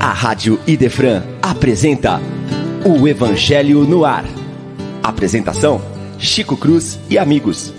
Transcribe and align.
A 0.00 0.12
Rádio 0.12 0.58
Idefran 0.66 1.22
apresenta 1.42 2.20
o 2.84 3.06
Evangelho 3.06 3.84
no 3.84 4.04
Ar. 4.04 4.24
Apresentação: 5.02 5.80
Chico 6.18 6.56
Cruz 6.56 6.98
e 7.10 7.18
amigos. 7.18 7.72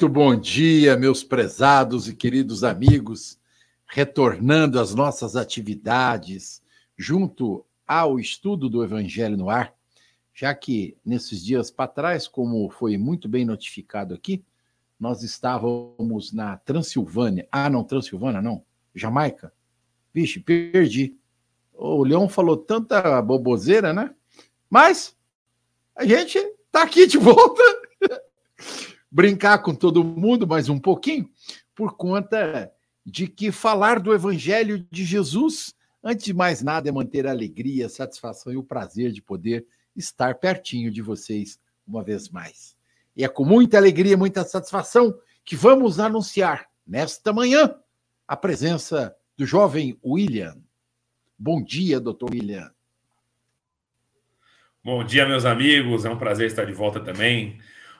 Muito 0.00 0.14
bom 0.14 0.36
dia, 0.36 0.96
meus 0.96 1.24
prezados 1.24 2.06
e 2.06 2.14
queridos 2.14 2.62
amigos, 2.62 3.36
retornando 3.84 4.78
às 4.78 4.94
nossas 4.94 5.34
atividades 5.34 6.62
junto 6.96 7.66
ao 7.84 8.20
estudo 8.20 8.68
do 8.68 8.84
Evangelho 8.84 9.36
no 9.36 9.50
Ar, 9.50 9.74
já 10.32 10.54
que 10.54 10.96
nesses 11.04 11.44
dias 11.44 11.68
para 11.72 11.88
trás, 11.90 12.28
como 12.28 12.70
foi 12.70 12.96
muito 12.96 13.28
bem 13.28 13.44
notificado 13.44 14.14
aqui, 14.14 14.44
nós 15.00 15.24
estávamos 15.24 16.32
na 16.32 16.56
Transilvânia. 16.58 17.48
Ah, 17.50 17.68
não, 17.68 17.82
Transilvânia, 17.82 18.40
não. 18.40 18.64
Jamaica. 18.94 19.52
Vixe, 20.14 20.38
perdi. 20.38 21.16
O 21.74 22.04
Leão 22.04 22.28
falou 22.28 22.56
tanta 22.56 23.20
boboseira, 23.20 23.92
né? 23.92 24.14
Mas 24.70 25.16
a 25.96 26.06
gente 26.06 26.38
está 26.38 26.84
aqui 26.84 27.04
de 27.04 27.18
volta 27.18 27.60
brincar 29.18 29.58
com 29.58 29.74
todo 29.74 30.04
mundo 30.04 30.46
mais 30.46 30.68
um 30.68 30.78
pouquinho, 30.78 31.28
por 31.74 31.96
conta 31.96 32.72
de 33.04 33.26
que 33.26 33.50
falar 33.50 33.98
do 33.98 34.14
Evangelho 34.14 34.86
de 34.92 35.04
Jesus, 35.04 35.74
antes 36.04 36.24
de 36.24 36.32
mais 36.32 36.62
nada, 36.62 36.88
é 36.88 36.92
manter 36.92 37.26
a 37.26 37.32
alegria, 37.32 37.86
a 37.86 37.88
satisfação 37.88 38.52
e 38.52 38.56
o 38.56 38.62
prazer 38.62 39.10
de 39.10 39.20
poder 39.20 39.66
estar 39.96 40.36
pertinho 40.36 40.88
de 40.88 41.02
vocês 41.02 41.58
uma 41.84 42.00
vez 42.00 42.28
mais. 42.28 42.76
E 43.16 43.24
é 43.24 43.28
com 43.28 43.44
muita 43.44 43.76
alegria, 43.76 44.16
muita 44.16 44.44
satisfação 44.44 45.12
que 45.44 45.56
vamos 45.56 45.98
anunciar 45.98 46.68
nesta 46.86 47.32
manhã 47.32 47.74
a 48.24 48.36
presença 48.36 49.16
do 49.36 49.44
jovem 49.44 49.98
William. 50.00 50.56
Bom 51.36 51.60
dia, 51.60 51.98
doutor 51.98 52.30
William. 52.30 52.70
Bom 54.84 55.02
dia, 55.02 55.26
meus 55.26 55.44
amigos. 55.44 56.04
É 56.04 56.08
um 56.08 56.16
prazer 56.18 56.46
estar 56.46 56.66
de 56.66 56.72
volta 56.72 57.00
também. 57.00 57.58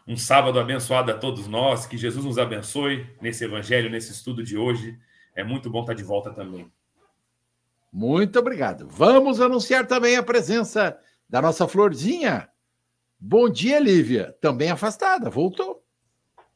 Um 0.09 0.17
sábado 0.17 0.59
abençoado 0.59 1.13
a 1.13 1.15
todos 1.19 1.47
nós. 1.47 1.85
Que 1.85 1.99
Jesus 1.99 2.25
nos 2.25 2.39
abençoe 2.39 3.07
nesse 3.21 3.45
evangelho, 3.45 3.91
nesse 3.91 4.11
estudo 4.11 4.43
de 4.43 4.57
hoje. 4.57 4.99
É 5.37 5.45
muito 5.45 5.69
bom 5.69 5.83
estar 5.83 5.93
de 5.93 6.03
volta 6.03 6.33
também. 6.33 6.73
Muito 7.93 8.39
obrigado. 8.39 8.89
Vamos 8.89 9.39
anunciar 9.39 9.87
também 9.87 10.17
a 10.17 10.23
presença 10.23 10.99
da 11.29 11.43
nossa 11.43 11.69
Florzinha. 11.69 12.49
Bom 13.21 13.51
dia, 13.51 13.79
Lívia. 13.79 14.35
Também 14.41 14.71
afastada, 14.71 15.29
voltou. 15.29 15.85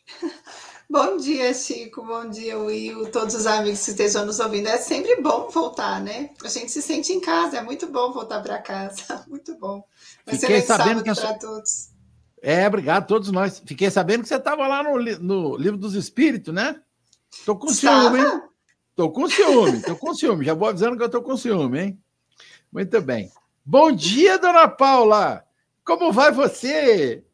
Bom 0.88 1.16
dia, 1.16 1.54
Chico. 1.54 2.04
Bom 2.04 2.28
dia, 2.28 2.58
Will. 2.58 3.10
Todos 3.10 3.34
os 3.34 3.46
amigos 3.46 3.82
que 3.82 3.92
estejam 3.92 4.26
nos 4.26 4.40
ouvindo. 4.40 4.68
É 4.68 4.76
sempre 4.76 5.22
bom 5.22 5.48
voltar, 5.48 6.02
né? 6.02 6.30
A 6.44 6.48
gente 6.48 6.70
se 6.70 6.82
sente 6.82 7.14
em 7.14 7.20
casa. 7.20 7.56
É 7.56 7.62
muito 7.62 7.86
bom 7.86 8.12
voltar 8.12 8.42
para 8.42 8.58
casa. 8.58 9.24
Muito 9.26 9.56
bom. 9.58 9.82
Vai 10.26 10.36
Fiquei 10.36 10.60
sabendo 10.60 11.02
que 11.02 11.08
a 11.08 11.14
sua... 11.14 11.32
todos. 11.32 11.91
É, 12.42 12.66
obrigado, 12.66 13.06
todos 13.06 13.30
nós. 13.30 13.62
Fiquei 13.64 13.88
sabendo 13.88 14.22
que 14.22 14.28
você 14.28 14.34
estava 14.34 14.66
lá 14.66 14.82
no, 14.82 14.98
no, 15.20 15.56
Livro 15.56 15.78
dos 15.78 15.94
Espíritos, 15.94 16.52
né? 16.52 16.82
Tô 17.46 17.56
com 17.56 17.68
ciúme, 17.68 18.18
hein? 18.18 18.42
Tô 18.96 19.10
com 19.10 19.28
ciúme, 19.28 19.80
tô 19.80 19.96
com 19.96 20.12
ciúme. 20.12 20.44
Já 20.44 20.52
vou 20.52 20.68
avisando 20.68 20.96
que 20.96 21.02
eu 21.04 21.08
tô 21.08 21.22
com 21.22 21.36
ciúme, 21.36 21.80
hein? 21.80 22.02
Muito 22.70 23.00
bem. 23.00 23.30
Bom 23.64 23.92
dia, 23.92 24.38
dona 24.38 24.66
Paula! 24.66 25.46
Como 25.84 26.12
vai 26.12 26.32
você? 26.32 27.24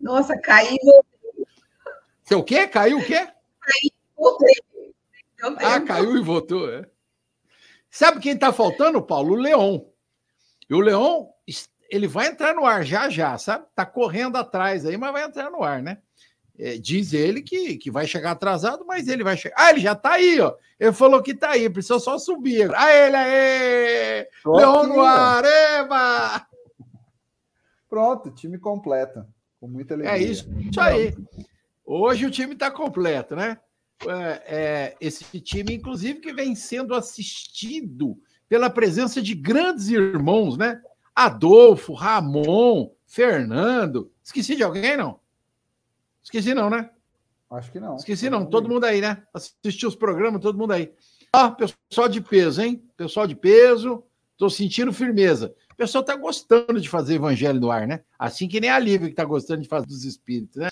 Nossa, 0.00 0.36
caiu. 0.40 0.78
Seu 2.24 2.42
quê? 2.42 2.66
Caiu 2.66 2.98
o 2.98 3.04
quê? 3.04 3.26
Caiu 3.60 3.98
voltei. 4.18 4.54
Ah, 5.58 5.80
caiu 5.80 6.16
e 6.16 6.22
voltou, 6.22 6.70
é. 6.70 6.84
Sabe 7.90 8.20
quem 8.20 8.32
está 8.32 8.52
faltando, 8.52 9.00
Paulo? 9.02 9.34
O 9.34 9.36
Leon. 9.36 9.80
E 10.68 10.74
o 10.74 10.80
Leon 10.80 11.26
ele 11.88 12.06
vai 12.06 12.28
entrar 12.28 12.54
no 12.54 12.64
ar 12.64 12.84
já 12.84 13.08
já, 13.08 13.36
sabe? 13.38 13.66
Tá 13.74 13.86
correndo 13.86 14.36
atrás 14.36 14.84
aí, 14.84 14.96
mas 14.96 15.12
vai 15.12 15.24
entrar 15.24 15.50
no 15.50 15.62
ar, 15.62 15.82
né? 15.82 15.98
É, 16.58 16.76
diz 16.76 17.12
ele 17.12 17.40
que, 17.40 17.76
que 17.76 17.90
vai 17.90 18.06
chegar 18.06 18.32
atrasado, 18.32 18.84
mas 18.84 19.06
ele 19.06 19.22
vai 19.22 19.36
chegar. 19.36 19.54
Ah, 19.56 19.70
ele 19.70 19.80
já 19.80 19.94
tá 19.94 20.14
aí, 20.14 20.40
ó. 20.40 20.54
Ele 20.78 20.92
falou 20.92 21.22
que 21.22 21.32
tá 21.32 21.50
aí, 21.50 21.70
precisa 21.70 22.00
só 22.00 22.18
subir. 22.18 22.68
Ah, 22.74 22.92
ele 22.92 23.16
aí! 23.16 24.28
Leão 24.44 24.86
no 24.86 25.00
ar, 25.00 25.44
eba! 25.44 26.46
Pronto, 27.88 28.30
time 28.32 28.58
completo. 28.58 29.24
Com 29.60 29.68
muita 29.68 29.94
alegria. 29.94 30.16
É 30.16 30.22
isso, 30.22 30.48
isso 30.58 30.80
aí. 30.80 31.16
Hoje 31.86 32.26
o 32.26 32.30
time 32.30 32.54
tá 32.54 32.70
completo, 32.70 33.34
né? 33.34 33.58
É, 34.06 34.42
é, 34.46 34.96
esse 35.00 35.40
time, 35.40 35.74
inclusive, 35.74 36.20
que 36.20 36.32
vem 36.32 36.54
sendo 36.54 36.94
assistido 36.94 38.20
pela 38.48 38.68
presença 38.68 39.22
de 39.22 39.34
grandes 39.34 39.88
irmãos, 39.88 40.56
né? 40.56 40.80
Adolfo, 41.18 41.94
Ramon, 41.94 42.92
Fernando. 43.04 44.08
Esqueci 44.22 44.54
de 44.54 44.62
alguém, 44.62 44.96
não? 44.96 45.18
Esqueci, 46.22 46.54
não, 46.54 46.70
né? 46.70 46.90
Acho 47.50 47.72
que 47.72 47.80
não. 47.80 47.96
Esqueci, 47.96 48.30
não. 48.30 48.46
Todo 48.46 48.68
mundo 48.68 48.84
aí, 48.84 49.00
né? 49.00 49.24
Assistiu 49.34 49.88
os 49.88 49.96
programas, 49.96 50.40
todo 50.40 50.56
mundo 50.56 50.74
aí. 50.74 50.92
Ah, 51.32 51.50
pessoal 51.50 52.08
de 52.08 52.20
peso, 52.20 52.62
hein? 52.62 52.84
Pessoal 52.96 53.26
de 53.26 53.34
peso, 53.34 54.04
tô 54.36 54.48
sentindo 54.48 54.92
firmeza. 54.92 55.52
O 55.72 55.74
pessoal 55.74 56.04
tá 56.04 56.14
gostando 56.14 56.80
de 56.80 56.88
fazer 56.88 57.16
evangelho 57.16 57.58
no 57.58 57.72
ar, 57.72 57.84
né? 57.84 58.04
Assim 58.16 58.46
que 58.46 58.60
nem 58.60 58.70
a 58.70 58.78
Lívia 58.78 59.08
que 59.08 59.14
tá 59.14 59.24
gostando 59.24 59.62
de 59.62 59.68
fazer 59.68 59.86
dos 59.86 60.04
espíritos, 60.04 60.56
né? 60.56 60.68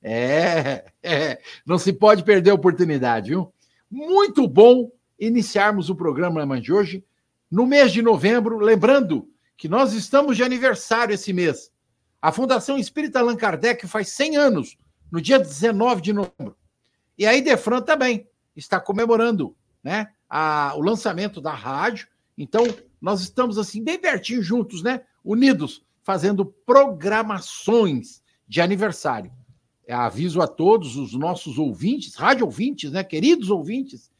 É, 0.00 0.84
é, 1.02 1.40
não 1.66 1.78
se 1.78 1.92
pode 1.92 2.22
perder 2.22 2.50
a 2.50 2.54
oportunidade, 2.54 3.30
viu? 3.30 3.52
Muito 3.90 4.46
bom 4.46 4.92
iniciarmos 5.18 5.90
o 5.90 5.96
programa 5.96 6.60
de 6.60 6.72
hoje 6.72 7.04
no 7.50 7.66
mês 7.66 7.92
de 7.92 8.02
novembro, 8.02 8.58
lembrando 8.58 9.33
que 9.56 9.68
nós 9.68 9.92
estamos 9.92 10.36
de 10.36 10.42
aniversário 10.42 11.14
esse 11.14 11.32
mês. 11.32 11.72
A 12.20 12.32
Fundação 12.32 12.78
Espírita 12.78 13.20
Allan 13.20 13.36
Kardec 13.36 13.86
faz 13.86 14.08
100 14.08 14.36
anos, 14.36 14.78
no 15.10 15.20
dia 15.20 15.38
19 15.38 16.00
de 16.00 16.12
novembro. 16.12 16.56
E 17.16 17.26
a 17.26 17.34
Idefran 17.34 17.80
também 17.82 18.28
está 18.56 18.80
comemorando 18.80 19.54
né, 19.82 20.08
a, 20.28 20.72
o 20.76 20.80
lançamento 20.80 21.40
da 21.40 21.52
rádio. 21.52 22.08
Então, 22.36 22.66
nós 23.00 23.20
estamos 23.20 23.58
assim, 23.58 23.82
bem 23.82 23.98
pertinho 23.98 24.42
juntos, 24.42 24.82
né? 24.82 25.02
Unidos, 25.24 25.84
fazendo 26.02 26.44
programações 26.44 28.22
de 28.48 28.60
aniversário. 28.60 29.32
aviso 29.88 30.40
a 30.40 30.46
todos 30.46 30.96
os 30.96 31.14
nossos 31.14 31.58
ouvintes, 31.58 32.14
rádio 32.14 32.46
ouvintes, 32.46 32.90
né, 32.90 33.04
queridos 33.04 33.50
ouvintes, 33.50 34.10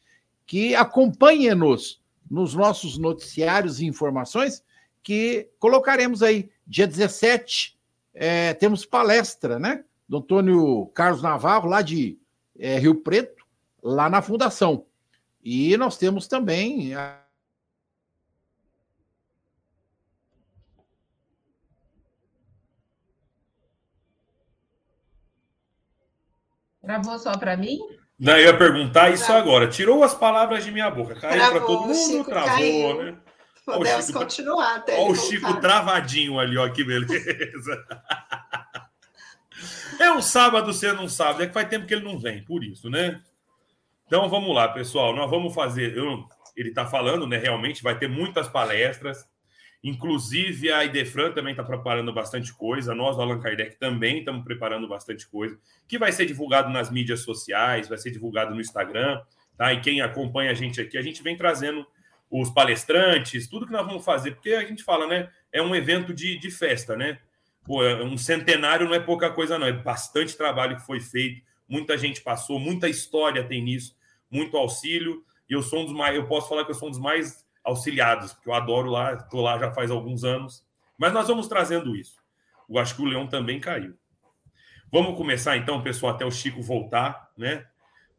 que 0.45 0.75
acompanhem-nos 0.75 2.01
nos 2.29 2.53
nossos 2.53 2.97
noticiários 2.97 3.79
e 3.79 3.85
informações 3.85 4.63
que 5.05 5.51
colocaremos 5.59 6.23
aí. 6.23 6.49
Dia 6.65 6.87
17, 6.87 7.77
é, 8.15 8.55
temos 8.55 8.87
palestra, 8.87 9.59
né? 9.59 9.85
Do 10.09 10.17
Antônio 10.17 10.87
Carlos 10.95 11.21
Navarro, 11.21 11.69
lá 11.69 11.83
de 11.83 12.17
é, 12.57 12.79
Rio 12.79 12.95
Preto, 12.95 13.45
lá 13.83 14.09
na 14.09 14.21
Fundação. 14.23 14.87
E 15.43 15.77
nós 15.77 15.95
temos 15.95 16.27
também. 16.27 16.95
A... 16.95 17.21
Travou 26.81 27.19
só 27.19 27.37
para 27.37 27.55
mim? 27.55 27.77
Não, 28.17 28.37
eu 28.37 28.45
ia 28.45 28.57
perguntar 28.57 29.11
isso 29.11 29.31
agora. 29.31 29.67
Tirou 29.67 30.03
as 30.03 30.15
palavras 30.15 30.63
de 30.63 30.71
minha 30.71 30.89
boca. 30.89 31.13
Caiu 31.13 31.51
para 31.51 31.59
todo 31.59 31.81
mundo, 31.81 31.93
Chico 31.93 32.23
travou, 32.23 32.47
caiu. 32.55 33.03
né? 33.03 33.17
Podemos 33.65 34.05
Chico, 34.05 34.19
continuar 34.19 34.75
até. 34.75 34.99
Olha 34.99 35.11
o 35.11 35.15
Chico 35.15 35.59
travadinho 35.59 36.39
ali, 36.39 36.57
ó, 36.57 36.69
que 36.69 36.83
beleza. 36.83 37.85
É 39.99 40.11
um 40.11 40.21
sábado 40.21 40.71
sendo 40.73 41.01
um 41.01 41.07
sábado, 41.07 41.43
é 41.43 41.47
que 41.47 41.53
faz 41.53 41.67
tempo 41.67 41.87
que 41.87 41.93
ele 41.93 42.03
não 42.03 42.19
vem, 42.19 42.43
por 42.43 42.63
isso, 42.63 42.89
né? 42.89 43.21
Então 44.05 44.29
vamos 44.29 44.53
lá, 44.53 44.67
pessoal. 44.67 45.15
Nós 45.15 45.29
vamos 45.29 45.53
fazer. 45.53 45.97
Eu, 45.97 46.27
ele 46.55 46.69
está 46.69 46.85
falando, 46.85 47.25
né? 47.25 47.37
Realmente 47.37 47.81
vai 47.81 47.97
ter 47.97 48.07
muitas 48.07 48.47
palestras. 48.47 49.27
Inclusive, 49.83 50.71
a 50.71 50.83
Idefran 50.83 51.31
também 51.31 51.51
está 51.51 51.63
preparando 51.63 52.13
bastante 52.13 52.53
coisa. 52.53 52.93
Nós, 52.93 53.15
do 53.15 53.21
Allan 53.21 53.39
Kardec, 53.39 53.77
também 53.77 54.19
estamos 54.19 54.43
preparando 54.43 54.87
bastante 54.87 55.27
coisa. 55.27 55.57
Que 55.87 55.97
vai 55.97 56.11
ser 56.11 56.25
divulgado 56.25 56.69
nas 56.69 56.89
mídias 56.91 57.21
sociais, 57.21 57.87
vai 57.87 57.97
ser 57.97 58.11
divulgado 58.11 58.53
no 58.53 58.61
Instagram. 58.61 59.21
Tá? 59.57 59.73
E 59.73 59.81
quem 59.81 60.01
acompanha 60.01 60.51
a 60.51 60.55
gente 60.55 60.81
aqui, 60.81 60.97
a 60.97 61.01
gente 61.01 61.23
vem 61.23 61.37
trazendo 61.37 61.85
os 62.29 62.49
palestrantes, 62.49 63.47
tudo 63.47 63.65
que 63.65 63.71
nós 63.71 63.85
vamos 63.85 64.03
fazer, 64.03 64.31
porque 64.31 64.53
a 64.53 64.65
gente 64.65 64.83
fala, 64.83 65.07
né? 65.07 65.29
É 65.51 65.61
um 65.61 65.75
evento 65.75 66.13
de, 66.13 66.37
de 66.37 66.51
festa, 66.51 66.95
né? 66.95 67.19
Pô, 67.63 67.83
é 67.83 68.03
um 68.03 68.17
centenário 68.17 68.87
não 68.87 68.95
é 68.95 68.99
pouca 68.99 69.29
coisa, 69.31 69.57
não. 69.57 69.67
É 69.67 69.73
bastante 69.73 70.35
trabalho 70.35 70.75
que 70.75 70.85
foi 70.85 70.99
feito 70.99 71.41
muita 71.67 71.97
gente 71.97 72.21
passou, 72.21 72.59
muita 72.59 72.87
história 72.87 73.43
tem 73.43 73.63
nisso, 73.63 73.95
muito 74.29 74.57
auxílio, 74.57 75.23
e 75.49 75.53
eu 75.53 75.61
sou 75.61 75.81
um 75.81 75.85
dos 75.85 75.93
mais, 75.93 76.15
eu 76.15 76.27
posso 76.27 76.49
falar 76.49 76.65
que 76.65 76.71
eu 76.71 76.75
sou 76.75 76.87
um 76.87 76.91
dos 76.91 76.99
mais 76.99 77.45
auxiliados, 77.63 78.33
porque 78.33 78.49
eu 78.49 78.53
adoro 78.53 78.89
lá, 78.89 79.13
estou 79.13 79.41
lá 79.41 79.57
já 79.57 79.71
faz 79.71 79.91
alguns 79.91 80.23
anos. 80.23 80.65
Mas 80.97 81.13
nós 81.13 81.27
vamos 81.27 81.47
trazendo 81.47 81.95
isso. 81.95 82.15
Eu 82.69 82.77
acho 82.79 82.95
que 82.95 83.01
o 83.01 83.05
Leão 83.05 83.27
também 83.27 83.59
caiu. 83.59 83.97
Vamos 84.91 85.17
começar 85.17 85.57
então, 85.57 85.81
pessoal, 85.81 86.13
até 86.13 86.25
o 86.25 86.31
Chico 86.31 86.61
voltar, 86.61 87.31
né? 87.37 87.65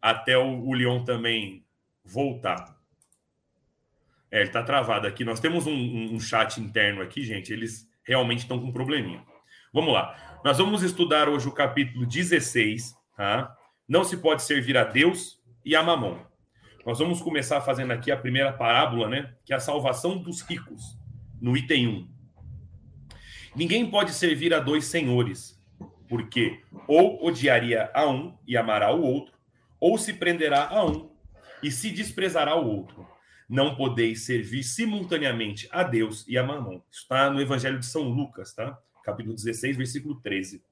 Até 0.00 0.36
o, 0.36 0.66
o 0.66 0.74
Leão 0.74 1.04
também 1.04 1.64
voltar. 2.04 2.75
É, 4.36 4.40
ele 4.40 4.48
está 4.48 4.62
travado 4.62 5.06
aqui. 5.06 5.24
Nós 5.24 5.40
temos 5.40 5.66
um, 5.66 5.72
um, 5.72 6.14
um 6.14 6.20
chat 6.20 6.60
interno 6.60 7.00
aqui, 7.00 7.24
gente. 7.24 7.50
Eles 7.50 7.88
realmente 8.04 8.40
estão 8.40 8.60
com 8.60 8.66
um 8.66 8.72
probleminha. 8.72 9.24
Vamos 9.72 9.94
lá. 9.94 10.40
Nós 10.44 10.58
vamos 10.58 10.82
estudar 10.82 11.26
hoje 11.26 11.48
o 11.48 11.52
capítulo 11.52 12.04
16, 12.04 12.94
tá? 13.16 13.56
Não 13.88 14.04
se 14.04 14.18
pode 14.18 14.42
servir 14.42 14.76
a 14.76 14.84
Deus 14.84 15.42
e 15.64 15.74
a 15.74 15.82
Mamon. 15.82 16.18
Nós 16.84 16.98
vamos 16.98 17.22
começar 17.22 17.62
fazendo 17.62 17.92
aqui 17.92 18.10
a 18.10 18.16
primeira 18.16 18.52
parábola, 18.52 19.08
né? 19.08 19.32
Que 19.42 19.54
é 19.54 19.56
a 19.56 19.60
salvação 19.60 20.18
dos 20.18 20.42
ricos, 20.42 20.98
no 21.40 21.56
item 21.56 21.88
1. 21.88 22.08
Ninguém 23.56 23.90
pode 23.90 24.12
servir 24.12 24.52
a 24.52 24.60
dois 24.60 24.84
senhores, 24.84 25.58
porque 26.10 26.60
ou 26.86 27.24
odiaria 27.24 27.90
a 27.94 28.06
um 28.06 28.36
e 28.46 28.54
amará 28.54 28.92
o 28.92 29.00
outro, 29.00 29.32
ou 29.80 29.96
se 29.96 30.12
prenderá 30.12 30.68
a 30.68 30.84
um 30.84 31.10
e 31.62 31.70
se 31.70 31.90
desprezará 31.90 32.54
o 32.54 32.68
outro. 32.68 33.15
Não 33.48 33.76
podeis 33.76 34.24
servir 34.24 34.64
simultaneamente 34.64 35.68
a 35.70 35.84
Deus 35.84 36.26
e 36.26 36.36
a 36.36 36.42
Mamon. 36.42 36.80
Está 36.90 37.30
no 37.30 37.40
Evangelho 37.40 37.78
de 37.78 37.86
São 37.86 38.02
Lucas, 38.02 38.52
tá? 38.52 38.76
Capítulo 39.04 39.36
16, 39.36 39.76
versículo 39.76 40.20
13. 40.20 40.64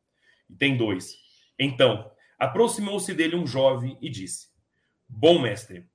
E 0.50 0.55
tem 0.55 0.76
dois. 0.76 1.15
Então, 1.56 2.11
aproximou-se 2.38 3.15
dele 3.15 3.37
um 3.37 3.47
jovem 3.47 3.97
e 4.00 4.11
disse: 4.11 4.49
Bom 5.09 5.38
mestre, 5.38 5.87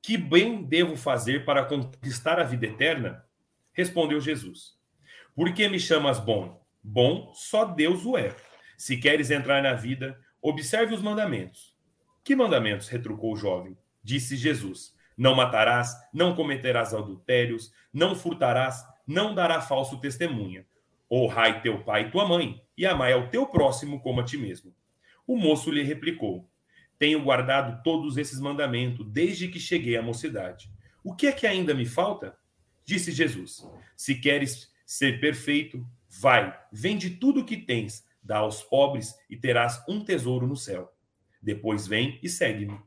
que 0.00 0.16
bem 0.16 0.62
devo 0.62 0.96
fazer 0.96 1.44
para 1.44 1.64
conquistar 1.64 2.38
a 2.38 2.44
vida 2.44 2.66
eterna? 2.66 3.24
Respondeu 3.72 4.20
Jesus: 4.20 4.76
Por 5.34 5.52
que 5.52 5.68
me 5.68 5.80
chamas 5.80 6.20
bom? 6.20 6.64
Bom, 6.82 7.32
só 7.34 7.64
Deus 7.64 8.04
o 8.04 8.16
é. 8.16 8.34
Se 8.76 8.96
queres 8.96 9.30
entrar 9.30 9.62
na 9.62 9.74
vida, 9.74 10.18
observe 10.40 10.94
os 10.94 11.02
mandamentos. 11.02 11.76
Que 12.22 12.36
mandamentos? 12.36 12.88
retrucou 12.88 13.32
o 13.32 13.36
jovem. 13.36 13.76
Disse 14.02 14.36
Jesus: 14.36 14.94
Não 15.16 15.34
matarás, 15.34 15.94
não 16.12 16.34
cometerás 16.34 16.94
adultérios, 16.94 17.72
não 17.92 18.14
furtarás, 18.14 18.84
não 19.06 19.34
dará 19.34 19.60
falso 19.60 20.00
testemunha. 20.00 20.66
Honrai 21.10 21.60
teu 21.60 21.82
pai 21.84 22.06
e 22.06 22.10
tua 22.10 22.26
mãe, 22.26 22.62
e 22.76 22.86
amai 22.86 23.12
ao 23.12 23.28
teu 23.28 23.46
próximo 23.46 24.00
como 24.00 24.20
a 24.20 24.24
ti 24.24 24.38
mesmo. 24.38 24.74
O 25.26 25.36
moço 25.36 25.70
lhe 25.70 25.82
replicou: 25.82 26.48
Tenho 26.98 27.22
guardado 27.22 27.82
todos 27.82 28.16
esses 28.16 28.40
mandamentos 28.40 29.06
desde 29.10 29.48
que 29.48 29.60
cheguei 29.60 29.96
à 29.96 30.02
mocidade. 30.02 30.70
O 31.04 31.14
que 31.14 31.26
é 31.26 31.32
que 31.32 31.46
ainda 31.46 31.74
me 31.74 31.84
falta? 31.84 32.36
Disse 32.84 33.12
Jesus: 33.12 33.66
Se 33.96 34.14
queres 34.14 34.72
ser 34.86 35.20
perfeito, 35.20 35.86
vai, 36.08 36.58
vende 36.72 37.10
tudo 37.10 37.40
o 37.40 37.44
que 37.44 37.56
tens, 37.56 38.04
dá 38.22 38.38
aos 38.38 38.62
pobres 38.62 39.14
e 39.28 39.36
terás 39.36 39.82
um 39.88 40.04
tesouro 40.04 40.46
no 40.46 40.56
céu. 40.56 40.92
Depois 41.40 41.86
vem 41.86 42.18
e 42.22 42.28
segue-me. 42.28 42.78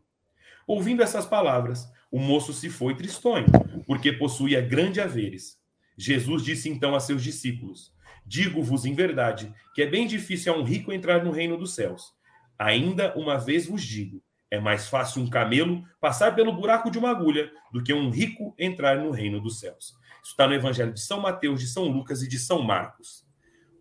Ouvindo 0.65 1.03
essas 1.03 1.25
palavras, 1.25 1.87
o 2.15 2.19
moço 2.19 2.53
se 2.53 2.69
foi 2.69 2.95
tristonho, 2.95 3.47
porque 3.85 4.13
possuía 4.13 4.61
grande 4.61 5.01
haveres. 5.01 5.59
Jesus 5.97 6.43
disse 6.43 6.69
então 6.69 6.95
a 6.95 6.99
seus 7.01 7.21
discípulos: 7.21 7.93
Digo-vos 8.25 8.85
em 8.85 8.93
verdade 8.93 9.53
que 9.73 9.81
é 9.81 9.85
bem 9.85 10.07
difícil 10.07 10.53
a 10.53 10.57
um 10.57 10.63
rico 10.63 10.93
entrar 10.93 11.25
no 11.25 11.31
reino 11.31 11.57
dos 11.57 11.75
céus. 11.75 12.13
Ainda 12.57 13.13
uma 13.17 13.37
vez 13.37 13.67
vos 13.67 13.83
digo: 13.83 14.23
é 14.49 14.57
mais 14.61 14.87
fácil 14.87 15.21
um 15.21 15.29
camelo 15.29 15.83
passar 15.99 16.33
pelo 16.33 16.53
buraco 16.53 16.89
de 16.89 16.97
uma 16.97 17.09
agulha 17.09 17.51
do 17.73 17.83
que 17.83 17.93
um 17.93 18.09
rico 18.09 18.55
entrar 18.57 18.97
no 18.97 19.11
reino 19.11 19.41
dos 19.41 19.59
céus. 19.59 19.93
Isso 20.23 20.31
está 20.31 20.47
no 20.47 20.53
Evangelho 20.53 20.93
de 20.93 21.01
São 21.01 21.19
Mateus, 21.19 21.59
de 21.59 21.67
São 21.67 21.83
Lucas 21.83 22.21
e 22.21 22.29
de 22.29 22.39
São 22.39 22.61
Marcos. 22.61 23.25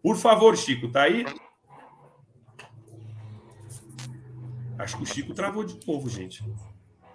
Por 0.03 0.17
favor, 0.17 0.57
Chico, 0.57 0.91
tá 0.91 1.03
aí? 1.03 1.25
Acho 4.77 4.97
que 4.97 5.05
o 5.05 5.07
Chico 5.07 5.33
travou 5.33 5.63
de 5.63 5.79
novo, 5.87 6.11
gente. 6.11 6.43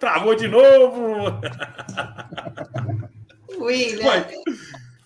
Travou 0.00 0.34
de 0.34 0.48
novo! 0.48 1.26
William. 3.60 4.26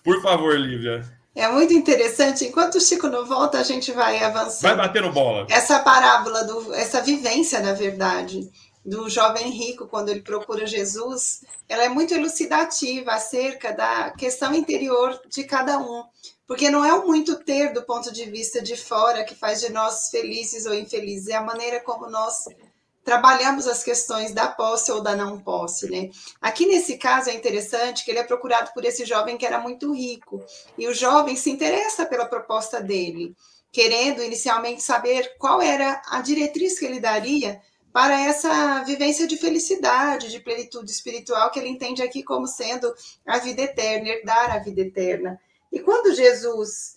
por 0.01 0.21
favor, 0.21 0.57
Lívia. 0.57 1.03
É 1.35 1.49
muito 1.49 1.73
interessante. 1.73 2.45
Enquanto 2.45 2.75
o 2.75 2.81
Chico 2.81 3.09
não 3.09 3.25
volta, 3.25 3.59
a 3.59 3.63
gente 3.63 3.91
vai 3.91 4.23
avançando. 4.23 4.61
Vai 4.61 4.77
batendo 4.77 5.11
bola. 5.11 5.45
Essa 5.49 5.79
parábola, 5.79 6.45
do, 6.45 6.73
essa 6.73 7.01
vivência, 7.01 7.59
na 7.59 7.73
verdade, 7.73 8.49
do 8.85 9.09
jovem 9.09 9.49
rico, 9.49 9.85
quando 9.85 10.07
ele 10.09 10.21
procura 10.21 10.65
Jesus, 10.65 11.43
ela 11.67 11.83
é 11.83 11.89
muito 11.89 12.13
elucidativa 12.13 13.11
acerca 13.11 13.73
da 13.73 14.11
questão 14.11 14.53
interior 14.53 15.19
de 15.27 15.43
cada 15.43 15.77
um. 15.77 16.05
Porque 16.47 16.69
não 16.69 16.85
é 16.85 16.93
o 16.93 17.05
muito 17.05 17.35
ter 17.43 17.73
do 17.73 17.81
ponto 17.81 18.13
de 18.13 18.23
vista 18.25 18.61
de 18.61 18.77
fora 18.77 19.25
que 19.25 19.35
faz 19.35 19.59
de 19.59 19.73
nós 19.73 20.09
felizes 20.09 20.65
ou 20.65 20.73
infelizes, 20.73 21.27
é 21.27 21.35
a 21.35 21.41
maneira 21.41 21.81
como 21.81 22.09
nós 22.09 22.45
trabalhamos 23.05 23.67
as 23.67 23.83
questões 23.83 24.33
da 24.33 24.47
posse 24.47 24.91
ou 24.91 24.99
da 24.99 25.15
não 25.15 25.39
posse, 25.39 25.87
né? 25.87 26.09
Aqui 26.41 26.65
nesse 26.65 26.97
caso 26.97 27.29
é 27.29 27.35
interessante 27.35 28.03
que 28.03 28.09
ele 28.09 28.19
é 28.19 28.23
procurado 28.23 28.71
por 28.73 28.83
esse 28.83 29.05
jovem 29.05 29.37
que 29.37 29.45
era 29.45 29.59
muito 29.59 29.93
rico 29.93 30.43
e 30.75 30.87
o 30.87 30.93
jovem 30.93 31.35
se 31.35 31.51
interessa 31.51 32.03
pela 32.03 32.25
proposta 32.25 32.81
dele, 32.81 33.35
querendo 33.71 34.23
inicialmente 34.23 34.81
saber 34.81 35.35
qual 35.37 35.61
era 35.61 36.01
a 36.07 36.19
diretriz 36.19 36.79
que 36.79 36.85
ele 36.85 36.99
daria 36.99 37.61
para 37.93 38.19
essa 38.19 38.83
vivência 38.83 39.27
de 39.27 39.37
felicidade, 39.37 40.31
de 40.31 40.39
plenitude 40.39 40.89
espiritual 40.91 41.51
que 41.51 41.59
ele 41.59 41.69
entende 41.69 42.01
aqui 42.01 42.23
como 42.23 42.47
sendo 42.47 42.91
a 43.25 43.37
vida 43.37 43.61
eterna, 43.61 44.09
herdar 44.09 44.51
a 44.51 44.59
vida 44.59 44.81
eterna. 44.81 45.39
E 45.71 45.79
quando 45.79 46.15
Jesus 46.15 46.95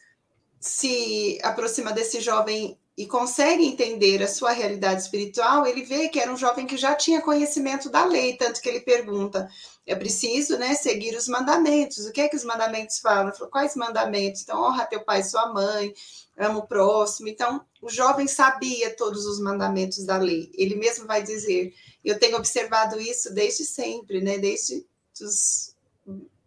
se 0.58 1.38
aproxima 1.42 1.92
desse 1.92 2.20
jovem 2.20 2.78
e 2.98 3.06
consegue 3.06 3.64
entender 3.64 4.20
a 4.24 4.26
sua 4.26 4.50
realidade 4.50 5.02
espiritual, 5.02 5.64
ele 5.64 5.84
vê 5.84 6.08
que 6.08 6.18
era 6.18 6.32
um 6.32 6.36
jovem 6.36 6.66
que 6.66 6.76
já 6.76 6.96
tinha 6.96 7.22
conhecimento 7.22 7.88
da 7.88 8.04
lei, 8.04 8.36
tanto 8.36 8.60
que 8.60 8.68
ele 8.68 8.80
pergunta: 8.80 9.48
é 9.86 9.94
preciso, 9.94 10.58
né, 10.58 10.74
seguir 10.74 11.14
os 11.16 11.28
mandamentos. 11.28 12.06
O 12.06 12.12
que 12.12 12.22
é 12.22 12.28
que 12.28 12.34
os 12.34 12.42
mandamentos 12.42 12.98
falam? 12.98 13.32
Falou, 13.32 13.52
Quais 13.52 13.76
mandamentos? 13.76 14.42
Então, 14.42 14.60
honra 14.60 14.84
teu 14.84 15.00
pai 15.04 15.20
e 15.20 15.24
sua 15.24 15.52
mãe, 15.52 15.94
ama 16.36 16.58
o 16.58 16.66
próximo. 16.66 17.28
Então, 17.28 17.64
o 17.80 17.88
jovem 17.88 18.26
sabia 18.26 18.90
todos 18.96 19.26
os 19.26 19.38
mandamentos 19.38 20.04
da 20.04 20.16
lei. 20.16 20.50
Ele 20.54 20.74
mesmo 20.74 21.06
vai 21.06 21.22
dizer: 21.22 21.72
eu 22.04 22.18
tenho 22.18 22.36
observado 22.36 23.00
isso 23.00 23.32
desde 23.32 23.64
sempre, 23.64 24.20
né, 24.20 24.38
desde 24.38 24.84
os, 25.22 25.72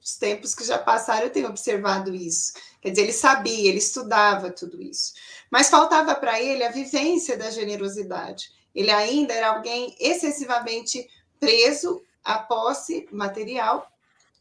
os 0.03 0.15
tempos 0.17 0.53
que 0.53 0.65
já 0.65 0.77
passaram, 0.77 1.27
eu 1.27 1.31
tenho 1.31 1.47
observado 1.47 2.13
isso. 2.13 2.51
Quer 2.81 2.89
dizer, 2.89 3.03
ele 3.03 3.13
sabia, 3.13 3.69
ele 3.69 3.77
estudava 3.77 4.51
tudo 4.51 4.81
isso. 4.81 5.13
Mas 5.51 5.69
faltava 5.69 6.15
para 6.15 6.41
ele 6.41 6.63
a 6.63 6.71
vivência 6.71 7.37
da 7.37 7.51
generosidade. 7.51 8.51
Ele 8.73 8.89
ainda 8.89 9.33
era 9.33 9.49
alguém 9.49 9.93
excessivamente 9.99 11.07
preso 11.39 12.01
à 12.23 12.39
posse 12.39 13.07
material 13.11 13.85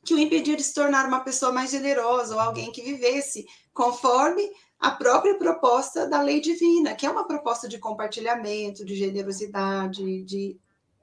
que 0.05 0.14
o 0.14 0.19
impedia 0.19 0.57
de 0.57 0.62
se 0.62 0.73
tornar 0.73 1.07
uma 1.07 1.21
pessoa 1.21 1.52
mais 1.52 1.71
generosa 1.71 2.35
ou 2.35 2.40
alguém 2.40 2.73
que 2.73 2.83
vivesse 2.83 3.47
conforme 3.75 4.50
a 4.79 4.90
própria 4.90 5.37
proposta 5.37 6.09
da 6.09 6.23
lei 6.23 6.40
divina, 6.40 6.95
que 6.95 7.05
é 7.05 7.11
uma 7.11 7.26
proposta 7.26 7.69
de 7.69 7.79
compartilhamento, 7.79 8.85
de 8.85 8.95
generosidade, 8.95 10.23
de 10.23 10.59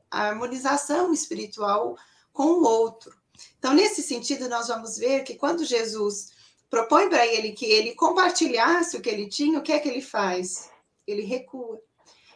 harmonização 0.10 1.14
espiritual 1.14 1.96
com 2.34 2.44
o 2.44 2.64
outro. 2.64 3.16
Então, 3.60 3.74
nesse 3.74 4.02
sentido, 4.02 4.50
nós 4.50 4.68
vamos 4.68 4.98
ver 4.98 5.24
que 5.24 5.36
quando 5.36 5.64
Jesus 5.64 6.32
propõe 6.70 7.10
para 7.10 7.26
ele 7.26 7.52
que 7.52 7.66
ele 7.66 7.96
compartilhasse 7.96 8.98
o 8.98 9.02
que 9.02 9.10
ele 9.10 9.28
tinha, 9.28 9.60
o 9.60 9.62
que 9.62 9.72
é 9.72 9.80
que 9.80 9.90
ele 9.90 10.02
faz? 10.02 10.70
Ele 11.06 11.24
recua. 11.24 11.80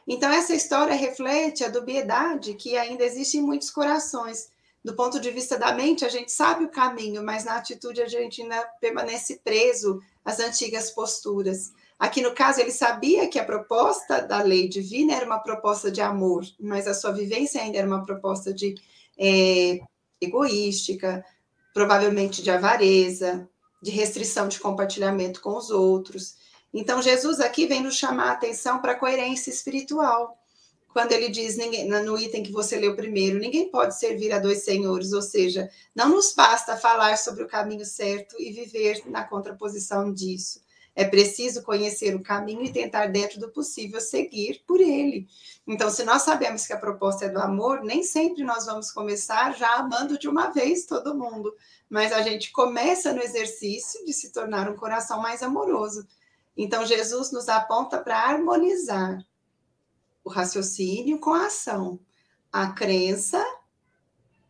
Então, 0.07 0.31
essa 0.31 0.53
história 0.53 0.95
reflete 0.95 1.63
a 1.63 1.69
dubiedade 1.69 2.55
que 2.55 2.75
ainda 2.77 3.05
existe 3.05 3.37
em 3.37 3.41
muitos 3.41 3.69
corações. 3.69 4.49
Do 4.83 4.95
ponto 4.95 5.19
de 5.19 5.29
vista 5.29 5.59
da 5.59 5.73
mente, 5.73 6.03
a 6.03 6.09
gente 6.09 6.31
sabe 6.31 6.65
o 6.65 6.71
caminho, 6.71 7.23
mas 7.23 7.45
na 7.45 7.55
atitude 7.55 8.01
a 8.01 8.07
gente 8.07 8.41
ainda 8.41 8.61
permanece 8.79 9.39
preso 9.43 10.01
às 10.25 10.39
antigas 10.39 10.89
posturas. 10.89 11.71
Aqui 11.99 12.19
no 12.19 12.33
caso, 12.33 12.59
ele 12.59 12.71
sabia 12.71 13.27
que 13.27 13.37
a 13.37 13.45
proposta 13.45 14.21
da 14.21 14.41
lei 14.41 14.67
divina 14.67 15.13
era 15.13 15.25
uma 15.25 15.37
proposta 15.37 15.91
de 15.91 16.01
amor, 16.01 16.43
mas 16.59 16.87
a 16.87 16.95
sua 16.95 17.11
vivência 17.11 17.61
ainda 17.61 17.77
era 17.77 17.87
uma 17.87 18.03
proposta 18.03 18.51
de 18.51 18.73
é, 19.19 19.79
egoística, 20.19 21.23
provavelmente 21.75 22.41
de 22.41 22.49
avareza, 22.49 23.47
de 23.81 23.91
restrição 23.91 24.47
de 24.47 24.59
compartilhamento 24.59 25.41
com 25.41 25.57
os 25.57 25.69
outros. 25.69 26.35
Então, 26.73 27.01
Jesus 27.01 27.39
aqui 27.39 27.65
vem 27.65 27.81
nos 27.81 27.95
chamar 27.95 28.29
a 28.29 28.33
atenção 28.33 28.79
para 28.79 28.93
a 28.93 28.99
coerência 28.99 29.49
espiritual. 29.49 30.37
Quando 30.93 31.13
ele 31.13 31.29
diz 31.29 31.57
no 32.05 32.19
item 32.19 32.43
que 32.43 32.51
você 32.51 32.77
leu 32.77 32.95
primeiro, 32.95 33.39
ninguém 33.39 33.69
pode 33.69 33.97
servir 33.97 34.33
a 34.33 34.39
dois 34.39 34.63
senhores, 34.63 35.13
ou 35.13 35.21
seja, 35.21 35.69
não 35.95 36.09
nos 36.09 36.33
basta 36.33 36.75
falar 36.75 37.17
sobre 37.17 37.43
o 37.43 37.47
caminho 37.47 37.85
certo 37.85 38.35
e 38.39 38.51
viver 38.51 39.01
na 39.05 39.23
contraposição 39.23 40.13
disso. 40.13 40.61
É 40.93 41.05
preciso 41.05 41.63
conhecer 41.63 42.13
o 42.15 42.21
caminho 42.21 42.63
e 42.63 42.71
tentar, 42.71 43.07
dentro 43.07 43.39
do 43.39 43.49
possível, 43.49 44.01
seguir 44.01 44.61
por 44.67 44.81
ele. 44.81 45.27
Então, 45.65 45.89
se 45.89 46.03
nós 46.03 46.23
sabemos 46.23 46.67
que 46.67 46.73
a 46.73 46.79
proposta 46.79 47.25
é 47.25 47.29
do 47.29 47.39
amor, 47.39 47.81
nem 47.81 48.03
sempre 48.03 48.43
nós 48.43 48.65
vamos 48.65 48.91
começar 48.91 49.55
já 49.55 49.75
amando 49.75 50.19
de 50.19 50.27
uma 50.27 50.49
vez 50.49 50.85
todo 50.85 51.17
mundo, 51.17 51.55
mas 51.89 52.11
a 52.11 52.21
gente 52.21 52.51
começa 52.51 53.13
no 53.13 53.21
exercício 53.21 54.05
de 54.05 54.11
se 54.11 54.31
tornar 54.31 54.69
um 54.69 54.75
coração 54.75 55.21
mais 55.21 55.41
amoroso. 55.41 56.05
Então, 56.57 56.85
Jesus 56.85 57.31
nos 57.31 57.47
aponta 57.47 57.97
para 57.97 58.17
harmonizar 58.17 59.25
o 60.23 60.29
raciocínio 60.29 61.19
com 61.19 61.33
a 61.33 61.45
ação, 61.45 61.99
a 62.51 62.67
crença 62.71 63.43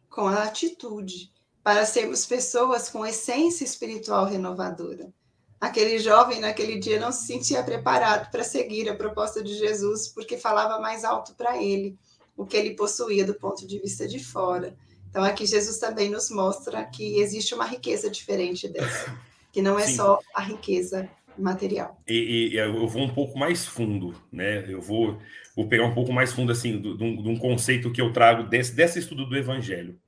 com 0.10 0.28
a 0.28 0.44
atitude, 0.44 1.32
para 1.64 1.86
sermos 1.86 2.26
pessoas 2.26 2.90
com 2.90 3.06
essência 3.06 3.64
espiritual 3.64 4.26
renovadora. 4.26 5.14
Aquele 5.62 6.00
jovem 6.00 6.40
naquele 6.40 6.80
dia 6.80 7.00
não 7.00 7.12
se 7.12 7.28
sentia 7.28 7.62
preparado 7.62 8.32
para 8.32 8.44
seguir 8.44 8.90
a 8.90 8.96
proposta 8.96 9.44
de 9.44 9.54
Jesus, 9.54 10.08
porque 10.08 10.36
falava 10.36 10.82
mais 10.82 11.04
alto 11.04 11.36
para 11.36 11.62
ele 11.62 11.96
o 12.36 12.48
que 12.48 12.58
ele 12.58 12.76
possuía 12.76 13.24
do 13.24 13.36
ponto 13.36 13.68
de 13.68 13.78
vista 13.78 14.08
de 14.08 14.18
fora. 14.18 14.76
Então, 15.08 15.24
aqui 15.24 15.46
Jesus 15.46 15.78
também 15.78 16.10
nos 16.10 16.32
mostra 16.32 16.84
que 16.86 17.20
existe 17.20 17.54
uma 17.54 17.66
riqueza 17.66 18.10
diferente 18.10 18.68
dessa, 18.68 19.16
que 19.54 19.62
não 19.62 19.78
é 19.78 19.86
Sim. 19.86 19.98
só 19.98 20.20
a 20.34 20.42
riqueza 20.42 21.08
material. 21.38 22.02
E, 22.08 22.54
e, 22.54 22.58
eu 22.58 22.88
vou 22.88 23.04
um 23.04 23.14
pouco 23.14 23.38
mais 23.38 23.64
fundo, 23.64 24.16
né? 24.32 24.66
Eu 24.68 24.82
vou, 24.82 25.20
vou 25.56 25.68
pegar 25.68 25.86
um 25.86 25.94
pouco 25.94 26.12
mais 26.12 26.34
fundo 26.34 26.52
assim 26.52 26.82
de 26.82 27.04
um, 27.04 27.38
conceito 27.38 27.92
que 27.92 28.02
eu 28.02 28.12
trago 28.12 28.50
desse, 28.50 28.74
desse 28.74 28.98
estudo 28.98 29.28
do 29.28 29.38
Evangelho. 29.38 30.00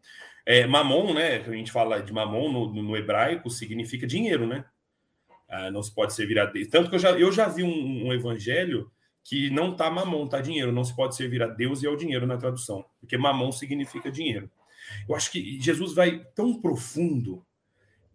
É, 0.46 0.66
mamon, 0.66 1.14
né? 1.14 1.38
A 1.38 1.52
gente 1.52 1.72
fala 1.72 2.02
de 2.02 2.12
mamon 2.12 2.52
no, 2.52 2.84
no 2.84 2.98
hebraico 2.98 3.52
significa 3.52 4.08
dinheiro, 4.08 4.48
né? 4.48 4.66
Ah, 5.54 5.70
não 5.70 5.84
se 5.84 5.94
pode 5.94 6.14
servir 6.14 6.40
a 6.40 6.46
Deus. 6.46 6.68
Tanto 6.68 6.90
que 6.90 6.96
eu 6.96 7.00
já, 7.00 7.12
eu 7.12 7.32
já 7.32 7.48
vi 7.48 7.64
um, 7.64 8.08
um 8.08 8.14
evangelho 8.14 8.92
que 9.24 9.52
não 9.52 9.76
tá 9.76 9.90
mamon, 9.90 10.28
tá 10.28 10.42
dinheiro. 10.42 10.72
Não 10.72 10.84
se 10.84 10.96
pode 10.96 11.16
servir 11.16 11.44
a 11.44 11.48
Deus 11.48 11.84
e 11.84 11.88
ao 11.88 11.96
dinheiro 11.96 12.26
na 12.26 12.38
tradução, 12.38 12.84
porque 13.00 13.18
mamon 13.18 13.52
significa 13.52 14.12
dinheiro. 14.12 14.50
Eu 15.08 15.16
acho 15.16 15.32
que 15.32 15.60
Jesus 15.62 15.94
vai 15.94 16.26
tão 16.36 16.60
profundo 16.60 17.46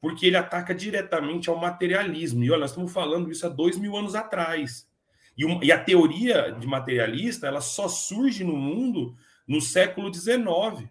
porque 0.00 0.26
ele 0.26 0.36
ataca 0.36 0.74
diretamente 0.74 1.48
ao 1.48 1.56
materialismo. 1.56 2.42
E 2.44 2.50
olha, 2.50 2.60
nós 2.60 2.70
estamos 2.70 2.92
falando 2.92 3.30
isso 3.30 3.46
há 3.46 3.48
dois 3.48 3.78
mil 3.78 3.96
anos 3.96 4.14
atrás. 4.14 4.88
E, 5.36 5.44
e 5.64 5.72
a 5.72 5.82
teoria 5.82 6.50
de 6.50 6.66
materialista 6.66 7.46
ela 7.46 7.60
só 7.60 7.88
surge 7.88 8.44
no 8.44 8.56
mundo 8.56 9.16
no 9.46 9.60
século 9.60 10.12
XIX. 10.12 10.88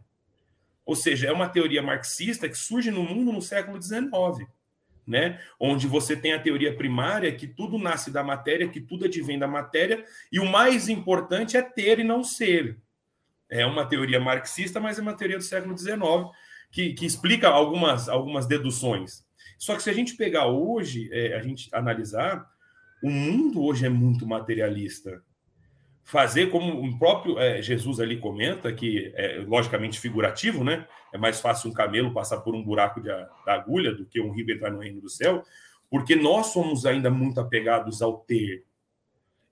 Ou 0.85 0.95
seja, 0.95 1.27
é 1.27 1.31
uma 1.31 1.49
teoria 1.49 1.83
marxista 1.83 2.47
que 2.47 2.57
surge 2.57 2.89
no 2.89 3.03
mundo 3.03 3.33
no 3.33 3.41
século 3.41 3.81
XIX. 3.81 4.47
Né? 5.07 5.39
Onde 5.57 5.87
você 5.87 6.17
tem 6.17 6.33
a 6.33 6.39
teoria 6.39 6.75
primária 6.75 7.33
que 7.33 7.47
tudo 7.47 7.77
nasce 7.77 8.11
da 8.11 8.21
matéria, 8.21 8.67
que 8.67 8.81
tudo 8.81 9.05
advém 9.05 9.39
da 9.39 9.47
matéria, 9.47 10.03
e 10.29 10.37
o 10.37 10.45
mais 10.45 10.89
importante 10.89 11.55
é 11.55 11.61
ter 11.61 11.99
e 11.99 12.03
não 12.03 12.25
ser. 12.25 12.77
É 13.49 13.65
uma 13.65 13.85
teoria 13.85 14.19
marxista, 14.19 14.81
mas 14.81 14.99
é 14.99 15.01
uma 15.01 15.15
teoria 15.15 15.37
do 15.37 15.43
século 15.43 15.77
XIX 15.77 15.97
que, 16.71 16.93
que 16.93 17.05
explica 17.05 17.47
algumas, 17.47 18.09
algumas 18.09 18.45
deduções. 18.45 19.25
Só 19.57 19.75
que 19.75 19.83
se 19.83 19.89
a 19.89 19.93
gente 19.93 20.15
pegar 20.15 20.47
hoje, 20.47 21.09
é, 21.11 21.35
a 21.35 21.41
gente 21.41 21.69
analisar, 21.73 22.45
o 23.01 23.09
mundo 23.09 23.63
hoje 23.63 23.85
é 23.85 23.89
muito 23.89 24.27
materialista. 24.27 25.23
Fazer 26.09 26.49
como 26.49 26.81
o 26.81 26.97
próprio 26.97 27.37
é, 27.37 27.61
Jesus 27.61 27.99
ali 27.99 28.17
comenta, 28.17 28.71
que 28.71 29.11
é 29.13 29.43
logicamente 29.45 29.99
figurativo, 29.99 30.63
né? 30.63 30.87
É 31.13 31.17
mais 31.17 31.41
fácil 31.41 31.69
um 31.69 31.73
camelo 31.73 32.13
passar 32.13 32.37
por 32.37 32.55
um 32.55 32.63
buraco 32.63 33.01
de, 33.01 33.09
da 33.09 33.53
agulha 33.53 33.93
do 33.93 34.05
que 34.05 34.21
um 34.21 34.31
rico 34.31 34.51
entrar 34.51 34.71
no 34.71 34.79
reino 34.79 35.01
do 35.01 35.09
céu, 35.09 35.43
porque 35.89 36.15
nós 36.15 36.47
somos 36.47 36.85
ainda 36.85 37.09
muito 37.09 37.41
apegados 37.41 38.01
ao 38.01 38.19
ter. 38.19 38.63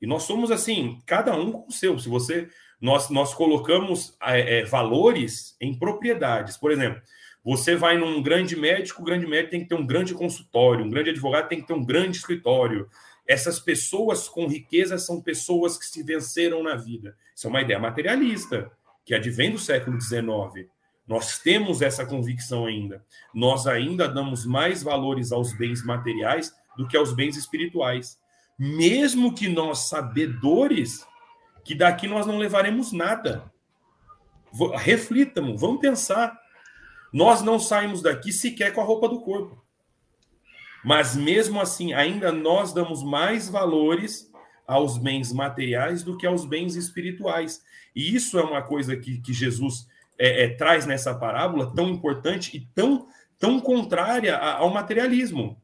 E 0.01 0.07
nós 0.07 0.24
somos 0.24 0.50
assim, 0.50 1.00
cada 1.05 1.35
um 1.35 1.51
com 1.51 1.67
o 1.67 1.71
seu. 1.71 2.00
Se 2.00 2.07
você 2.07 2.47
nós, 2.79 3.09
nós 3.09 3.33
colocamos 3.33 4.15
é, 4.21 4.59
é, 4.59 4.65
valores 4.65 5.55
em 5.59 5.77
propriedades. 5.77 6.57
Por 6.57 6.71
exemplo, 6.71 7.01
você 7.43 7.75
vai 7.75 7.97
num 7.97 8.21
grande 8.21 8.55
médico, 8.55 9.01
o 9.01 9.05
grande 9.05 9.27
médico 9.27 9.51
tem 9.51 9.62
que 9.62 9.69
ter 9.69 9.75
um 9.75 9.85
grande 9.85 10.13
consultório, 10.13 10.85
um 10.85 10.89
grande 10.89 11.12
advogado 11.12 11.47
tem 11.47 11.62
que 11.62 11.67
ter 11.67 11.74
um 11.74 11.85
grande 11.85 12.17
escritório. 12.17 12.88
Essas 13.27 13.60
pessoas 13.60 14.27
com 14.29 14.48
riqueza 14.48 14.98
são 14.98 15.22
pessoas 15.22 15.77
que 15.77 15.86
se 15.86 16.03
venceram 16.03 16.62
na 16.62 16.75
vida. 16.75 17.17
Isso 17.36 17.48
é 17.48 17.50
uma 17.50 17.62
ideia 17.62 17.79
materialista, 17.79 18.72
que 19.03 19.15
advém 19.15 19.51
do 19.51 19.58
século 19.58 20.00
XIX. 20.00 20.70
Nós 21.08 21.39
temos 21.39 21.82
essa 21.82 22.05
convicção 22.05 22.65
ainda. 22.65 23.03
Nós 23.34 23.67
ainda 23.67 24.08
damos 24.08 24.46
mais 24.46 24.82
valores 24.82 25.32
aos 25.32 25.53
bens 25.53 25.84
materiais 25.84 26.53
do 26.77 26.88
que 26.88 26.98
aos 26.98 27.13
bens 27.13 27.36
espirituais. 27.36 28.20
Mesmo 28.58 29.34
que 29.34 29.48
nós, 29.48 29.89
sabedores, 29.89 31.05
que 31.63 31.75
daqui 31.75 32.08
nós 32.08 32.25
não 32.25 32.38
levaremos 32.38 32.91
nada. 32.91 33.51
Reflitam, 34.75 35.58
vamos 35.58 35.82
pensar. 35.82 36.39
Nós 37.12 37.41
não 37.41 37.60
saímos 37.60 38.01
daqui 38.01 38.32
sequer 38.32 38.74
com 38.74 38.82
a 38.82 38.86
roupa 38.86 39.10
do 39.10 39.20
corpo. 39.22 39.64
Mas 40.86 41.15
mesmo 41.15 41.60
assim, 41.60 41.94
ainda 41.94 42.32
nós 42.32 42.72
damos 42.72 43.01
mais 43.01 43.50
valores 43.50 44.32
aos 44.68 45.00
bens 45.00 45.34
materiais 45.34 46.04
do 46.04 46.15
que 46.15 46.27
aos 46.27 46.46
bens 46.46 46.75
espirituais. 46.75 47.63
E 47.96 48.15
isso 48.15 48.38
é 48.38 48.44
uma 48.44 48.62
coisa 48.62 48.96
que, 48.96 49.20
que 49.20 49.34
Jesus 49.34 49.88
é, 50.15 50.44
é, 50.44 50.50
traz 50.50 50.86
nessa 50.86 51.15
parábola 51.15 51.74
tão 51.74 51.89
importante 51.89 52.56
e 52.56 52.68
tão, 52.75 53.08
tão 53.39 53.60
contrária 53.60 54.38
ao 54.38 54.70
materialismo, 54.70 55.60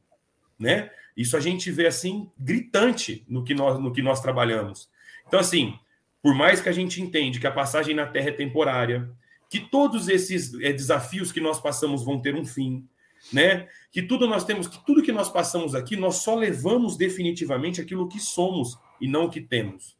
né? 0.57 0.89
Isso 1.15 1.37
a 1.37 1.39
gente 1.39 1.69
vê 1.69 1.85
assim 1.85 2.27
gritante 2.35 3.23
no 3.29 3.43
que 3.43 3.53
nós, 3.53 3.79
no 3.79 3.93
que 3.93 4.01
nós 4.01 4.21
trabalhamos. 4.21 4.89
Então, 5.27 5.39
assim, 5.39 5.77
por 6.19 6.33
mais 6.33 6.61
que 6.61 6.69
a 6.69 6.73
gente 6.73 6.99
entende 6.99 7.39
que 7.39 7.45
a 7.45 7.51
passagem 7.51 7.93
na 7.93 8.07
Terra 8.07 8.29
é 8.29 8.33
temporária, 8.33 9.07
que 9.47 9.59
todos 9.59 10.07
esses 10.07 10.51
é, 10.61 10.73
desafios 10.73 11.31
que 11.31 11.39
nós 11.39 11.59
passamos 11.59 12.03
vão 12.03 12.19
ter 12.19 12.33
um 12.33 12.43
fim, 12.43 12.87
né? 13.31 13.67
Que 13.91 14.01
tudo 14.01 14.27
nós 14.27 14.45
temos, 14.45 14.67
que 14.67 14.83
tudo 14.85 15.03
que 15.03 15.11
nós 15.11 15.29
passamos 15.29 15.75
aqui, 15.75 15.97
nós 15.97 16.17
só 16.17 16.35
levamos 16.35 16.95
definitivamente 16.95 17.81
aquilo 17.81 18.07
que 18.07 18.19
somos 18.19 18.79
e 18.99 19.07
não 19.07 19.25
o 19.25 19.29
que 19.29 19.41
temos. 19.41 19.97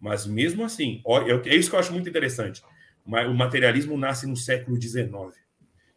Mas 0.00 0.26
mesmo 0.26 0.64
assim, 0.64 1.02
é 1.44 1.54
isso 1.54 1.70
que 1.70 1.76
eu 1.76 1.80
acho 1.80 1.92
muito 1.92 2.08
interessante. 2.08 2.62
O 3.04 3.34
materialismo 3.34 3.96
nasce 3.96 4.26
no 4.26 4.36
século 4.36 4.80
XIX. 4.80 5.12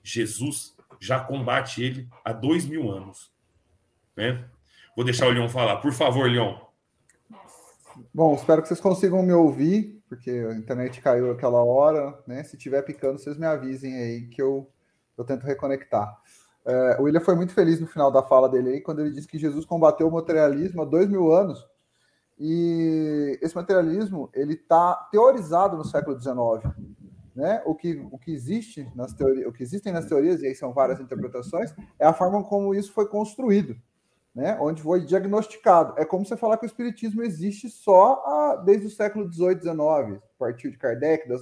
Jesus 0.03 0.75
já 0.99 1.19
combate 1.19 1.83
ele 1.83 2.07
há 2.23 2.33
dois 2.33 2.65
mil 2.65 2.91
anos. 2.91 3.31
Né? 4.15 4.45
Vou 4.95 5.03
deixar 5.03 5.27
o 5.27 5.31
Leon 5.31 5.49
falar. 5.49 5.77
Por 5.77 5.93
favor, 5.93 6.29
Leon. 6.29 6.57
Bom, 8.13 8.35
espero 8.35 8.61
que 8.61 8.67
vocês 8.67 8.79
consigam 8.79 9.23
me 9.23 9.33
ouvir, 9.33 10.01
porque 10.07 10.29
a 10.29 10.55
internet 10.55 11.01
caiu 11.01 11.31
aquela 11.31 11.63
hora, 11.63 12.17
né? 12.27 12.43
Se 12.43 12.57
tiver 12.57 12.81
picando, 12.81 13.19
vocês 13.19 13.37
me 13.37 13.45
avisem 13.45 13.95
aí 13.95 14.27
que 14.27 14.41
eu, 14.41 14.69
eu 15.17 15.23
tento 15.23 15.45
reconectar. 15.45 16.17
É, 16.65 16.97
o 16.99 17.03
William 17.03 17.21
foi 17.21 17.35
muito 17.35 17.53
feliz 17.53 17.79
no 17.79 17.87
final 17.87 18.11
da 18.11 18.23
fala 18.23 18.49
dele 18.49 18.69
aí, 18.69 18.81
quando 18.81 19.01
ele 19.01 19.11
disse 19.11 19.27
que 19.27 19.37
Jesus 19.37 19.65
combateu 19.65 20.07
o 20.07 20.11
materialismo 20.11 20.81
há 20.81 20.85
dois 20.85 21.07
mil 21.07 21.31
anos. 21.31 21.65
E 22.37 23.39
esse 23.41 23.55
materialismo 23.55 24.29
ele 24.33 24.53
está 24.53 24.95
teorizado 25.11 25.77
no 25.77 25.85
século 25.85 26.19
XIX. 26.19 26.35
Né? 27.35 27.61
O, 27.65 27.75
que, 27.75 28.05
o 28.11 28.17
que 28.17 28.31
existe 28.31 28.89
nas 28.95 29.13
teorias, 29.13 29.47
o 29.47 29.51
que 29.51 29.63
existem 29.63 29.93
nas 29.93 30.05
teorias, 30.05 30.41
e 30.41 30.47
aí 30.47 30.55
são 30.55 30.73
várias 30.73 30.99
interpretações, 30.99 31.73
é 31.99 32.05
a 32.05 32.13
forma 32.13 32.43
como 32.43 32.73
isso 32.73 32.91
foi 32.93 33.07
construído 33.07 33.75
né, 34.35 34.57
onde 34.59 34.81
foi 34.81 35.05
diagnosticado. 35.05 35.93
É 35.97 36.03
como 36.03 36.25
você 36.25 36.35
falar 36.35 36.57
que 36.57 36.65
o 36.65 36.67
espiritismo 36.67 37.23
existe 37.23 37.69
só 37.69 38.21
a, 38.25 38.55
desde 38.57 38.87
o 38.87 38.89
século 38.89 39.31
XVIII, 39.31 39.61
XIX, 39.61 39.77
a 39.77 40.19
partir 40.37 40.69
de 40.69 40.77
Kardec, 40.77 41.27
das, 41.29 41.41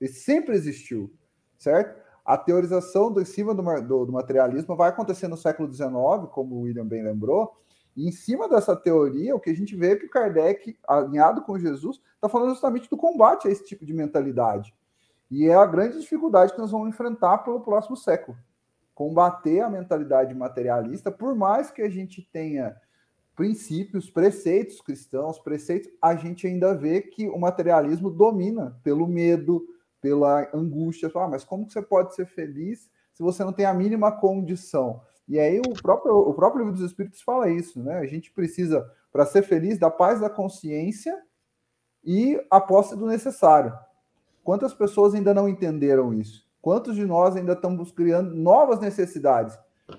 ele 0.00 0.12
sempre 0.12 0.56
existiu, 0.56 1.14
certo? 1.56 1.96
A 2.28 2.36
teorização 2.36 3.10
do, 3.10 3.22
em 3.22 3.24
cima 3.24 3.54
do, 3.54 3.62
do, 3.80 4.04
do 4.04 4.12
materialismo 4.12 4.76
vai 4.76 4.90
acontecer 4.90 5.28
no 5.28 5.36
século 5.36 5.72
XIX, 5.72 5.90
como 6.30 6.56
o 6.56 6.60
William 6.60 6.86
bem 6.86 7.02
lembrou, 7.02 7.56
e 7.96 8.06
em 8.06 8.12
cima 8.12 8.46
dessa 8.46 8.76
teoria, 8.76 9.34
o 9.34 9.40
que 9.40 9.48
a 9.48 9.56
gente 9.56 9.74
vê 9.74 9.92
é 9.92 9.96
que 9.96 10.04
o 10.04 10.10
Kardec, 10.10 10.78
alinhado 10.86 11.40
com 11.42 11.58
Jesus, 11.58 12.00
está 12.14 12.28
falando 12.28 12.50
justamente 12.50 12.90
do 12.90 12.96
combate 12.98 13.48
a 13.48 13.50
esse 13.50 13.64
tipo 13.64 13.86
de 13.86 13.94
mentalidade. 13.94 14.74
E 15.30 15.46
é 15.46 15.54
a 15.54 15.64
grande 15.64 15.98
dificuldade 15.98 16.52
que 16.52 16.58
nós 16.58 16.70
vamos 16.70 16.88
enfrentar 16.88 17.38
pelo 17.38 17.60
próximo 17.60 17.96
século 17.96 18.36
combater 18.98 19.60
a 19.60 19.70
mentalidade 19.70 20.34
materialista, 20.34 21.08
por 21.08 21.32
mais 21.32 21.70
que 21.70 21.82
a 21.82 21.88
gente 21.88 22.20
tenha 22.32 22.74
princípios, 23.36 24.10
preceitos 24.10 24.80
cristãos, 24.80 25.38
preceitos, 25.38 25.88
a 26.02 26.16
gente 26.16 26.48
ainda 26.48 26.74
vê 26.74 27.00
que 27.00 27.28
o 27.28 27.38
materialismo 27.38 28.10
domina 28.10 28.76
pelo 28.82 29.06
medo, 29.06 29.64
pela 30.00 30.48
angústia. 30.54 31.10
Ah, 31.14 31.28
mas 31.28 31.44
como 31.44 31.66
que 31.66 31.72
você 31.72 31.82
pode 31.82 32.14
ser 32.14 32.26
feliz 32.26 32.90
se 33.12 33.22
você 33.22 33.44
não 33.44 33.52
tem 33.52 33.66
a 33.66 33.74
mínima 33.74 34.12
condição? 34.12 35.00
E 35.28 35.38
aí 35.38 35.60
o 35.60 35.74
próprio, 35.82 36.16
o 36.16 36.32
próprio 36.32 36.64
livro 36.64 36.72
dos 36.72 36.90
Espíritos 36.90 37.20
fala 37.20 37.50
isso, 37.50 37.82
né? 37.82 37.98
A 37.98 38.06
gente 38.06 38.32
precisa, 38.32 38.90
para 39.12 39.26
ser 39.26 39.42
feliz, 39.42 39.78
da 39.78 39.90
paz 39.90 40.20
da 40.20 40.30
consciência 40.30 41.14
e 42.04 42.40
a 42.50 42.60
posse 42.60 42.96
do 42.96 43.06
necessário. 43.06 43.76
Quantas 44.42 44.72
pessoas 44.72 45.14
ainda 45.14 45.34
não 45.34 45.48
entenderam 45.48 46.14
isso? 46.14 46.48
Quantos 46.62 46.96
de 46.96 47.04
nós 47.04 47.36
ainda 47.36 47.52
estamos 47.52 47.92
criando 47.92 48.34
novas 48.34 48.80
necessidades? 48.80 49.58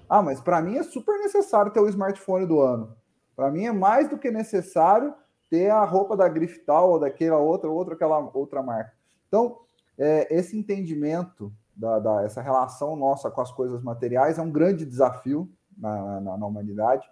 Ah, 0.10 0.22
mas 0.22 0.41
para 0.41 0.62
mim 0.62 0.77
é 0.77 0.84
super 0.84 1.18
necessário 1.20 1.72
ter 1.72 1.79
o 1.79 1.88
smartphone 1.88 2.46
do 2.46 2.60
ano. 2.60 2.96
Para 3.36 3.51
mim 3.51 3.65
é 3.65 3.72
mais 3.72 4.10
do 4.10 4.18
que 4.18 4.32
necessário 4.32 5.13
ter 5.50 5.70
a 5.70 5.84
roupa 5.84 6.18
da 6.18 6.27
grife 6.27 6.60
tal 6.60 6.91
ou 6.91 7.00
daquela 7.00 7.38
outra, 7.38 7.70
outra 7.70 7.96
aquela 7.96 8.20
outra 8.34 8.62
marca. 8.62 8.94
Então, 9.27 9.60
é, 10.00 10.34
esse 10.34 10.58
entendimento 10.58 11.53
da, 11.75 12.00
da, 12.00 12.24
essa 12.24 12.41
relação 12.41 12.96
nossa 12.96 13.29
com 13.29 13.41
as 13.41 13.51
coisas 13.51 13.84
materiais 13.84 14.39
é 14.39 14.41
um 14.41 14.50
grande 14.50 14.86
desafio 14.86 15.50
na, 15.77 16.22
na, 16.22 16.38
na, 16.38 16.46
humanidade. 16.46 17.06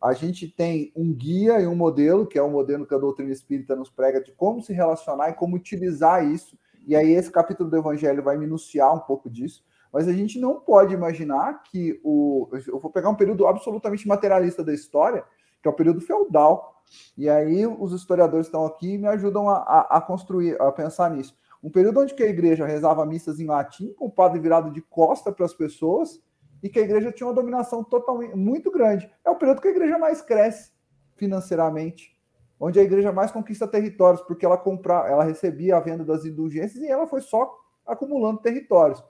A 0.00 0.12
gente 0.12 0.46
tem 0.48 0.92
um 0.94 1.12
guia 1.12 1.60
e 1.60 1.66
um 1.66 1.74
modelo, 1.74 2.26
que 2.26 2.38
é 2.38 2.42
o 2.42 2.50
modelo 2.50 2.86
que 2.86 2.94
a 2.94 2.98
doutrina 2.98 3.32
espírita 3.32 3.74
nos 3.74 3.90
prega 3.90 4.22
de 4.22 4.30
como 4.32 4.62
se 4.62 4.72
relacionar 4.72 5.30
e 5.30 5.34
como 5.34 5.56
utilizar 5.56 6.24
isso. 6.24 6.56
E 6.86 6.94
aí, 6.94 7.10
esse 7.10 7.30
capítulo 7.30 7.68
do 7.68 7.76
Evangelho 7.76 8.22
vai 8.22 8.38
minuciar 8.38 8.94
um 8.94 9.00
pouco 9.00 9.28
disso. 9.28 9.64
Mas 9.92 10.06
a 10.06 10.12
gente 10.12 10.38
não 10.38 10.60
pode 10.60 10.94
imaginar 10.94 11.62
que 11.64 12.00
o. 12.04 12.48
Eu 12.66 12.78
vou 12.78 12.90
pegar 12.90 13.08
um 13.08 13.14
período 13.14 13.46
absolutamente 13.46 14.06
materialista 14.06 14.62
da 14.62 14.72
história, 14.72 15.24
que 15.60 15.68
é 15.68 15.70
o 15.70 15.74
período 15.74 16.00
feudal. 16.00 16.82
E 17.16 17.28
aí, 17.28 17.66
os 17.66 17.92
historiadores 17.92 18.46
estão 18.46 18.64
aqui 18.64 18.94
e 18.94 18.98
me 18.98 19.08
ajudam 19.08 19.48
a, 19.48 19.56
a, 19.56 19.98
a 19.98 20.00
construir, 20.00 20.60
a 20.60 20.70
pensar 20.70 21.10
nisso. 21.10 21.36
Um 21.62 21.70
período 21.70 22.00
onde 22.00 22.14
que 22.14 22.22
a 22.22 22.28
igreja 22.28 22.66
rezava 22.66 23.04
missas 23.04 23.40
em 23.40 23.46
latim, 23.46 23.92
com 23.94 24.06
o 24.06 24.10
padre 24.10 24.38
virado 24.38 24.70
de 24.70 24.80
costa 24.82 25.32
para 25.32 25.44
as 25.44 25.54
pessoas, 25.54 26.20
e 26.62 26.68
que 26.68 26.78
a 26.78 26.82
igreja 26.82 27.12
tinha 27.12 27.26
uma 27.26 27.34
dominação 27.34 27.84
totalmente 27.84 28.34
muito 28.36 28.70
grande. 28.70 29.10
É 29.24 29.30
o 29.30 29.36
período 29.36 29.60
que 29.60 29.68
a 29.68 29.70
igreja 29.70 29.98
mais 29.98 30.20
cresce 30.20 30.72
financeiramente, 31.16 32.16
onde 32.58 32.78
a 32.78 32.82
igreja 32.82 33.12
mais 33.12 33.30
conquista 33.30 33.66
territórios, 33.66 34.22
porque 34.22 34.44
ela 34.44 34.56
compra, 34.56 35.08
ela 35.08 35.24
recebia 35.24 35.76
a 35.76 35.80
venda 35.80 36.04
das 36.04 36.24
indulgências 36.24 36.82
e 36.82 36.88
ela 36.88 37.06
foi 37.06 37.20
só 37.20 37.52
acumulando 37.86 38.40
territórios. 38.40 39.02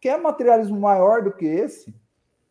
Quer 0.00 0.20
materialismo 0.20 0.78
maior 0.78 1.22
do 1.22 1.32
que 1.32 1.46
esse? 1.46 1.94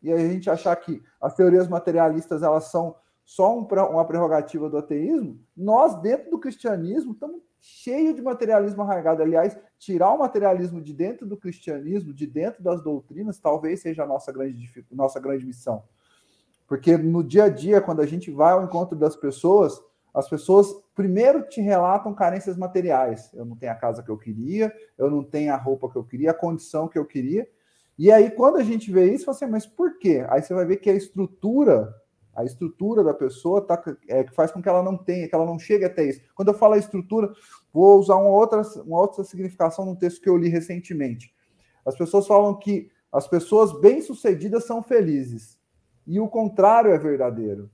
E 0.02 0.12
a 0.12 0.18
gente 0.18 0.50
achar 0.50 0.74
que 0.76 1.02
as 1.20 1.34
teorias 1.34 1.68
materialistas 1.68 2.42
elas 2.42 2.64
são 2.70 2.96
só 3.26 3.58
um, 3.58 3.66
uma 3.90 4.06
prerrogativa 4.06 4.70
do 4.70 4.78
ateísmo? 4.78 5.38
Nós 5.54 6.00
dentro 6.00 6.30
do 6.30 6.38
cristianismo 6.38 7.12
estamos 7.12 7.42
cheio 7.60 8.14
de 8.14 8.22
materialismo 8.22 8.82
arraigado. 8.82 9.20
Aliás, 9.20 9.58
tirar 9.76 10.12
o 10.12 10.18
materialismo 10.18 10.80
de 10.80 10.94
dentro 10.94 11.26
do 11.26 11.36
cristianismo, 11.36 12.14
de 12.14 12.24
dentro 12.24 12.62
das 12.62 12.80
doutrinas, 12.80 13.40
talvez 13.40 13.82
seja 13.82 14.04
a 14.04 14.06
nossa 14.06 14.32
grande, 14.32 14.86
nossa 14.92 15.18
grande 15.18 15.44
missão. 15.44 15.82
Porque 16.68 16.96
no 16.96 17.24
dia 17.24 17.44
a 17.44 17.48
dia, 17.48 17.80
quando 17.80 18.00
a 18.00 18.06
gente 18.06 18.30
vai 18.30 18.52
ao 18.52 18.62
encontro 18.62 18.96
das 18.96 19.16
pessoas, 19.16 19.80
as 20.14 20.28
pessoas 20.28 20.72
primeiro 20.94 21.42
te 21.48 21.60
relatam 21.60 22.14
carências 22.14 22.56
materiais. 22.56 23.32
Eu 23.34 23.44
não 23.44 23.56
tenho 23.56 23.72
a 23.72 23.76
casa 23.76 24.02
que 24.02 24.10
eu 24.10 24.16
queria, 24.16 24.72
eu 24.96 25.10
não 25.10 25.24
tenho 25.24 25.52
a 25.52 25.56
roupa 25.56 25.90
que 25.90 25.96
eu 25.96 26.04
queria, 26.04 26.30
a 26.30 26.34
condição 26.34 26.86
que 26.86 26.98
eu 26.98 27.04
queria. 27.04 27.48
E 27.98 28.12
aí, 28.12 28.30
quando 28.30 28.56
a 28.56 28.62
gente 28.62 28.92
vê 28.92 29.12
isso, 29.12 29.24
você, 29.24 29.44
assim, 29.44 29.52
mas 29.52 29.66
por 29.66 29.98
quê? 29.98 30.24
Aí 30.28 30.42
você 30.42 30.54
vai 30.54 30.66
ver 30.66 30.76
que 30.76 30.90
a 30.90 30.94
estrutura 30.94 31.92
a 32.36 32.44
estrutura 32.44 33.02
da 33.02 33.14
pessoa 33.14 33.62
tá, 33.62 33.82
é, 34.08 34.22
que 34.22 34.34
faz 34.34 34.52
com 34.52 34.60
que 34.60 34.68
ela 34.68 34.82
não 34.82 34.96
tenha, 34.96 35.26
que 35.26 35.34
ela 35.34 35.46
não 35.46 35.58
chegue 35.58 35.86
até 35.86 36.04
isso. 36.04 36.20
Quando 36.34 36.48
eu 36.48 36.54
falo 36.54 36.74
a 36.74 36.78
estrutura, 36.78 37.32
vou 37.72 37.98
usar 37.98 38.16
uma 38.16 38.28
outra, 38.28 38.60
uma 38.84 39.00
outra 39.00 39.24
significação 39.24 39.86
num 39.86 39.96
texto 39.96 40.20
que 40.20 40.28
eu 40.28 40.36
li 40.36 40.48
recentemente. 40.48 41.34
As 41.84 41.96
pessoas 41.96 42.26
falam 42.26 42.54
que 42.54 42.90
as 43.10 43.26
pessoas 43.26 43.80
bem-sucedidas 43.80 44.64
são 44.64 44.82
felizes. 44.82 45.58
E 46.06 46.20
o 46.20 46.28
contrário 46.28 46.92
é 46.92 46.98
verdadeiro. 46.98 47.70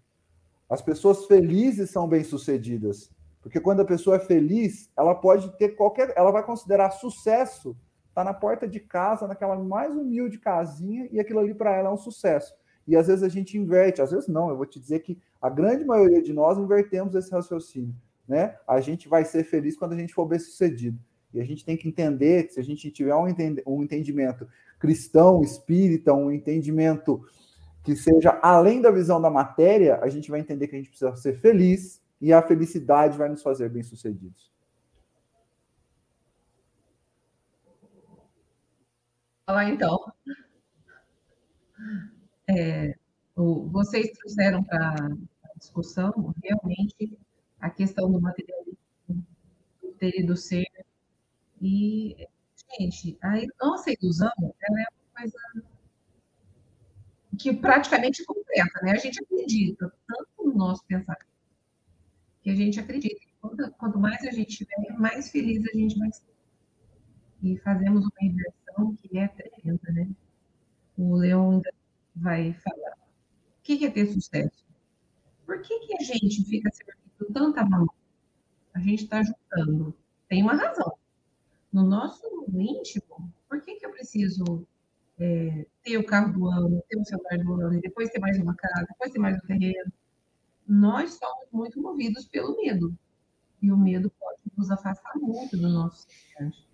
As 0.71 0.81
pessoas 0.81 1.26
felizes 1.26 1.90
são 1.90 2.07
bem-sucedidas. 2.09 3.11
Porque 3.42 3.59
quando 3.59 3.81
a 3.81 3.85
pessoa 3.85 4.16
é 4.16 4.21
feliz, 4.21 4.88
ela 4.97 5.14
pode 5.14 5.50
ter 5.59 5.71
qualquer. 5.71 6.12
Ela 6.16 6.31
vai 6.31 6.45
considerar 6.45 6.92
sucesso 6.92 7.76
tá 8.14 8.23
na 8.23 8.35
porta 8.35 8.69
de 8.69 8.78
casa, 8.78 9.26
naquela 9.26 9.57
mais 9.57 9.95
humilde 9.95 10.38
casinha, 10.38 11.09
e 11.11 11.19
aquilo 11.19 11.40
ali 11.40 11.54
para 11.54 11.75
ela 11.75 11.88
é 11.88 11.92
um 11.92 11.97
sucesso. 11.97 12.54
E 12.87 12.97
às 12.97 13.07
vezes 13.07 13.23
a 13.23 13.29
gente 13.29 13.57
inverte, 13.57 14.03
às 14.03 14.11
vezes 14.11 14.29
não, 14.29 14.49
eu 14.49 14.57
vou 14.57 14.67
te 14.67 14.81
dizer 14.81 15.01
que 15.01 15.19
a 15.41 15.49
grande 15.49 15.85
maioria 15.85 16.23
de 16.23 16.33
nós 16.33 16.59
invertemos 16.59 17.15
esse 17.15 17.31
raciocínio. 17.31 17.95
Né? 18.27 18.57
A 18.67 18.81
gente 18.81 19.09
vai 19.09 19.25
ser 19.25 19.45
feliz 19.45 19.77
quando 19.77 19.93
a 19.93 19.97
gente 19.97 20.15
for 20.15 20.27
bem 20.27 20.39
sucedido. 20.39 20.99
E 21.33 21.41
a 21.41 21.45
gente 21.45 21.65
tem 21.65 21.77
que 21.77 21.89
entender 21.89 22.45
que 22.45 22.55
se 22.55 22.61
a 22.61 22.65
gente 22.65 22.91
tiver 22.91 23.15
um, 23.15 23.26
um 23.67 23.83
entendimento 23.83 24.47
cristão, 24.78 25.43
espírita, 25.43 26.13
um 26.13 26.30
entendimento 26.30 27.25
que 27.83 27.97
seja 27.97 28.39
além 28.43 28.80
da 28.80 28.91
visão 28.91 29.21
da 29.21 29.30
matéria, 29.30 29.99
a 30.02 30.09
gente 30.09 30.30
vai 30.30 30.41
entender 30.41 30.69
que 30.69 30.75
a 30.75 30.78
gente 30.78 30.91
precisa 30.91 31.17
ser 31.17 31.39
feliz 31.39 32.02
e 32.21 32.33
a 32.33 32.43
felicidade 32.43 33.19
vai 33.19 33.28
nos 33.28 33.43
fazer 33.43 33.69
bem-sucedidos. 33.69 34.52
Olá, 39.47 39.69
então 39.69 39.99
é, 42.52 42.95
o, 43.36 43.69
vocês 43.69 44.10
trouxeram 44.12 44.62
para 44.62 44.95
a 44.95 45.58
discussão 45.58 46.34
realmente 46.43 47.19
a 47.60 47.71
questão 47.71 48.10
do 48.10 48.21
materialismo, 48.21 48.76
do 49.08 49.93
ter 49.99 50.21
e 50.21 50.26
do 50.26 50.36
ser. 50.36 50.67
E, 51.60 52.28
gente, 52.78 53.17
a 53.23 53.34
nossa 53.65 53.91
ilusão 53.91 54.32
ela 54.38 54.80
é 54.80 54.86
uma 54.91 55.21
coisa 55.21 55.38
que 57.38 57.54
praticamente 57.54 58.25
completa, 58.25 58.80
né? 58.82 58.93
A 58.93 58.99
gente 58.99 59.23
acredita 59.23 59.93
tanto 60.06 60.49
no 60.49 60.54
nosso 60.54 60.84
pensamento 60.84 61.32
que 62.43 62.50
a 62.50 62.54
gente 62.54 62.78
acredita 62.80 63.21
quanto, 63.41 63.71
quanto 63.73 63.99
mais 63.99 64.21
a 64.26 64.32
gente 64.32 64.56
tiver, 64.56 64.99
mais 64.99 65.30
feliz 65.30 65.65
a 65.65 65.76
gente 65.76 65.99
vai 65.99 66.12
ser. 66.12 66.32
E 67.43 67.56
fazemos 67.58 68.04
uma 68.04 68.28
inversão 68.28 68.95
que 68.97 69.19
é 69.19 69.28
tremenda, 69.28 69.93
né? 69.93 70.08
O 70.97 71.17
Leão 71.17 71.52
ainda 71.52 71.73
vai 72.15 72.53
falar. 72.55 72.97
O 73.59 73.63
que 73.63 73.85
é 73.85 73.91
ter 73.91 74.07
sucesso? 74.07 74.65
Por 75.47 75.61
que, 75.61 75.79
que 75.81 75.95
a 75.95 76.01
gente 76.01 76.45
fica 76.45 76.71
servindo 76.71 77.33
tanta 77.33 77.65
mão? 77.65 77.87
A 78.75 78.81
gente 78.81 79.05
está 79.05 79.23
juntando. 79.23 79.95
Tem 80.29 80.43
uma 80.43 80.55
razão. 80.55 80.97
No 81.73 81.83
nosso 81.85 82.27
íntimo, 82.53 83.33
por 83.49 83.61
que, 83.61 83.77
que 83.77 83.87
eu 83.87 83.91
preciso 83.91 84.67
é, 85.19 85.67
ter 85.83 85.99
o 85.99 86.07
carro 86.07 86.33
do 86.33 86.47
ano, 86.47 86.83
ter 86.89 86.99
o 86.99 87.05
celular 87.05 87.39
do 87.39 87.61
ano, 87.61 87.75
e 87.79 87.81
depois 87.81 88.11
ter 88.11 88.19
mais 88.19 88.39
uma 88.39 88.55
casa, 88.55 88.87
depois 88.89 89.13
ter 89.13 89.19
mais 89.19 89.37
um 89.37 89.47
terreno? 89.47 89.93
Nós 90.67 91.15
somos 91.15 91.47
muito 91.53 91.81
movidos 91.81 92.27
pelo 92.27 92.57
medo. 92.57 92.97
E 93.61 93.71
o 93.71 93.77
medo 93.77 94.11
pode 94.19 94.41
nos 94.57 94.71
afastar 94.71 95.15
muito 95.17 95.57
do 95.57 95.69
nosso 95.69 96.07
semelhante. 96.09 96.67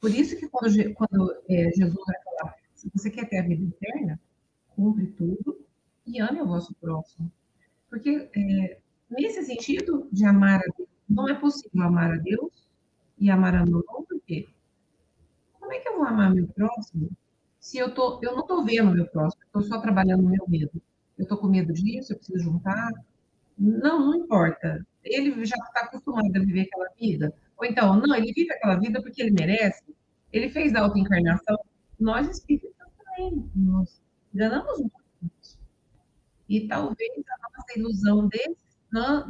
Por 0.00 0.10
isso 0.10 0.36
que 0.36 0.48
quando, 0.48 0.94
quando 0.94 1.42
é, 1.48 1.70
Jesus 1.72 2.04
vai 2.06 2.16
falar, 2.22 2.54
se 2.74 2.90
você 2.94 3.10
quer 3.10 3.28
ter 3.28 3.38
a 3.38 3.42
vida 3.42 3.64
eterna, 3.64 4.20
cumpre 4.74 5.06
tudo 5.08 5.58
e 6.06 6.20
ame 6.20 6.40
o 6.40 6.46
vosso 6.46 6.74
próximo. 6.74 7.30
Porque, 7.88 8.28
é, 8.36 8.78
nesse 9.10 9.44
sentido 9.44 10.08
de 10.12 10.24
amar 10.24 10.60
a 10.60 10.72
Deus, 10.76 10.88
não 11.08 11.28
é 11.28 11.34
possível 11.34 11.82
amar 11.82 12.12
a 12.12 12.16
Deus 12.16 12.66
e 13.18 13.30
amar 13.30 13.54
a 13.54 13.64
não, 13.64 13.82
porque 14.08 14.48
como 15.58 15.72
é 15.72 15.78
que 15.78 15.88
eu 15.88 15.96
vou 15.96 16.06
amar 16.06 16.34
meu 16.34 16.46
próximo 16.48 17.10
se 17.64 17.78
eu, 17.78 17.94
tô, 17.94 18.20
eu 18.22 18.32
não 18.32 18.40
estou 18.40 18.62
vendo 18.62 18.92
meu 18.92 19.06
próximo, 19.06 19.42
eu 19.42 19.46
estou 19.46 19.62
só 19.62 19.80
trabalhando 19.80 20.22
no 20.22 20.28
meu 20.28 20.44
medo? 20.46 20.82
Eu 21.16 21.22
estou 21.22 21.38
com 21.38 21.46
medo 21.46 21.72
disso, 21.72 22.12
eu 22.12 22.16
preciso 22.18 22.44
juntar. 22.44 22.90
Não, 23.58 24.00
não 24.00 24.14
importa. 24.16 24.86
Ele 25.02 25.30
já 25.46 25.56
está 25.56 25.80
acostumado 25.80 26.26
a 26.36 26.40
viver 26.40 26.62
aquela 26.62 26.90
vida. 27.00 27.32
Ou 27.56 27.64
então, 27.64 27.96
não, 27.96 28.14
ele 28.14 28.34
vive 28.34 28.52
aquela 28.52 28.76
vida 28.76 29.00
porque 29.00 29.22
ele 29.22 29.30
merece. 29.30 29.82
Ele 30.30 30.50
fez 30.50 30.74
a 30.74 30.80
auto-encarnação. 30.80 31.56
Nós 31.98 32.28
espíritos 32.28 32.73
enganamos 34.34 34.80
muito. 34.80 35.04
E 36.48 36.68
talvez 36.68 37.10
a 37.18 37.56
nossa 37.56 37.78
ilusão 37.78 38.28
desses, 38.28 38.56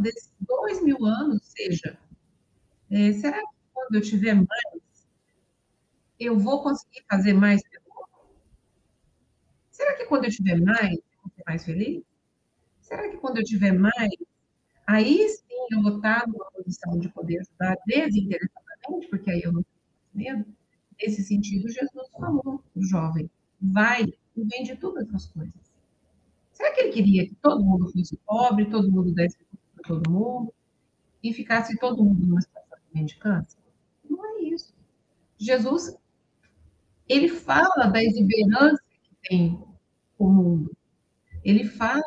desses 0.01 0.33
dois 0.41 0.83
mil 0.83 1.05
anos 1.05 1.43
seja: 1.45 1.99
é, 2.91 3.13
será 3.13 3.39
que 3.39 3.55
quando 3.73 3.95
eu 3.95 4.01
tiver 4.01 4.35
mais, 4.35 5.07
eu 6.19 6.39
vou 6.39 6.63
conseguir 6.63 7.05
fazer 7.09 7.35
mais 7.35 7.63
pelo 7.69 7.85
Será 9.71 9.97
que 9.97 10.07
quando 10.07 10.25
eu 10.25 10.31
tiver 10.31 10.61
mais, 10.61 10.95
eu 10.95 11.21
vou 11.23 11.33
ser 11.35 11.43
mais 11.47 11.65
feliz? 11.65 12.03
Será 12.81 13.09
que 13.11 13.17
quando 13.17 13.39
eu 13.39 13.45
tiver 13.45 13.73
mais, 13.73 14.13
aí 14.87 15.29
sim 15.29 15.45
eu 15.73 15.83
vou 15.83 15.97
estar 15.97 16.27
numa 16.29 16.45
posição 16.53 16.99
de 16.99 17.09
poder 17.09 17.41
ajudar 17.41 17.77
desinteressadamente, 17.87 19.09
porque 19.11 19.31
aí 19.31 19.43
eu 19.43 19.53
não 19.53 19.63
tenho 20.15 20.37
medo? 20.37 20.47
Nesse 21.01 21.25
sentido, 21.25 21.69
Jesus 21.69 22.09
falou 22.13 22.63
para 22.73 22.81
o 22.81 22.85
jovem: 22.85 23.29
vai 23.61 24.07
e 24.37 24.77
todas 24.77 25.13
as 25.15 25.27
coisas. 25.27 25.75
Será 26.53 26.73
que 26.73 26.81
ele 26.81 26.93
queria 26.93 27.27
que 27.27 27.35
todo 27.37 27.65
mundo 27.65 27.91
fosse 27.91 28.17
pobre, 28.19 28.71
todo 28.71 28.91
mundo 28.91 29.13
desse 29.13 29.39
para 29.75 29.85
todo 29.87 30.11
mundo 30.11 30.53
e 31.23 31.33
ficasse 31.33 31.77
todo 31.79 32.05
mundo 32.05 32.27
numa 32.27 32.41
situação 32.41 32.79
de 32.79 32.99
mendicância? 33.01 33.59
Não 34.09 34.25
é 34.25 34.43
isso. 34.43 34.75
Jesus, 35.39 35.97
ele 37.09 37.29
fala 37.29 37.87
da 37.87 38.03
exuberância 38.03 38.85
que 39.03 39.29
tem 39.29 39.65
o 40.19 40.29
mundo. 40.29 40.77
Ele 41.45 41.65
fala 41.65 42.03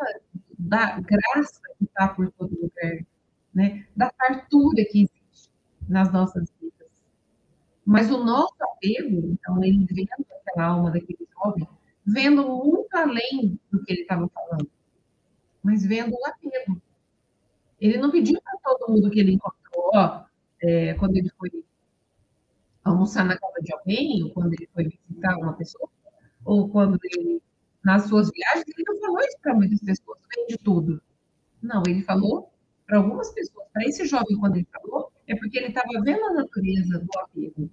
da 0.58 1.00
graça 1.00 1.62
que 1.78 1.86
está 1.86 2.08
por 2.08 2.32
todo 2.32 2.60
lugar, 2.60 3.06
né? 3.54 3.86
da 3.96 4.12
fartura 4.18 4.84
que 4.86 5.04
existe 5.04 5.52
nas 5.88 6.12
nossas 6.12 6.52
vidas. 6.60 6.88
Mas 7.86 8.10
o 8.10 8.24
nosso 8.24 8.56
apego, 8.60 9.32
então, 9.32 9.64
ele 9.64 9.86
vendo 9.86 10.26
aquela 10.42 10.68
alma 10.68 10.92
daquele 10.92 11.28
jovem, 11.34 11.68
vendo 12.08 12.48
muito 12.48 12.96
além 12.96 13.60
do 13.70 13.84
que 13.84 13.92
ele 13.92 14.02
estava 14.02 14.30
falando. 14.30 14.70
mas 15.62 15.86
vendo 15.86 16.14
o 16.14 16.26
apego. 16.26 16.82
Ele 17.80 17.98
não 17.98 18.10
pediu 18.10 18.42
para 18.42 18.58
todo 18.64 18.92
mundo 18.94 19.12
que 19.12 19.20
ele 19.20 19.34
encontrou, 19.34 19.92
é, 20.62 20.94
quando 20.94 21.18
ele 21.18 21.30
foi 21.38 21.52
almoçar 22.84 23.26
na 23.26 23.38
casa 23.38 23.62
de 23.62 23.74
alguém, 23.74 24.24
ou 24.24 24.32
quando 24.32 24.54
ele 24.54 24.70
foi 24.74 24.86
visitar 24.86 25.38
uma 25.38 25.54
pessoa, 25.54 25.90
ou 26.46 26.70
quando 26.70 26.98
ele, 27.04 27.42
nas 27.84 28.08
suas 28.08 28.32
viagens, 28.32 28.66
ele 28.68 28.86
não 28.88 29.00
falou 29.00 29.20
isso 29.20 29.38
para 29.42 29.54
muitas 29.54 29.82
pessoas, 29.82 30.20
vende 30.34 30.58
tudo. 30.58 31.02
Não, 31.62 31.84
ele 31.86 32.02
falou 32.04 32.54
para 32.86 32.98
algumas 32.98 33.34
pessoas. 33.34 33.68
Para 33.74 33.84
esse 33.84 34.06
jovem, 34.06 34.38
quando 34.40 34.56
ele 34.56 34.68
falou, 34.72 35.12
é 35.28 35.36
porque 35.36 35.58
ele 35.58 35.68
estava 35.68 36.02
vendo 36.02 36.24
a 36.24 36.34
natureza 36.34 37.00
do 37.00 37.20
apego. 37.20 37.70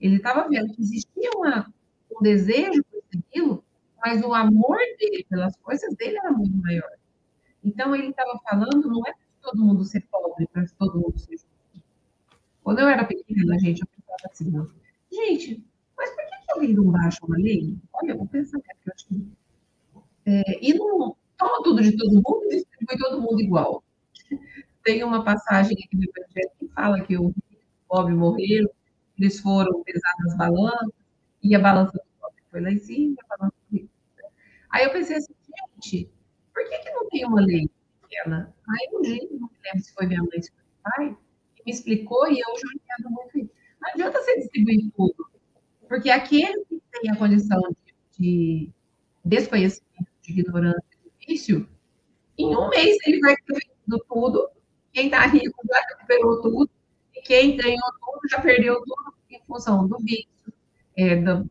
Ele 0.00 0.16
estava 0.16 0.48
vendo 0.48 0.74
que 0.74 0.82
existia 0.82 1.30
uma, 1.36 1.72
um 2.10 2.20
desejo 2.20 2.82
por 2.90 2.99
aquilo, 3.18 3.64
mas 4.02 4.22
o 4.22 4.32
amor 4.34 4.78
dele 4.98 5.24
pelas 5.28 5.56
coisas 5.56 5.94
dele 5.94 6.18
era 6.18 6.30
muito 6.32 6.56
maior. 6.56 6.90
Então, 7.62 7.94
ele 7.94 8.08
estava 8.08 8.38
falando, 8.48 8.88
não 8.88 9.00
é 9.06 9.12
para 9.12 9.50
todo 9.50 9.64
mundo 9.64 9.84
ser 9.84 10.00
pobre, 10.10 10.46
para 10.46 10.66
todo 10.78 10.98
mundo 10.98 11.18
ser 11.18 11.32
justo. 11.32 11.48
Quando 12.62 12.80
eu 12.80 12.88
era 12.88 13.04
pequena, 13.04 13.58
gente, 13.58 13.80
eu 13.80 13.86
pensava 13.86 14.32
assim, 14.32 14.50
não. 14.50 14.70
gente, 15.10 15.62
mas 15.96 16.10
por 16.10 16.24
que, 16.24 16.30
que 16.30 16.52
alguém 16.52 16.74
não 16.74 16.84
baixa 16.90 17.18
uma 17.22 17.36
lei? 17.36 17.76
Olha, 17.92 18.12
eu 18.12 18.18
vou 18.18 18.26
pensar 18.26 18.58
que 18.60 18.70
eu 18.70 18.92
acho 18.94 19.06
que... 19.06 19.26
É, 20.26 20.64
e 20.64 20.74
não 20.74 21.16
toma 21.36 21.62
tudo 21.62 21.82
de 21.82 21.96
todo 21.96 22.12
mundo 22.12 22.44
e 22.44 22.56
distribui 22.56 22.98
todo 22.98 23.20
mundo 23.20 23.40
igual. 23.40 23.82
Tem 24.84 25.02
uma 25.04 25.24
passagem 25.24 25.76
aqui 25.84 25.96
no 25.96 26.04
Evangelho 26.04 26.50
que 26.58 26.68
fala 26.68 27.00
que 27.02 27.16
o 27.16 27.34
pobre 27.88 28.14
morreram, 28.14 28.70
eles 29.18 29.40
foram 29.40 29.82
pesar 29.82 30.14
nas 30.20 30.36
balanças, 30.36 30.90
e 31.42 31.54
a 31.54 31.58
balança 31.58 32.00
foi 32.50 32.60
lá 32.60 32.70
em 32.70 32.78
cima, 32.78 33.16
do 33.38 33.52
rico. 33.72 33.88
Aí 34.70 34.84
eu 34.84 34.92
pensei 34.92 35.16
assim, 35.16 35.34
gente, 35.74 36.10
por 36.52 36.68
que, 36.68 36.78
que 36.78 36.90
não 36.90 37.08
tem 37.08 37.24
uma 37.26 37.40
lei 37.40 37.70
pequena? 38.02 38.54
Aí 38.68 38.88
um 38.92 39.02
dia, 39.02 39.28
não 39.32 39.48
me 39.48 39.58
lembro 39.64 39.82
se 39.82 39.92
foi 39.94 40.06
minha 40.06 40.22
mãe, 40.22 40.42
se 40.42 40.50
foi 40.50 40.62
meu 40.62 40.82
pai, 40.82 41.18
me 41.64 41.72
explicou 41.72 42.26
e 42.28 42.40
eu 42.40 42.56
já 42.56 42.68
entendo 42.74 43.10
muito 43.10 43.38
isso. 43.38 43.50
Não 43.80 43.90
adianta 43.90 44.20
você 44.20 44.38
distribuir 44.38 44.90
tudo, 44.96 45.30
porque 45.88 46.10
aquele 46.10 46.64
que 46.66 46.82
tem 46.90 47.10
a 47.10 47.16
condição 47.16 47.60
de, 47.84 47.94
de 48.18 48.72
desconhecimento, 49.24 50.10
de 50.22 50.40
ignorância, 50.40 50.82
de 51.02 51.26
vício, 51.26 51.68
em 52.38 52.56
um 52.56 52.68
mês 52.68 52.96
ele 53.06 53.20
vai 53.20 53.34
ter 53.36 53.70
tudo, 54.08 54.50
quem 54.92 55.06
está 55.06 55.26
rico 55.26 55.60
já 55.68 55.80
recuperou 55.88 56.42
tudo, 56.42 56.70
e 57.14 57.22
quem 57.22 57.56
ganhou 57.56 57.92
tudo 58.00 58.28
já 58.30 58.40
perdeu 58.40 58.76
tudo 58.82 59.14
em 59.30 59.40
função 59.46 59.86
do 59.86 59.98
vício, 59.98 60.52
é, 60.96 61.16
da, 61.16 61.44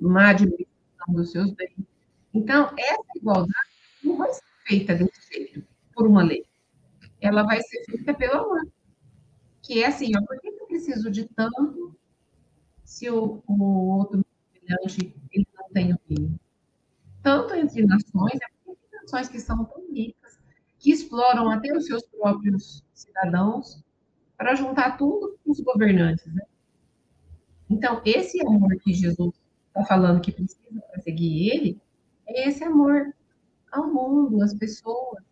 má 0.00 0.30
administração 0.30 1.14
dos 1.14 1.30
seus 1.30 1.50
bens. 1.52 1.74
Então, 2.34 2.72
essa 2.76 3.04
igualdade 3.16 3.70
não 4.02 4.16
vai 4.16 4.32
ser 4.32 4.42
feita 4.66 4.94
desse 4.94 5.32
jeito, 5.32 5.66
por 5.94 6.06
uma 6.06 6.22
lei. 6.22 6.44
Ela 7.20 7.42
vai 7.42 7.60
ser 7.60 7.84
feita 7.84 8.14
pelo 8.14 8.34
amor. 8.34 8.66
Que 9.62 9.82
é 9.82 9.86
assim, 9.86 10.10
ó, 10.16 10.26
por 10.26 10.40
que 10.40 10.48
eu 10.48 10.66
preciso 10.66 11.10
de 11.10 11.26
tanto 11.28 11.94
se 12.84 13.08
o, 13.10 13.42
o 13.46 13.64
outro 13.98 14.24
semelhante 14.52 15.14
ele 15.30 15.46
não 15.54 15.68
tem 15.70 15.92
o 15.92 15.98
mínimo? 16.08 16.40
Tanto 17.22 17.54
entre 17.54 17.86
nações, 17.86 18.34
é 18.34 18.46
porque 18.64 18.96
nações 18.96 19.28
que 19.28 19.38
são 19.38 19.64
tão 19.64 19.92
ricas, 19.92 20.38
que 20.78 20.90
exploram 20.90 21.50
até 21.50 21.72
os 21.76 21.86
seus 21.86 22.02
próprios 22.06 22.82
cidadãos 22.92 23.84
para 24.36 24.56
juntar 24.56 24.96
tudo 24.96 25.38
com 25.44 25.52
os 25.52 25.60
governantes. 25.60 26.26
Né? 26.26 26.42
Então, 27.72 28.02
esse 28.04 28.38
amor 28.46 28.76
que 28.82 28.92
Jesus 28.92 29.34
está 29.68 29.82
falando 29.86 30.20
que 30.20 30.30
precisa 30.30 30.60
para 30.90 31.00
seguir 31.00 31.48
ele, 31.48 31.80
é 32.26 32.46
esse 32.46 32.62
amor 32.62 33.14
ao 33.72 33.90
mundo, 33.90 34.42
às 34.42 34.52
pessoas. 34.52 35.24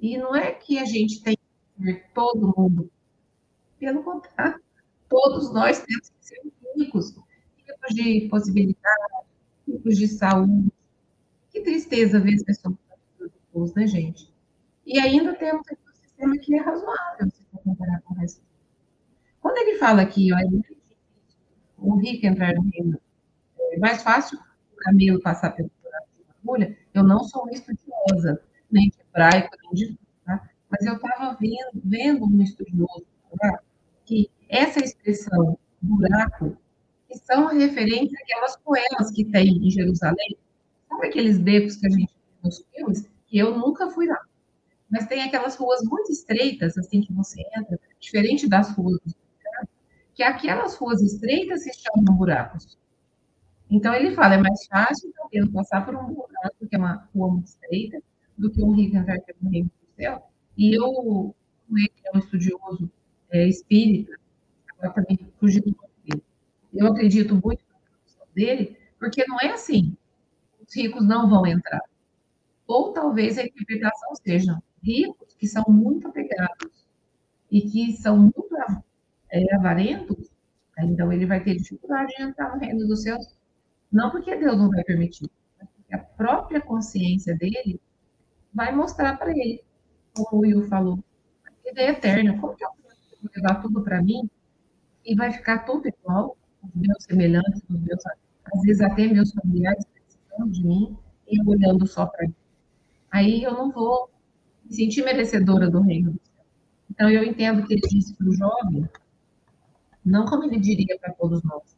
E 0.00 0.16
não 0.16 0.34
é 0.34 0.50
que 0.52 0.78
a 0.78 0.86
gente 0.86 1.22
tem 1.22 1.36
que 1.36 1.42
ver 1.84 2.06
todo 2.14 2.54
mundo. 2.56 2.90
Pelo 3.78 4.02
contrário, 4.02 4.62
todos 5.10 5.52
nós 5.52 5.82
temos 5.82 6.08
que 6.08 6.26
ser 6.26 6.40
ricos, 6.74 7.14
ricos 7.58 7.94
de 7.94 8.28
possibilidades, 8.30 9.26
ricos 9.68 9.98
de 9.98 10.08
saúde. 10.08 10.72
Que 11.50 11.60
tristeza 11.60 12.18
ver 12.18 12.34
as 12.34 12.44
pessoas 12.44 13.74
né, 13.76 13.86
gente? 13.86 14.32
E 14.86 14.98
ainda 14.98 15.34
temos 15.34 15.66
um 15.70 15.92
sistema 15.92 16.38
que 16.38 16.54
é 16.54 16.62
razoável, 16.62 17.30
se 17.30 17.44
comparar 17.62 18.00
com 18.00 18.14
o 18.14 18.16
resto. 18.16 18.40
Quando 19.42 19.58
ele 19.58 19.76
fala 19.76 20.00
aqui, 20.00 20.32
ó, 20.32 20.38
difícil 20.48 20.81
o 21.82 21.96
rico 21.96 22.26
entrar 22.26 22.54
no 22.54 22.62
reino, 22.70 23.00
é 23.72 23.78
mais 23.78 24.02
fácil 24.02 24.38
o 24.72 24.76
camelo 24.76 25.20
passar 25.20 25.50
pelo 25.50 25.70
buraco 25.82 26.08
de 26.16 26.24
agulha. 26.42 26.78
Eu 26.94 27.02
não 27.02 27.24
sou 27.24 27.42
uma 27.42 27.52
estudiosa, 27.52 28.40
nem 28.70 28.90
de 28.90 28.96
hebraico, 29.00 29.56
nem 29.64 29.72
de 29.72 29.98
tá? 30.24 30.48
mas 30.70 30.86
eu 30.86 30.94
estava 30.94 31.36
vendo, 31.40 31.82
vendo 31.84 32.24
um 32.24 32.42
estudioso 32.42 33.04
tá? 33.38 33.60
que 34.04 34.30
essa 34.48 34.80
expressão 34.80 35.58
buraco 35.80 36.56
que 37.08 37.18
são 37.18 37.48
referentes 37.48 38.14
àquelas 38.22 38.56
poemas 38.56 39.10
que 39.12 39.24
tem 39.24 39.66
em 39.66 39.70
Jerusalém. 39.70 40.36
Sabe 40.88 41.08
aqueles 41.08 41.38
becos 41.38 41.76
que 41.76 41.86
a 41.86 41.90
gente 41.90 42.14
vê 42.14 42.46
nos 42.46 42.64
filmes? 42.74 43.08
Que 43.26 43.38
eu 43.38 43.56
nunca 43.56 43.90
fui 43.90 44.06
lá 44.06 44.20
mas 44.92 45.06
tem 45.06 45.22
aquelas 45.22 45.56
ruas 45.56 45.82
muito 45.82 46.12
estreitas, 46.12 46.76
assim, 46.76 47.00
que 47.00 47.10
você 47.14 47.40
entra, 47.56 47.80
diferente 47.98 48.46
das 48.46 48.70
ruas 48.72 49.00
do 49.06 49.14
que 50.22 50.48
aquelas 50.48 50.76
ruas 50.76 51.02
estreitas 51.02 51.64
se 51.64 51.72
chamam 51.72 52.14
buracos. 52.16 52.78
Então, 53.68 53.92
ele 53.94 54.14
fala, 54.14 54.34
é 54.34 54.38
mais 54.38 54.66
fácil 54.66 55.12
eu 55.32 55.50
passar 55.50 55.84
por 55.84 55.96
um 55.96 56.06
buraco, 56.06 56.66
que 56.68 56.76
é 56.76 56.78
uma 56.78 57.08
rua 57.14 57.32
muito 57.32 57.46
estreita, 57.46 58.00
do 58.36 58.50
que 58.50 58.62
um 58.62 58.72
rico 58.72 58.96
entrar 58.96 59.18
pelo 59.20 59.50
reino 59.50 59.68
do 59.68 59.96
céu. 59.96 60.22
E 60.56 60.74
eu, 60.74 61.34
ele 61.70 61.92
é 62.04 62.16
um 62.16 62.20
estudioso 62.20 62.90
é, 63.30 63.48
espírita, 63.48 64.12
agora 64.70 64.92
também 64.92 65.18
fugi 65.38 65.60
do. 65.60 65.74
Eu 66.72 66.86
acredito 66.86 67.34
muito 67.34 67.64
na 67.68 67.78
produção 67.78 68.26
dele, 68.34 68.78
porque 68.98 69.26
não 69.26 69.38
é 69.40 69.52
assim. 69.52 69.96
Os 70.60 70.74
ricos 70.74 71.06
não 71.06 71.28
vão 71.28 71.46
entrar. 71.46 71.82
Ou 72.66 72.92
talvez 72.92 73.38
a 73.38 73.42
interpretação 73.42 74.14
seja 74.14 74.58
ricos 74.82 75.34
que 75.34 75.46
são 75.46 75.64
muito 75.68 76.08
apegados 76.08 76.86
e 77.50 77.60
que 77.62 77.92
são 77.92 78.16
muito 78.18 78.56
é, 79.32 79.54
avarentos, 79.54 80.30
então 80.78 81.12
ele 81.12 81.26
vai 81.26 81.42
ter 81.42 81.56
dificuldade 81.56 82.14
de 82.16 82.22
entrar 82.22 82.54
no 82.54 82.60
reino 82.60 82.86
dos 82.86 83.02
céus, 83.02 83.26
não 83.90 84.10
porque 84.10 84.36
Deus 84.36 84.56
não 84.56 84.70
vai 84.70 84.84
permitir, 84.84 85.30
mas 85.58 85.68
porque 85.70 85.94
a 85.94 85.98
própria 85.98 86.60
consciência 86.60 87.36
dele 87.36 87.80
vai 88.52 88.74
mostrar 88.74 89.16
para 89.16 89.30
ele, 89.30 89.62
como 90.14 90.38
o 90.38 90.40
Will 90.40 90.62
falou, 90.68 91.02
a 91.46 91.50
vida 91.64 91.80
é 91.80 91.90
eterna, 91.90 92.38
como 92.38 92.54
que 92.54 92.64
eu 92.64 92.70
vou 92.70 93.30
levar 93.34 93.60
tudo 93.60 93.82
para 93.82 94.02
mim 94.02 94.28
e 95.04 95.14
vai 95.14 95.32
ficar 95.32 95.60
tudo 95.60 95.88
igual, 95.88 96.36
os 96.62 96.70
meus 96.74 97.04
semelhantes, 97.04 97.62
os 97.68 97.80
meus, 97.80 98.02
às 98.06 98.62
vezes 98.62 98.80
até 98.82 99.06
meus 99.08 99.32
familiares 99.32 99.84
precisando 99.84 100.50
de 100.50 100.64
mim, 100.64 100.96
e 101.32 101.48
olhando 101.48 101.86
só 101.86 102.06
para 102.06 102.26
mim. 102.26 102.34
Aí 103.10 103.42
eu 103.42 103.52
não 103.52 103.70
vou 103.70 104.10
me 104.64 104.74
sentir 104.74 105.02
merecedora 105.02 105.70
do 105.70 105.80
reino 105.80 106.12
do 106.12 106.20
céu. 106.22 106.44
Então, 106.90 107.10
eu 107.10 107.24
entendo 107.24 107.66
que 107.66 107.74
ele 107.74 107.88
disse 107.88 108.14
para 108.14 108.28
o 108.28 108.34
jovem, 108.34 108.88
não 110.04 110.24
como 110.26 110.44
ele 110.44 110.58
diria 110.58 110.98
para 110.98 111.12
todos 111.12 111.42
nós, 111.42 111.76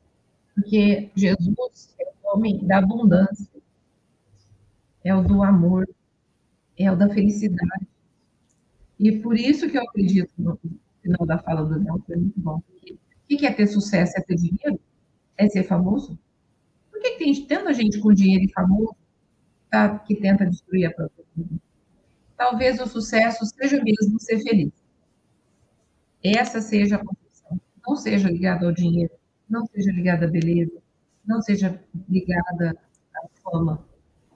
porque 0.54 1.10
Jesus 1.14 1.94
é 2.00 2.04
o 2.04 2.34
homem 2.34 2.64
da 2.66 2.78
abundância, 2.78 3.48
é 5.02 5.14
o 5.14 5.22
do 5.22 5.42
amor, 5.42 5.88
é 6.78 6.90
o 6.90 6.96
da 6.96 7.08
felicidade. 7.08 7.86
E 8.98 9.12
por 9.12 9.38
isso 9.38 9.68
que 9.68 9.76
eu 9.76 9.82
acredito 9.82 10.32
no 10.38 10.58
final 11.02 11.26
da 11.26 11.38
fala 11.38 11.64
do 11.64 11.82
Léo, 11.82 12.02
foi 12.06 12.16
muito 12.16 12.40
bom. 12.40 12.56
O 12.58 13.36
que 13.36 13.46
é 13.46 13.52
ter 13.52 13.66
sucesso? 13.66 14.12
É 14.16 14.22
ter 14.22 14.36
dinheiro? 14.36 14.80
É 15.36 15.48
ser 15.48 15.64
famoso? 15.64 16.18
Por 16.90 17.00
que 17.00 17.18
tem 17.18 17.46
tanta 17.46 17.74
gente 17.74 17.98
com 18.00 18.14
dinheiro 18.14 18.44
e 18.44 18.52
famoso 18.52 18.96
tá, 19.70 19.98
que 19.98 20.14
tenta 20.14 20.46
destruir 20.46 20.86
a 20.86 20.92
própria 20.92 21.24
vida? 21.36 21.60
talvez 22.36 22.80
o 22.80 22.86
sucesso 22.86 23.44
seja 23.46 23.82
mesmo 23.82 24.20
ser 24.20 24.38
feliz. 24.42 24.72
Essa 26.22 26.60
seja 26.60 26.96
a. 26.96 27.23
Não 27.86 27.96
seja 27.96 28.28
ligada 28.28 28.66
ao 28.66 28.72
dinheiro, 28.72 29.12
não 29.48 29.66
seja 29.66 29.92
ligada 29.92 30.26
à 30.26 30.28
beleza, 30.28 30.82
não 31.24 31.40
seja 31.42 31.82
ligada 32.08 32.76
à 33.14 33.28
fama, 33.42 33.86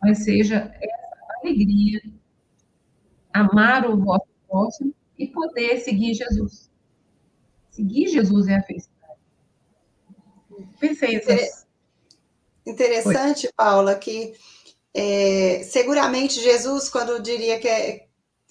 mas 0.02 0.24
seja 0.24 0.74
essa 0.80 1.40
alegria, 1.40 2.00
amar 3.32 3.88
o 3.88 3.96
vosso 3.96 4.26
próximo 4.46 4.94
e 5.18 5.26
poder 5.28 5.78
seguir 5.78 6.14
Jesus. 6.14 6.70
Seguir 7.70 8.08
Jesus 8.08 8.48
é 8.48 8.56
a 8.56 8.62
felicidade. 8.62 9.20
Pensei 10.78 11.16
essas... 11.16 11.66
Interessante, 12.66 13.42
Foi. 13.42 13.52
Paula, 13.56 13.94
que 13.94 14.34
é, 14.92 15.62
seguramente 15.62 16.40
Jesus, 16.40 16.88
quando 16.90 17.22
diria 17.22 17.58
que 17.58 17.68
é 17.68 18.07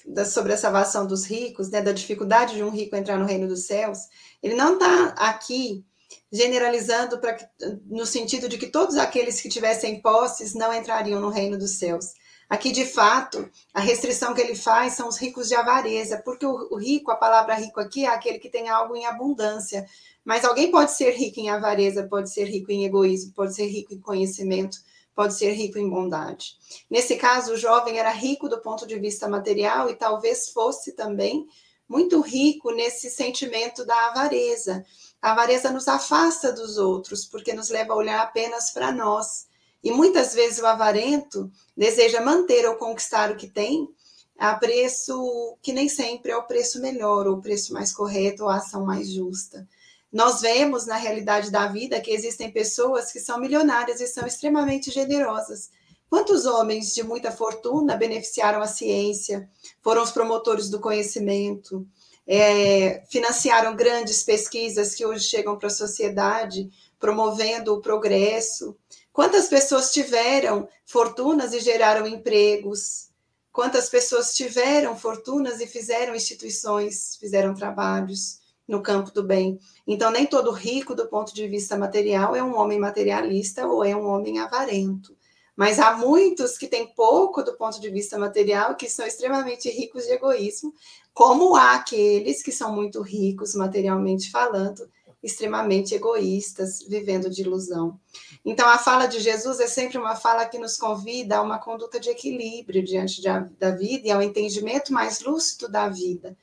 da, 0.07 0.23
sobre 0.23 0.53
a 0.53 0.57
salvação 0.57 1.05
dos 1.05 1.25
ricos, 1.25 1.69
né, 1.69 1.81
da 1.81 1.91
dificuldade 1.91 2.55
de 2.55 2.63
um 2.63 2.69
rico 2.69 2.95
entrar 2.95 3.17
no 3.17 3.25
reino 3.25 3.47
dos 3.47 3.67
céus, 3.67 3.99
ele 4.41 4.55
não 4.55 4.75
está 4.75 5.07
aqui 5.17 5.85
generalizando 6.31 7.19
pra, 7.19 7.37
no 7.85 8.05
sentido 8.05 8.47
de 8.47 8.57
que 8.57 8.67
todos 8.67 8.97
aqueles 8.97 9.41
que 9.41 9.49
tivessem 9.49 10.01
posses 10.01 10.53
não 10.53 10.73
entrariam 10.73 11.19
no 11.19 11.29
reino 11.29 11.57
dos 11.57 11.77
céus. 11.77 12.13
Aqui, 12.49 12.71
de 12.71 12.85
fato, 12.85 13.49
a 13.73 13.81
restrição 13.81 14.33
que 14.33 14.39
ele 14.39 14.55
faz 14.55 14.93
são 14.93 15.09
os 15.09 15.17
ricos 15.17 15.49
de 15.49 15.55
avareza, 15.55 16.21
porque 16.23 16.45
o, 16.45 16.69
o 16.71 16.77
rico, 16.77 17.11
a 17.11 17.15
palavra 17.17 17.55
rico 17.55 17.79
aqui 17.79 18.05
é 18.05 18.07
aquele 18.07 18.39
que 18.39 18.49
tem 18.49 18.69
algo 18.69 18.95
em 18.95 19.05
abundância. 19.05 19.85
Mas 20.23 20.45
alguém 20.45 20.71
pode 20.71 20.91
ser 20.91 21.11
rico 21.11 21.41
em 21.41 21.49
avareza, 21.49 22.07
pode 22.07 22.31
ser 22.31 22.45
rico 22.45 22.71
em 22.71 22.85
egoísmo, 22.85 23.33
pode 23.33 23.53
ser 23.53 23.67
rico 23.67 23.93
em 23.93 23.99
conhecimento, 23.99 24.77
pode 25.17 25.33
ser 25.33 25.51
rico 25.53 25.79
em 25.79 25.89
bondade. 25.89 26.55
Nesse 26.87 27.15
caso, 27.15 27.53
o 27.53 27.57
jovem 27.57 27.97
era 27.97 28.11
rico 28.11 28.47
do 28.47 28.61
ponto 28.61 28.85
de 28.85 28.99
vista 28.99 29.27
material 29.27 29.89
e 29.89 29.95
talvez 29.95 30.49
fosse 30.49 30.91
também 30.91 31.47
muito 31.89 32.21
rico 32.21 32.69
nesse 32.69 33.09
sentimento 33.09 33.83
da 33.83 34.09
avareza. 34.09 34.85
A 35.19 35.31
avareza 35.31 35.71
nos 35.71 35.87
afasta 35.87 36.53
dos 36.53 36.77
outros, 36.77 37.25
porque 37.25 37.51
nos 37.51 37.69
leva 37.69 37.93
a 37.93 37.95
olhar 37.95 38.21
apenas 38.21 38.69
para 38.69 38.91
nós. 38.91 39.47
E 39.83 39.91
muitas 39.91 40.35
vezes 40.35 40.59
o 40.59 40.67
avarento 40.67 41.51
deseja 41.75 42.21
manter 42.21 42.67
ou 42.69 42.75
conquistar 42.75 43.31
o 43.31 43.35
que 43.35 43.47
tem 43.47 43.89
a 44.37 44.53
preço 44.53 45.57
que 45.63 45.73
nem 45.73 45.89
sempre 45.89 46.31
é 46.31 46.37
o 46.37 46.45
preço 46.45 46.79
melhor, 46.79 47.25
ou 47.25 47.37
o 47.37 47.41
preço 47.41 47.73
mais 47.73 47.91
correto, 47.91 48.43
ou 48.43 48.49
a 48.49 48.57
ação 48.57 48.85
mais 48.85 49.09
justa. 49.11 49.67
Nós 50.11 50.41
vemos 50.41 50.85
na 50.85 50.95
realidade 50.95 51.51
da 51.51 51.67
vida 51.67 51.99
que 51.99 52.11
existem 52.11 52.51
pessoas 52.51 53.11
que 53.11 53.19
são 53.19 53.39
milionárias 53.39 53.99
e 53.99 54.07
são 54.07 54.25
extremamente 54.25 54.89
generosas. 54.89 55.69
Quantos 56.09 56.45
homens 56.45 56.93
de 56.93 57.03
muita 57.03 57.31
fortuna 57.31 57.97
beneficiaram 57.97 58.61
a 58.61 58.67
ciência, 58.67 59.49
foram 59.81 60.01
os 60.01 60.11
promotores 60.11 60.69
do 60.69 60.79
conhecimento, 60.79 61.85
é, 62.25 63.03
financiaram 63.09 63.75
grandes 63.75 64.23
pesquisas 64.23 64.95
que 64.95 65.05
hoje 65.05 65.25
chegam 65.25 65.57
para 65.57 65.67
a 65.67 65.71
sociedade, 65.71 66.69
promovendo 66.97 67.73
o 67.73 67.81
progresso? 67.81 68.77
Quantas 69.11 69.47
pessoas 69.47 69.91
tiveram 69.91 70.69
fortunas 70.85 71.51
e 71.51 71.59
geraram 71.59 72.07
empregos? 72.07 73.09
Quantas 73.51 73.89
pessoas 73.89 74.33
tiveram 74.33 74.95
fortunas 74.95 75.59
e 75.59 75.67
fizeram 75.67 76.15
instituições, 76.15 77.17
fizeram 77.19 77.53
trabalhos? 77.53 78.39
No 78.67 78.81
campo 78.81 79.11
do 79.11 79.23
bem. 79.23 79.57
Então, 79.87 80.11
nem 80.11 80.25
todo 80.25 80.51
rico, 80.51 80.93
do 80.93 81.07
ponto 81.07 81.33
de 81.33 81.47
vista 81.47 81.77
material, 81.77 82.35
é 82.35 82.43
um 82.43 82.57
homem 82.57 82.77
materialista 82.77 83.65
ou 83.65 83.83
é 83.83 83.95
um 83.95 84.07
homem 84.07 84.39
avarento. 84.39 85.15
Mas 85.55 85.79
há 85.79 85.97
muitos 85.97 86.57
que 86.57 86.67
têm 86.67 86.85
pouco 86.87 87.41
do 87.41 87.55
ponto 87.55 87.79
de 87.79 87.89
vista 87.89 88.19
material, 88.19 88.75
que 88.75 88.89
são 88.89 89.07
extremamente 89.07 89.69
ricos 89.69 90.05
de 90.05 90.11
egoísmo, 90.11 90.73
como 91.13 91.55
há 91.55 91.75
aqueles 91.75 92.43
que 92.43 92.51
são 92.51 92.75
muito 92.75 93.01
ricos 93.01 93.55
materialmente 93.55 94.29
falando, 94.29 94.87
extremamente 95.23 95.95
egoístas, 95.95 96.83
vivendo 96.87 97.27
de 97.27 97.41
ilusão. 97.41 97.99
Então, 98.45 98.69
a 98.69 98.77
fala 98.77 99.07
de 99.07 99.19
Jesus 99.19 99.59
é 99.59 99.67
sempre 99.67 99.97
uma 99.97 100.15
fala 100.15 100.45
que 100.45 100.59
nos 100.59 100.77
convida 100.77 101.37
a 101.37 101.41
uma 101.41 101.57
conduta 101.57 101.99
de 101.99 102.09
equilíbrio 102.09 102.83
diante 102.83 103.21
da 103.23 103.71
vida 103.71 104.07
e 104.07 104.11
ao 104.11 104.21
entendimento 104.21 104.93
mais 104.93 105.21
lúcido 105.21 105.67
da 105.67 105.89
vida 105.89 106.37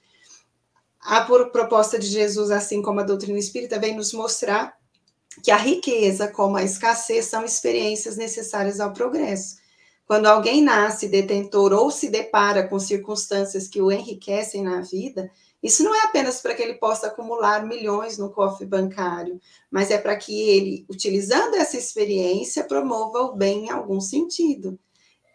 a 1.04 1.20
proposta 1.20 1.98
de 1.98 2.06
Jesus, 2.06 2.50
assim 2.50 2.80
como 2.80 3.00
a 3.00 3.04
doutrina 3.04 3.38
espírita, 3.38 3.78
vem 3.78 3.94
nos 3.94 4.14
mostrar 4.14 4.74
que 5.42 5.50
a 5.50 5.56
riqueza, 5.56 6.28
como 6.28 6.56
a 6.56 6.62
escassez, 6.62 7.26
são 7.26 7.44
experiências 7.44 8.16
necessárias 8.16 8.80
ao 8.80 8.92
progresso. 8.92 9.56
Quando 10.06 10.26
alguém 10.26 10.62
nasce 10.62 11.08
detentor 11.08 11.72
ou 11.72 11.90
se 11.90 12.08
depara 12.08 12.66
com 12.66 12.78
circunstâncias 12.78 13.68
que 13.68 13.82
o 13.82 13.92
enriquecem 13.92 14.62
na 14.62 14.80
vida, 14.80 15.30
isso 15.62 15.82
não 15.82 15.94
é 15.94 16.04
apenas 16.04 16.40
para 16.40 16.54
que 16.54 16.62
ele 16.62 16.74
possa 16.74 17.08
acumular 17.08 17.66
milhões 17.66 18.16
no 18.16 18.30
cofre 18.30 18.66
bancário, 18.66 19.40
mas 19.70 19.90
é 19.90 19.98
para 19.98 20.16
que 20.16 20.48
ele, 20.48 20.86
utilizando 20.88 21.54
essa 21.54 21.76
experiência, 21.76 22.64
promova 22.64 23.20
o 23.20 23.36
bem 23.36 23.66
em 23.66 23.70
algum 23.70 24.00
sentido. 24.00 24.78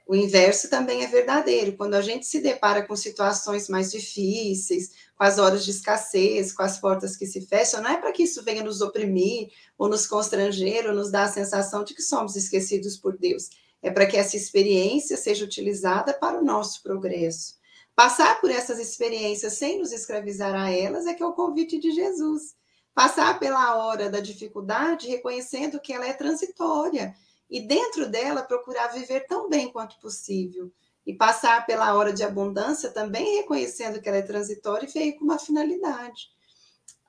O 0.08 0.16
inverso 0.16 0.72
também 0.72 1.04
é 1.04 1.08
verdadeiro. 1.08 1.78
Quando 1.78 1.94
a 1.94 2.02
gente 2.02 2.26
se 2.26 2.40
depara 2.40 2.82
com 2.82 2.96
situações 2.96 3.70
mais 3.70 3.92
difíceis, 3.92 4.92
com 5.20 5.26
as 5.26 5.38
horas 5.38 5.66
de 5.66 5.72
escassez, 5.72 6.54
com 6.54 6.64
as 6.64 6.80
portas 6.80 7.18
que 7.18 7.26
se 7.26 7.42
fecham, 7.42 7.82
não 7.82 7.90
é 7.90 7.98
para 7.98 8.14
que 8.14 8.24
isso 8.24 8.42
venha 8.42 8.64
nos 8.64 8.80
oprimir, 8.80 9.50
ou 9.78 9.90
nos 9.90 10.08
constranger, 10.08 10.88
ou 10.88 10.96
nos 10.96 11.12
dar 11.12 11.24
a 11.24 11.32
sensação 11.32 11.84
de 11.84 11.94
que 11.94 12.02
somos 12.02 12.38
esquecidos 12.38 12.96
por 12.96 13.18
Deus. 13.18 13.50
É 13.82 13.92
para 13.92 14.06
que 14.06 14.16
essa 14.16 14.38
experiência 14.38 15.18
seja 15.18 15.44
utilizada 15.44 16.14
para 16.14 16.40
o 16.40 16.44
nosso 16.44 16.82
progresso. 16.82 17.56
Passar 17.94 18.40
por 18.40 18.50
essas 18.50 18.80
experiências 18.80 19.56
sem 19.56 19.78
nos 19.78 19.92
escravizar 19.92 20.56
a 20.56 20.72
elas 20.72 21.06
é 21.06 21.14
que 21.14 21.22
é 21.22 21.26
o 21.26 21.34
convite 21.34 21.78
de 21.78 21.92
Jesus. 21.92 22.56
Passar 22.96 23.38
pela 23.40 23.76
hora 23.76 24.10
da 24.10 24.22
dificuldade, 24.22 25.10
reconhecendo 25.10 25.82
que 25.82 25.92
ela 25.92 26.08
é 26.08 26.14
transitória 26.14 27.14
e 27.50 27.60
dentro 27.60 28.08
dela 28.08 28.42
procurar 28.42 28.88
viver 28.88 29.26
tão 29.28 29.50
bem 29.50 29.70
quanto 29.70 30.00
possível. 30.00 30.72
E 31.10 31.14
passar 31.16 31.66
pela 31.66 31.96
hora 31.96 32.14
de 32.14 32.24
abundância 32.24 32.92
também 32.92 33.38
reconhecendo 33.38 34.00
que 34.00 34.08
ela 34.08 34.20
é 34.20 34.22
transitória 34.22 34.86
e 34.86 34.92
veio 34.92 35.18
com 35.18 35.26
uma 35.26 35.40
finalidade. 35.40 36.30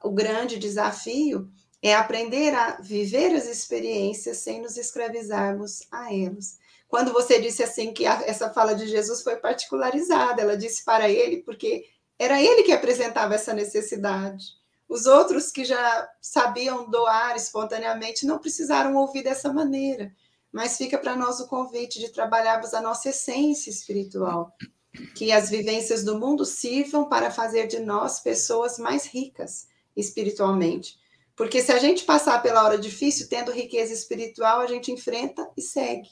O 0.02 0.10
grande 0.10 0.58
desafio 0.58 1.50
é 1.82 1.94
aprender 1.94 2.54
a 2.54 2.80
viver 2.80 3.34
as 3.34 3.46
experiências 3.46 4.38
sem 4.38 4.62
nos 4.62 4.78
escravizarmos 4.78 5.86
a 5.92 6.14
elas. 6.14 6.56
Quando 6.88 7.12
você 7.12 7.42
disse 7.42 7.62
assim 7.62 7.92
que 7.92 8.06
a, 8.06 8.22
essa 8.22 8.48
fala 8.48 8.74
de 8.74 8.86
Jesus 8.86 9.20
foi 9.20 9.36
particularizada, 9.36 10.40
ela 10.40 10.56
disse 10.56 10.82
para 10.82 11.10
ele 11.10 11.42
porque 11.42 11.84
era 12.18 12.40
ele 12.40 12.62
que 12.62 12.72
apresentava 12.72 13.34
essa 13.34 13.52
necessidade. 13.52 14.46
Os 14.88 15.04
outros 15.04 15.52
que 15.52 15.62
já 15.62 16.08
sabiam 16.22 16.88
doar 16.88 17.36
espontaneamente 17.36 18.24
não 18.24 18.38
precisaram 18.38 18.96
ouvir 18.96 19.22
dessa 19.22 19.52
maneira 19.52 20.10
mas 20.52 20.76
fica 20.76 20.98
para 20.98 21.16
nós 21.16 21.40
o 21.40 21.46
convite 21.46 21.98
de 21.98 22.10
trabalharmos 22.10 22.74
a 22.74 22.80
nossa 22.80 23.10
essência 23.10 23.70
espiritual, 23.70 24.52
que 25.14 25.30
as 25.30 25.48
vivências 25.48 26.04
do 26.04 26.18
mundo 26.18 26.44
sirvam 26.44 27.08
para 27.08 27.30
fazer 27.30 27.66
de 27.66 27.78
nós 27.78 28.20
pessoas 28.20 28.78
mais 28.78 29.06
ricas 29.06 29.68
espiritualmente. 29.96 30.98
Porque 31.36 31.62
se 31.62 31.72
a 31.72 31.78
gente 31.78 32.04
passar 32.04 32.42
pela 32.42 32.64
hora 32.64 32.76
difícil, 32.76 33.28
tendo 33.28 33.52
riqueza 33.52 33.94
espiritual, 33.94 34.60
a 34.60 34.66
gente 34.66 34.92
enfrenta 34.92 35.48
e 35.56 35.62
segue. 35.62 36.10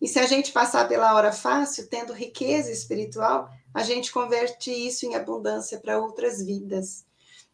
E 0.00 0.08
se 0.08 0.18
a 0.18 0.26
gente 0.26 0.52
passar 0.52 0.88
pela 0.88 1.14
hora 1.14 1.32
fácil, 1.32 1.88
tendo 1.88 2.12
riqueza 2.12 2.70
espiritual, 2.70 3.48
a 3.72 3.82
gente 3.82 4.12
converte 4.12 4.70
isso 4.70 5.06
em 5.06 5.14
abundância 5.14 5.78
para 5.78 5.98
outras 5.98 6.44
vidas. 6.44 7.04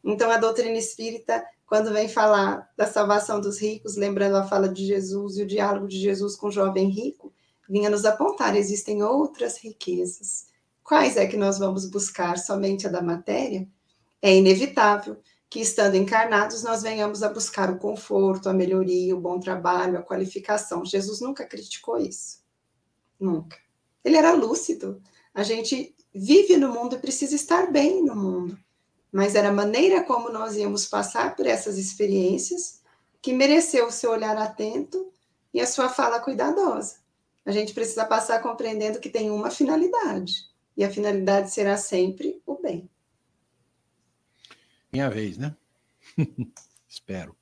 Então, 0.03 0.31
a 0.31 0.39
doutrina 0.39 0.77
espírita 0.77 1.45
quando 1.73 1.91
vem 1.91 2.07
falar 2.07 2.71
da 2.77 2.87
salvação 2.87 3.41
dos 3.41 3.59
ricos, 3.59 3.97
lembrando 3.97 4.37
a 4.37 4.47
fala 4.47 4.69
de 4.69 4.85
Jesus 4.85 5.39
e 5.39 5.43
o 5.43 5.47
diálogo 5.47 5.89
de 5.89 5.99
Jesus 5.99 6.37
com 6.37 6.49
o 6.49 6.53
jovem 6.53 6.91
rico, 6.91 7.33
vinha 7.67 7.89
nos 7.89 8.05
apontar: 8.05 8.55
existem 8.55 9.03
outras 9.03 9.57
riquezas. 9.57 10.49
Quais 10.85 11.17
é 11.17 11.27
que 11.27 11.35
nós 11.35 11.59
vamos 11.59 11.89
buscar? 11.89 12.39
Somente 12.39 12.87
a 12.87 12.91
da 12.91 13.01
matéria? 13.01 13.67
É 14.21 14.37
inevitável 14.37 15.17
que, 15.49 15.61
estando 15.61 15.95
encarnados, 15.95 16.63
nós 16.63 16.83
venhamos 16.83 17.23
a 17.23 17.31
buscar 17.31 17.71
o 17.71 17.79
conforto, 17.79 18.51
a 18.51 18.53
melhoria, 18.53 19.17
o 19.17 19.21
bom 19.23 19.41
trabalho, 19.41 19.99
a 19.99 20.03
qualificação. 20.03 20.85
Jesus 20.85 21.23
nunca 21.23 21.47
criticou 21.47 21.97
isso. 21.97 22.43
Nunca. 23.19 23.57
Ele 24.05 24.19
era 24.19 24.35
lúcido. 24.35 25.01
A 25.33 25.43
gente 25.43 25.97
vive 26.15 26.59
no 26.59 26.69
mundo 26.69 26.97
e 26.97 26.99
precisa 26.99 27.35
estar 27.35 27.73
bem 27.73 28.05
no 28.05 28.15
mundo 28.15 28.59
mas 29.13 29.35
era 29.35 29.51
a 29.51 29.53
maneira 29.53 30.03
como 30.03 30.31
nós 30.31 30.57
íamos 30.57 30.87
passar 30.87 31.37
por 31.37 31.47
essas 31.47 31.77
experiências 31.77 32.81
que 33.21 33.35
mereceu 33.35 33.87
o 33.87 33.93
seu 33.93 34.11
olhar 34.11 34.37
atento 34.39 35.13
e 35.53 35.61
a 35.61 35.67
sua 35.67 35.91
fala 35.91 36.19
cuidadosa. 36.19 36.97
A 37.45 37.53
gente 37.53 37.75
precisa 37.75 38.07
passar 38.07 38.41
compreendendo 38.41 38.99
que 38.99 39.11
tem 39.11 39.31
uma 39.31 39.51
finalidade, 39.51 40.49
e 40.77 40.83
a 40.83 40.91
finalidade 40.91 41.51
será 41.51 41.77
sempre 41.77 42.41
o 42.47 42.57
bem. 42.61 42.89
Minha 44.91 45.11
vez, 45.11 45.37
né? 45.37 45.55
Espero. 46.89 47.37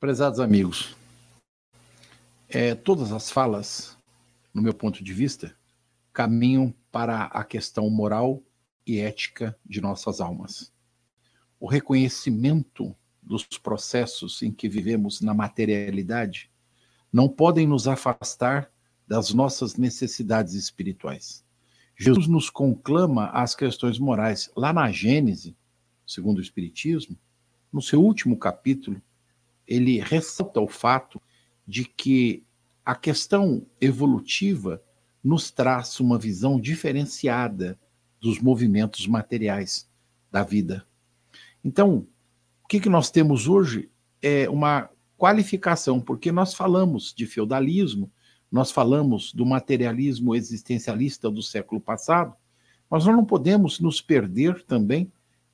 Prezados 0.00 0.40
amigos, 0.40 0.96
é, 2.48 2.74
todas 2.74 3.12
as 3.12 3.30
falas, 3.30 3.96
no 4.52 4.62
meu 4.62 4.74
ponto 4.74 5.02
de 5.02 5.12
vista, 5.12 5.56
caminham 6.12 6.74
para 6.90 7.24
a 7.24 7.44
questão 7.44 7.88
moral 7.88 8.42
e 8.86 8.98
ética 8.98 9.56
de 9.64 9.80
nossas 9.80 10.20
almas. 10.20 10.72
O 11.58 11.66
reconhecimento 11.66 12.94
dos 13.22 13.44
processos 13.44 14.42
em 14.42 14.52
que 14.52 14.68
vivemos 14.68 15.20
na 15.20 15.32
materialidade 15.32 16.50
não 17.12 17.28
podem 17.28 17.66
nos 17.66 17.88
afastar 17.88 18.70
das 19.06 19.32
nossas 19.32 19.76
necessidades 19.76 20.54
espirituais. 20.54 21.44
Jesus 21.96 22.26
nos 22.26 22.50
conclama 22.50 23.26
às 23.26 23.54
questões 23.54 23.98
morais. 23.98 24.50
Lá 24.56 24.72
na 24.72 24.90
Gênese, 24.90 25.56
segundo 26.06 26.38
o 26.38 26.42
Espiritismo, 26.42 27.16
no 27.72 27.80
seu 27.80 28.02
último 28.02 28.36
capítulo, 28.36 29.00
ele 29.66 30.00
ressalta 30.00 30.60
o 30.60 30.68
fato 30.68 31.20
de 31.66 31.84
que 31.84 32.44
a 32.84 32.94
questão 32.94 33.66
evolutiva 33.80 34.82
nos 35.22 35.50
traz 35.50 35.98
uma 36.00 36.18
visão 36.18 36.60
diferenciada 36.60 37.78
dos 38.24 38.40
movimentos 38.40 39.06
materiais 39.06 39.86
da 40.32 40.42
vida. 40.42 40.86
Então, 41.62 42.06
o 42.62 42.66
que, 42.66 42.80
que 42.80 42.88
nós 42.88 43.10
temos 43.10 43.46
hoje 43.46 43.90
é 44.22 44.48
uma 44.48 44.88
qualificação, 45.14 46.00
porque 46.00 46.32
nós 46.32 46.54
falamos 46.54 47.12
de 47.14 47.26
feudalismo, 47.26 48.10
nós 48.50 48.70
falamos 48.70 49.30
do 49.34 49.44
materialismo 49.44 50.34
existencialista 50.34 51.30
do 51.30 51.42
século 51.42 51.78
passado, 51.78 52.34
mas 52.88 53.04
nós 53.04 53.14
não 53.14 53.26
podemos 53.26 53.78
nos 53.78 54.00
perder 54.00 54.64
também 54.64 55.12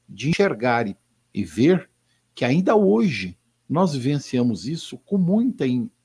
de 0.08 0.28
enxergar 0.28 0.86
e, 0.86 0.96
e 1.34 1.42
ver 1.42 1.90
que 2.36 2.44
ainda 2.44 2.76
hoje 2.76 3.36
nós 3.68 3.94
vivenciamos 3.94 4.68
isso 4.68 4.96
com 4.98 5.18
muita 5.18 5.64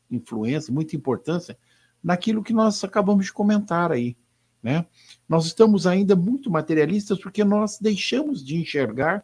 influência, 0.09 0.73
muita 0.73 0.95
importância 0.95 1.55
naquilo 2.03 2.41
que 2.41 2.53
nós 2.53 2.83
acabamos 2.83 3.27
de 3.27 3.33
comentar 3.33 3.91
aí. 3.91 4.17
Né? 4.65 4.83
Nós 5.29 5.45
estamos 5.45 5.85
ainda 5.85 6.15
muito 6.15 6.49
materialistas 6.49 7.19
porque 7.19 7.43
nós 7.43 7.77
deixamos 7.79 8.43
de 8.43 8.57
enxergar 8.57 9.23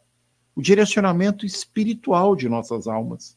o 0.56 0.62
direcionamento 0.62 1.47
espiritual 1.47 2.36
de 2.36 2.47
nossas 2.47 2.86
almas. 2.86 3.36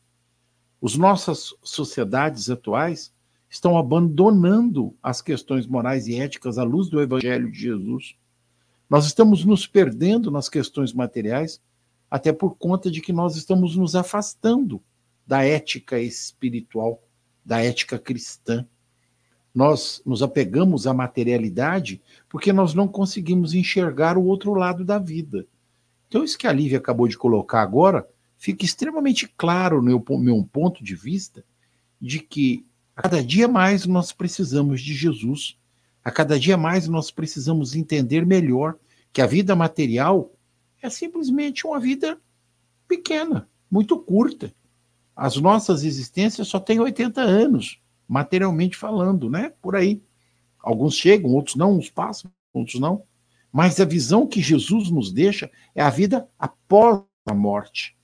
As 0.82 0.96
nossas 0.96 1.54
sociedades 1.62 2.50
atuais 2.50 3.10
estão 3.48 3.78
abandonando 3.78 4.94
as 5.02 5.22
questões 5.22 5.66
morais 5.66 6.06
e 6.06 6.16
éticas 6.16 6.58
à 6.58 6.62
luz 6.62 6.90
do 6.90 7.00
Evangelho 7.00 7.50
de 7.50 7.58
Jesus. 7.58 8.14
Nós 8.90 9.06
estamos 9.06 9.42
nos 9.42 9.66
perdendo 9.66 10.30
nas 10.30 10.50
questões 10.50 10.92
materiais, 10.92 11.58
até 12.10 12.34
por 12.34 12.54
conta 12.58 12.90
de 12.90 13.00
que 13.00 13.14
nós 13.14 13.34
estamos 13.34 13.76
nos 13.76 13.96
afastando 13.96 14.78
da 15.26 15.42
ética 15.42 15.98
espiritual, 15.98 17.02
da 17.42 17.64
ética 17.64 17.98
cristã. 17.98 18.68
Nós 19.54 20.02
nos 20.04 20.22
apegamos 20.22 20.86
à 20.86 20.92
materialidade 20.92 22.02
porque 22.28 22.52
nós 22.52 22.74
não 22.74 22.88
conseguimos 22.88 23.54
enxergar 23.54 24.18
o 24.18 24.24
outro 24.24 24.52
lado 24.54 24.84
da 24.84 24.98
vida. 24.98 25.46
Então, 26.08 26.24
isso 26.24 26.38
que 26.38 26.46
a 26.46 26.52
Lívia 26.52 26.78
acabou 26.78 27.06
de 27.06 27.16
colocar 27.16 27.62
agora 27.62 28.06
fica 28.36 28.64
extremamente 28.64 29.26
claro 29.38 29.76
no 29.76 29.82
meu, 29.82 30.04
meu 30.18 30.44
ponto 30.44 30.82
de 30.82 30.94
vista 30.94 31.44
de 32.00 32.18
que 32.18 32.66
a 32.96 33.02
cada 33.02 33.22
dia 33.22 33.48
mais 33.48 33.86
nós 33.86 34.12
precisamos 34.12 34.80
de 34.80 34.92
Jesus. 34.92 35.56
A 36.04 36.10
cada 36.10 36.38
dia 36.38 36.56
mais 36.56 36.86
nós 36.86 37.10
precisamos 37.10 37.74
entender 37.74 38.26
melhor 38.26 38.76
que 39.12 39.22
a 39.22 39.26
vida 39.26 39.56
material 39.56 40.30
é 40.82 40.90
simplesmente 40.90 41.66
uma 41.66 41.80
vida 41.80 42.18
pequena, 42.86 43.48
muito 43.70 43.98
curta. 43.98 44.52
As 45.16 45.36
nossas 45.36 45.84
existências 45.84 46.48
só 46.48 46.60
têm 46.60 46.80
80 46.80 47.20
anos, 47.20 47.80
materialmente 48.08 48.76
falando, 48.76 49.30
né? 49.30 49.52
Por 49.60 49.76
aí. 49.76 50.02
Alguns 50.60 50.96
chegam, 50.96 51.32
outros 51.32 51.56
não, 51.56 51.76
uns 51.76 51.90
passam, 51.90 52.30
outros 52.52 52.80
não. 52.80 53.04
Mas 53.52 53.78
a 53.80 53.84
visão 53.84 54.26
que 54.26 54.40
Jesus 54.40 54.90
nos 54.90 55.12
deixa 55.12 55.50
é 55.74 55.82
a 55.82 55.90
vida 55.90 56.28
após 56.38 57.02
a 57.26 57.34
morte. 57.34 57.96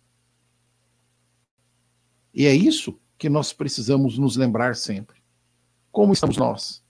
E 2.33 2.47
é 2.47 2.55
isso 2.55 2.99
que 3.19 3.29
nós 3.29 3.53
precisamos 3.53 4.17
nos 4.17 4.37
lembrar 4.37 4.77
sempre. 4.77 5.21
Como 5.91 6.13
estamos 6.13 6.37
nós? 6.37 6.85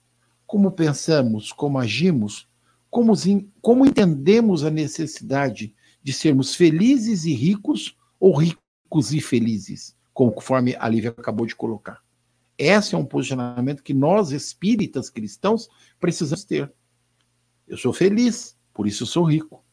Como 0.45 0.71
pensamos? 0.71 1.51
Como 1.51 1.79
agimos? 1.79 2.47
Como, 2.89 3.13
como 3.61 3.85
entendemos 3.85 4.63
a 4.63 4.69
necessidade 4.69 5.73
de 6.03 6.13
sermos 6.13 6.53
felizes 6.53 7.25
e 7.25 7.33
ricos 7.33 7.97
ou 8.19 8.35
ricos 8.37 9.13
e 9.13 9.21
felizes, 9.21 9.95
conforme 10.13 10.75
a 10.75 10.87
Lívia 10.87 11.09
acabou 11.09 11.45
de 11.45 11.55
colocar? 11.55 12.01
Esse 12.63 12.93
é 12.93 12.97
um 12.97 13.03
posicionamento 13.03 13.81
que 13.81 13.91
nós, 13.91 14.29
espíritas 14.29 15.09
cristãos, 15.09 15.67
precisamos 15.99 16.43
ter. 16.43 16.71
Eu 17.67 17.75
sou 17.75 17.91
feliz, 17.91 18.55
por 18.71 18.85
isso 18.85 19.01
eu 19.01 19.07
sou 19.07 19.23
rico. 19.23 19.65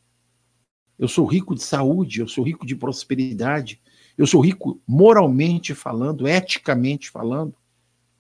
Eu 0.99 1.07
sou 1.07 1.27
rico 1.27 1.55
de 1.55 1.63
saúde, 1.63 2.21
eu 2.21 2.27
sou 2.27 2.43
rico 2.43 2.65
de 2.65 2.75
prosperidade, 2.75 3.79
eu 4.17 4.27
sou 4.27 4.41
rico 4.41 4.81
moralmente 4.87 5.75
falando, 5.75 6.27
eticamente 6.27 7.11
falando. 7.11 7.55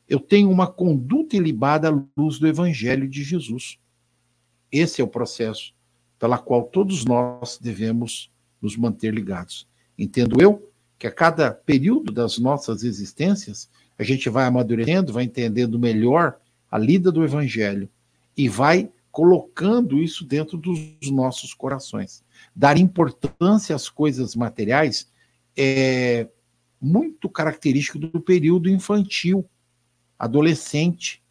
Eu 0.06 0.20
tenho 0.20 0.50
uma 0.50 0.66
conduta 0.66 1.34
ilibada 1.34 1.88
à 1.88 2.04
luz 2.14 2.38
do 2.38 2.46
Evangelho 2.46 3.08
de 3.08 3.24
Jesus. 3.24 3.78
Esse 4.70 5.00
é 5.00 5.04
o 5.04 5.08
processo 5.08 5.74
pela 6.18 6.36
qual 6.36 6.64
todos 6.64 7.06
nós 7.06 7.58
devemos 7.58 8.30
nos 8.60 8.76
manter 8.76 9.14
ligados. 9.14 9.66
Entendo 9.96 10.42
eu 10.42 10.70
que 10.98 11.06
a 11.06 11.12
cada 11.12 11.52
período 11.52 12.12
das 12.12 12.38
nossas 12.38 12.82
existências, 12.82 13.70
a 13.98 14.02
gente 14.02 14.28
vai 14.28 14.44
amadurecendo, 14.44 15.12
vai 15.12 15.24
entendendo 15.24 15.78
melhor 15.78 16.38
a 16.70 16.76
lida 16.76 17.12
do 17.12 17.24
Evangelho 17.24 17.88
e 18.36 18.48
vai 18.48 18.90
colocando 19.10 20.02
isso 20.02 20.24
dentro 20.24 20.58
dos 20.58 20.78
nossos 21.10 21.54
corações. 21.54 22.24
Dar 22.54 22.76
importância 22.76 23.74
às 23.74 23.88
coisas 23.88 24.34
materiais 24.34 25.10
é 25.56 26.28
muito 26.80 27.28
característico 27.28 27.98
do 27.98 28.20
período 28.20 28.68
infantil, 28.68 29.48
adolescente, 30.18 31.22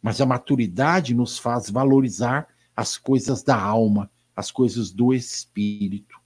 mas 0.00 0.20
a 0.20 0.26
maturidade 0.26 1.14
nos 1.14 1.38
faz 1.38 1.70
valorizar 1.70 2.46
as 2.76 2.96
coisas 2.96 3.42
da 3.42 3.58
alma, 3.60 4.10
as 4.36 4.50
coisas 4.50 4.90
do 4.90 5.12
espírito. 5.12 6.18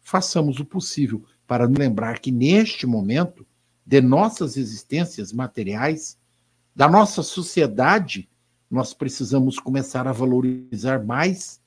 Façamos 0.00 0.60
o 0.60 0.64
possível 0.64 1.24
para 1.52 1.66
lembrar 1.66 2.18
que 2.18 2.32
neste 2.32 2.86
momento 2.86 3.46
de 3.84 4.00
nossas 4.00 4.56
existências 4.56 5.34
materiais, 5.34 6.18
da 6.74 6.88
nossa 6.88 7.22
sociedade, 7.22 8.26
nós 8.70 8.94
precisamos 8.94 9.58
começar 9.58 10.08
a 10.08 10.12
valorizar 10.12 11.04
mais 11.04 11.60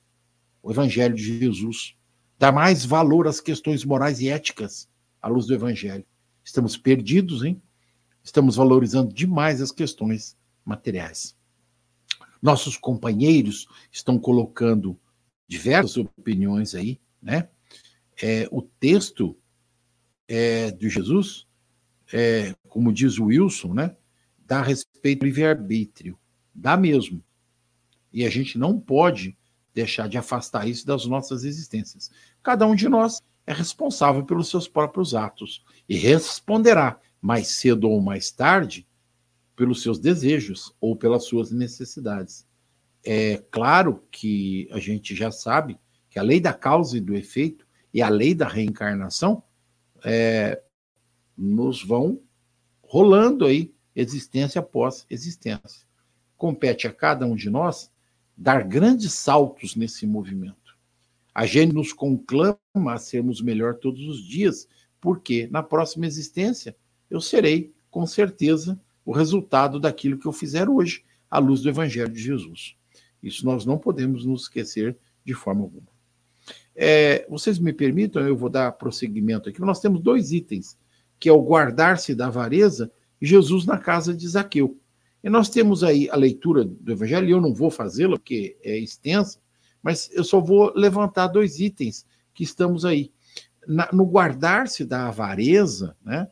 o 0.60 0.72
Evangelho 0.72 1.14
de 1.14 1.38
Jesus, 1.38 1.94
dar 2.36 2.50
mais 2.50 2.84
valor 2.84 3.28
às 3.28 3.40
questões 3.40 3.84
morais 3.84 4.20
e 4.20 4.28
éticas 4.28 4.88
à 5.22 5.28
luz 5.28 5.46
do 5.46 5.54
Evangelho. 5.54 6.04
Estamos 6.42 6.76
perdidos, 6.76 7.44
hein? 7.44 7.62
Estamos 8.24 8.56
valorizando 8.56 9.14
demais 9.14 9.62
as 9.62 9.70
questões 9.70 10.36
materiais. 10.64 11.36
Nossos 12.42 12.76
companheiros 12.76 13.68
estão 13.92 14.18
colocando 14.18 14.98
diversas 15.46 15.96
opiniões 15.96 16.74
aí, 16.74 17.00
né? 17.22 17.48
É, 18.20 18.48
o 18.50 18.62
texto 18.62 19.36
é, 20.28 20.70
de 20.70 20.88
Jesus, 20.88 21.46
é, 22.12 22.54
como 22.68 22.92
diz 22.92 23.18
o 23.18 23.26
Wilson, 23.26 23.74
né? 23.74 23.96
Dá 24.38 24.62
respeito 24.62 25.22
ao 25.22 25.26
livre-arbítrio 25.26 26.18
dá 26.56 26.76
mesmo. 26.76 27.22
E 28.12 28.24
a 28.24 28.30
gente 28.30 28.58
não 28.58 28.80
pode 28.80 29.36
deixar 29.74 30.08
de 30.08 30.16
afastar 30.16 30.66
isso 30.66 30.86
das 30.86 31.04
nossas 31.04 31.44
existências. 31.44 32.10
Cada 32.42 32.66
um 32.66 32.74
de 32.74 32.88
nós 32.88 33.20
é 33.46 33.52
responsável 33.52 34.24
pelos 34.24 34.48
seus 34.48 34.66
próprios 34.66 35.14
atos 35.14 35.62
e 35.86 35.96
responderá 35.96 36.98
mais 37.20 37.48
cedo 37.48 37.88
ou 37.88 38.00
mais 38.00 38.30
tarde 38.30 38.86
pelos 39.54 39.82
seus 39.82 39.98
desejos 39.98 40.74
ou 40.80 40.96
pelas 40.96 41.24
suas 41.24 41.50
necessidades. 41.50 42.46
É 43.04 43.42
claro 43.50 44.02
que 44.10 44.68
a 44.72 44.78
gente 44.80 45.14
já 45.14 45.30
sabe 45.30 45.78
que 46.08 46.18
a 46.18 46.22
lei 46.22 46.40
da 46.40 46.54
causa 46.54 46.96
e 46.96 47.00
do 47.00 47.14
efeito 47.14 47.66
e 47.92 48.00
a 48.00 48.08
lei 48.08 48.34
da 48.34 48.48
reencarnação 48.48 49.42
é, 50.06 50.62
nos 51.36 51.84
vão 51.84 52.20
rolando 52.82 53.44
aí 53.44 53.74
existência 53.94 54.60
após 54.60 55.04
existência 55.10 55.86
compete 56.36 56.86
a 56.86 56.92
cada 56.92 57.26
um 57.26 57.34
de 57.34 57.50
nós 57.50 57.90
dar 58.36 58.62
grandes 58.62 59.12
saltos 59.12 59.74
nesse 59.74 60.06
movimento. 60.06 60.76
A 61.34 61.46
gente 61.46 61.72
nos 61.72 61.92
conclama 61.92 62.58
a 62.88 62.98
sermos 62.98 63.40
melhor 63.40 63.74
todos 63.76 64.06
os 64.06 64.22
dias, 64.22 64.68
porque 65.00 65.48
na 65.50 65.62
próxima 65.62 66.06
existência 66.06 66.76
eu 67.10 67.20
serei, 67.20 67.74
com 67.90 68.06
certeza, 68.06 68.80
o 69.04 69.12
resultado 69.12 69.78
daquilo 69.78 70.18
que 70.18 70.26
eu 70.26 70.32
fizer 70.32 70.68
hoje, 70.68 71.04
à 71.30 71.38
luz 71.38 71.60
do 71.62 71.68
Evangelho 71.68 72.12
de 72.12 72.20
Jesus. 72.20 72.76
Isso 73.22 73.44
nós 73.44 73.64
não 73.64 73.78
podemos 73.78 74.24
nos 74.24 74.42
esquecer 74.42 74.96
de 75.24 75.34
forma 75.34 75.62
alguma. 75.62 75.95
É, 76.74 77.26
vocês 77.28 77.58
me 77.58 77.72
permitam, 77.72 78.26
eu 78.26 78.36
vou 78.36 78.50
dar 78.50 78.72
prosseguimento 78.72 79.48
aqui. 79.48 79.60
Nós 79.60 79.80
temos 79.80 80.00
dois 80.00 80.32
itens, 80.32 80.76
que 81.18 81.28
é 81.28 81.32
o 81.32 81.42
guardar-se 81.42 82.14
da 82.14 82.26
avareza 82.26 82.90
e 83.20 83.26
Jesus 83.26 83.64
na 83.64 83.78
casa 83.78 84.14
de 84.14 84.28
Zaqueu. 84.28 84.78
E 85.24 85.30
nós 85.30 85.48
temos 85.48 85.82
aí 85.82 86.08
a 86.10 86.16
leitura 86.16 86.64
do 86.64 86.92
Evangelho, 86.92 87.28
e 87.28 87.32
eu 87.32 87.40
não 87.40 87.54
vou 87.54 87.70
fazê-la 87.70 88.16
porque 88.16 88.56
é 88.62 88.78
extensa, 88.78 89.40
mas 89.82 90.10
eu 90.12 90.22
só 90.22 90.40
vou 90.40 90.72
levantar 90.74 91.28
dois 91.28 91.58
itens 91.58 92.06
que 92.34 92.44
estamos 92.44 92.84
aí. 92.84 93.10
Na, 93.66 93.88
no 93.92 94.04
guardar-se 94.04 94.84
da 94.84 95.08
avareza, 95.08 95.96
né, 96.04 96.28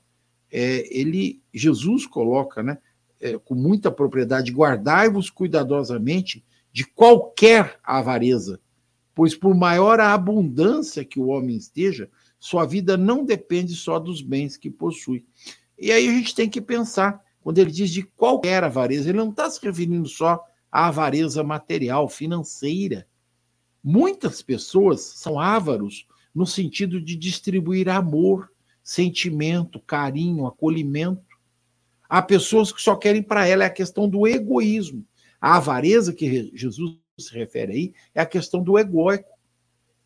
é, 0.52 0.86
ele, 0.96 1.42
Jesus 1.52 2.06
coloca 2.06 2.62
né, 2.62 2.78
é, 3.20 3.38
com 3.38 3.54
muita 3.54 3.90
propriedade: 3.90 4.52
guardai-vos 4.52 5.30
cuidadosamente 5.30 6.44
de 6.72 6.84
qualquer 6.84 7.78
avareza, 7.82 8.60
pois 9.14 9.34
por 9.34 9.54
maior 9.54 10.00
a 10.00 10.12
abundância 10.12 11.04
que 11.04 11.20
o 11.20 11.28
homem 11.28 11.56
esteja, 11.56 12.10
sua 12.38 12.66
vida 12.66 12.96
não 12.96 13.24
depende 13.24 13.74
só 13.74 13.98
dos 13.98 14.20
bens 14.20 14.56
que 14.56 14.70
possui. 14.70 15.24
E 15.78 15.92
aí 15.92 16.08
a 16.08 16.12
gente 16.12 16.34
tem 16.34 16.48
que 16.48 16.60
pensar 16.60 17.22
quando 17.40 17.58
ele 17.58 17.70
diz 17.70 17.90
de 17.90 18.02
qualquer 18.02 18.64
avareza, 18.64 19.08
ele 19.08 19.18
não 19.18 19.28
está 19.28 19.48
se 19.50 19.60
referindo 19.62 20.08
só 20.08 20.42
à 20.72 20.88
avareza 20.88 21.44
material, 21.44 22.08
financeira. 22.08 23.06
Muitas 23.82 24.40
pessoas 24.40 25.02
são 25.02 25.38
ávaros 25.38 26.06
no 26.34 26.46
sentido 26.46 27.00
de 27.00 27.14
distribuir 27.14 27.88
amor, 27.88 28.50
sentimento, 28.82 29.78
carinho, 29.78 30.46
acolhimento. 30.46 31.22
Há 32.08 32.22
pessoas 32.22 32.72
que 32.72 32.80
só 32.80 32.96
querem 32.96 33.22
para 33.22 33.46
ela 33.46 33.64
é 33.64 33.66
a 33.66 33.70
questão 33.70 34.08
do 34.08 34.26
egoísmo. 34.26 35.06
A 35.38 35.56
avareza 35.56 36.14
que 36.14 36.50
Jesus 36.54 36.98
se 37.22 37.32
refere 37.34 37.72
aí 37.72 37.94
é 38.14 38.20
a 38.20 38.26
questão 38.26 38.62
do 38.62 38.78
egóico. 38.78 39.30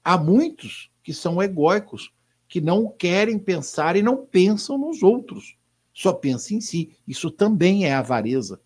Há 0.05 0.19
muitos 0.19 0.91
que 1.03 1.13
são 1.13 1.43
egóicos, 1.43 2.13
que 2.47 2.61
não 2.61 2.91
querem 2.91 3.39
pensar 3.39 3.97
e 3.97 4.03
não 4.03 4.25
pensam 4.25 4.79
nos 4.79 5.03
outros, 5.03 5.57
só 5.93 6.13
pensam 6.13 6.57
em 6.57 6.61
si. 6.61 6.97
Isso 7.07 7.31
também 7.31 7.85
é 7.85 7.95
avareza. 7.95 8.61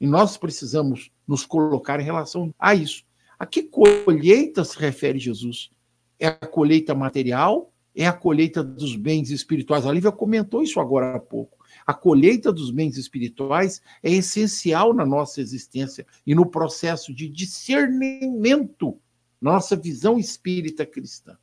E 0.00 0.06
nós 0.06 0.36
precisamos 0.36 1.10
nos 1.26 1.44
colocar 1.44 2.00
em 2.00 2.04
relação 2.04 2.54
a 2.58 2.74
isso. 2.74 3.04
A 3.38 3.46
que 3.46 3.62
colheita 3.62 4.64
se 4.64 4.78
refere 4.78 5.18
Jesus? 5.18 5.70
É 6.18 6.26
a 6.26 6.46
colheita 6.46 6.94
material? 6.94 7.72
É 7.94 8.06
a 8.06 8.12
colheita 8.12 8.62
dos 8.62 8.96
bens 8.96 9.30
espirituais? 9.30 9.86
A 9.86 9.92
Lívia 9.92 10.12
comentou 10.12 10.62
isso 10.62 10.80
agora 10.80 11.16
há 11.16 11.20
pouco. 11.20 11.58
A 11.90 11.92
colheita 11.92 12.52
dos 12.52 12.70
bens 12.70 12.96
espirituais 12.96 13.82
é 14.00 14.12
essencial 14.12 14.94
na 14.94 15.04
nossa 15.04 15.40
existência 15.40 16.06
e 16.24 16.36
no 16.36 16.46
processo 16.46 17.12
de 17.12 17.28
discernimento, 17.28 18.96
nossa 19.40 19.74
visão 19.74 20.16
espírita 20.16 20.86
cristã. 20.86 21.36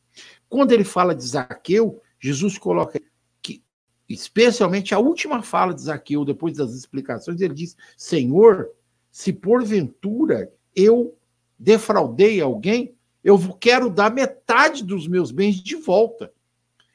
Quando 0.47 0.71
ele 0.71 0.85
fala 0.85 1.13
de 1.13 1.27
Zaqueu, 1.27 2.01
Jesus 2.17 2.57
coloca 2.57 2.97
que, 3.41 3.61
especialmente 4.07 4.95
a 4.95 4.99
última 4.99 5.41
fala 5.43 5.73
de 5.73 5.81
Zaqueu, 5.81 6.23
depois 6.23 6.55
das 6.55 6.71
explicações, 6.71 7.41
ele 7.41 7.53
diz: 7.53 7.75
Senhor, 7.97 8.69
se 9.11 9.33
porventura 9.33 10.49
eu 10.73 11.13
defraudei 11.59 12.39
alguém, 12.39 12.95
eu 13.21 13.37
quero 13.59 13.89
dar 13.89 14.13
metade 14.13 14.81
dos 14.81 15.09
meus 15.09 15.29
bens 15.29 15.57
de 15.57 15.75
volta. 15.75 16.31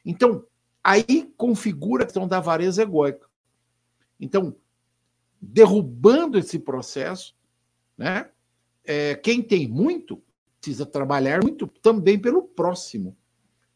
Então, 0.07 0.43
aí 0.83 1.31
configura 1.37 2.05
a 2.05 2.07
questão 2.07 2.27
da 2.27 2.39
avareza 2.39 2.81
egóica. 2.81 3.31
Então, 4.23 4.55
derrubando 5.41 6.39
esse 6.39 6.57
processo, 6.57 7.35
né, 7.99 8.31
é, 8.85 9.17
quem 9.17 9.43
tem 9.43 9.67
muito 9.67 10.23
precisa 10.61 10.87
trabalhar 10.87 11.43
muito 11.43 11.67
também 11.67 12.17
pelo 12.17 12.45
próximo. 12.45 13.17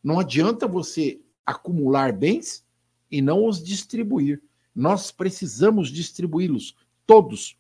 Não 0.01 0.21
adianta 0.21 0.69
você 0.69 1.21
acumular 1.45 2.13
bens 2.13 2.65
e 3.11 3.21
não 3.21 3.45
os 3.45 3.61
distribuir. 3.61 4.41
Nós 4.73 5.11
precisamos 5.11 5.89
distribuí-los 5.89 6.77
todos. 7.05 7.59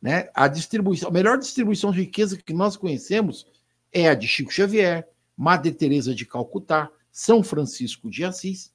Né? 0.00 0.28
A 0.34 0.48
distribuição, 0.48 1.08
a 1.08 1.12
melhor 1.12 1.38
distribuição 1.38 1.92
de 1.92 2.00
riqueza 2.00 2.36
que 2.36 2.52
nós 2.52 2.76
conhecemos 2.76 3.46
é 3.92 4.08
a 4.08 4.14
de 4.14 4.26
Chico 4.26 4.52
Xavier, 4.52 5.08
Madre 5.36 5.72
Teresa 5.72 6.12
de 6.12 6.26
Calcutá, 6.26 6.90
São 7.12 7.44
Francisco 7.44 8.10
de 8.10 8.24
Assis. 8.24 8.71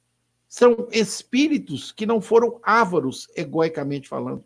São 0.47 0.87
espíritos 0.91 1.91
que 1.91 2.05
não 2.05 2.21
foram 2.21 2.59
ávaros, 2.63 3.27
egoicamente 3.35 4.07
falando. 4.07 4.43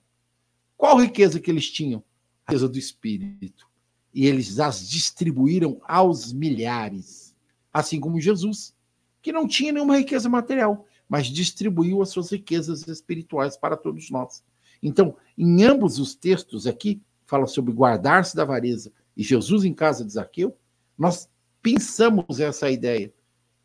Qual 0.76 0.98
riqueza 0.98 1.40
que 1.40 1.52
eles 1.52 1.70
tinham? 1.70 2.04
A 2.46 2.52
riqueza 2.52 2.68
do 2.68 2.80
espírito. 2.80 3.70
E 4.14 4.26
eles 4.26 4.60
as 4.60 4.90
distribuíram 4.90 5.80
aos 5.88 6.34
milhares. 6.34 7.36
Assim 7.72 8.00
como 8.00 8.20
Jesus, 8.20 8.76
que 9.22 9.32
não 9.32 9.48
tinha 9.48 9.72
nenhuma 9.72 9.98
riqueza 9.98 10.28
material, 10.28 10.86
mas 11.08 11.28
distribuiu 11.28 12.02
as 12.02 12.10
suas 12.10 12.32
riquezas 12.32 12.88
espirituais 12.88 13.56
para 13.56 13.78
todos 13.78 14.10
nós. 14.10 14.44
Então, 14.82 15.16
em 15.38 15.64
ambos 15.64 16.00
os 16.00 16.16
textos 16.16 16.66
aqui, 16.66 17.02
fala 17.26 17.46
sobre 17.46 17.74
guardar-se 17.74 18.36
da 18.36 18.42
avareza 18.42 18.92
e 19.16 19.24
Jesus 19.24 19.64
em 19.64 19.74
casa 19.74 20.04
de 20.04 20.14
Zaqueu, 20.14 20.58
nós 20.98 21.30
pensamos 21.62 22.40
essa 22.40 22.70
ideia 22.70 23.14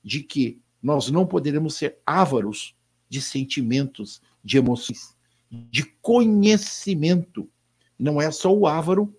de 0.03 0.23
que 0.23 0.61
nós 0.87 1.11
não 1.11 1.27
poderemos 1.27 1.75
ser 1.75 1.99
ávaros 2.07 2.77
de 3.09 3.21
sentimentos, 3.21 4.23
de 4.45 4.57
emoções, 4.57 5.17
de 5.51 5.83
conhecimento. 6.01 7.51
Não 7.99 8.23
é 8.23 8.31
só 8.31 8.55
o 8.55 8.69
ávaro 8.69 9.13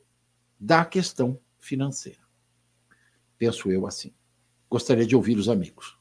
da 0.57 0.85
questão 0.85 1.37
financeira. 1.59 2.21
Penso 3.37 3.69
eu 3.69 3.85
assim. 3.85 4.13
Gostaria 4.69 5.05
de 5.05 5.13
ouvir 5.13 5.37
os 5.37 5.49
amigos. 5.49 5.97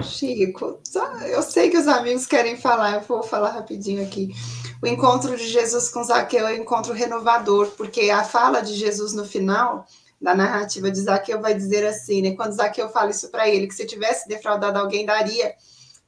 Chico, 0.00 0.80
eu 1.28 1.42
sei 1.42 1.70
que 1.70 1.78
os 1.78 1.88
amigos 1.88 2.24
querem 2.24 2.56
falar, 2.56 2.94
eu 2.94 3.00
vou 3.00 3.24
falar 3.24 3.50
rapidinho 3.50 4.00
aqui. 4.00 4.32
O 4.80 4.86
encontro 4.86 5.36
de 5.36 5.48
Jesus 5.48 5.88
com 5.88 6.04
Zaqueu 6.04 6.46
é 6.46 6.52
um 6.54 6.62
encontro 6.62 6.92
renovador, 6.92 7.68
porque 7.76 8.10
a 8.10 8.22
fala 8.22 8.60
de 8.60 8.74
Jesus 8.74 9.12
no 9.12 9.24
final 9.24 9.88
da 10.20 10.34
narrativa 10.34 10.90
de 10.90 11.00
Zaqueu 11.00 11.40
vai 11.40 11.54
dizer 11.54 11.86
assim, 11.86 12.22
né? 12.22 12.32
Quando 12.32 12.52
Zaqueu 12.52 12.88
fala 12.88 13.10
isso 13.10 13.30
para 13.30 13.48
ele, 13.48 13.66
que 13.66 13.74
se 13.74 13.86
tivesse 13.86 14.28
defraudado 14.28 14.78
alguém, 14.78 15.04
daria 15.04 15.54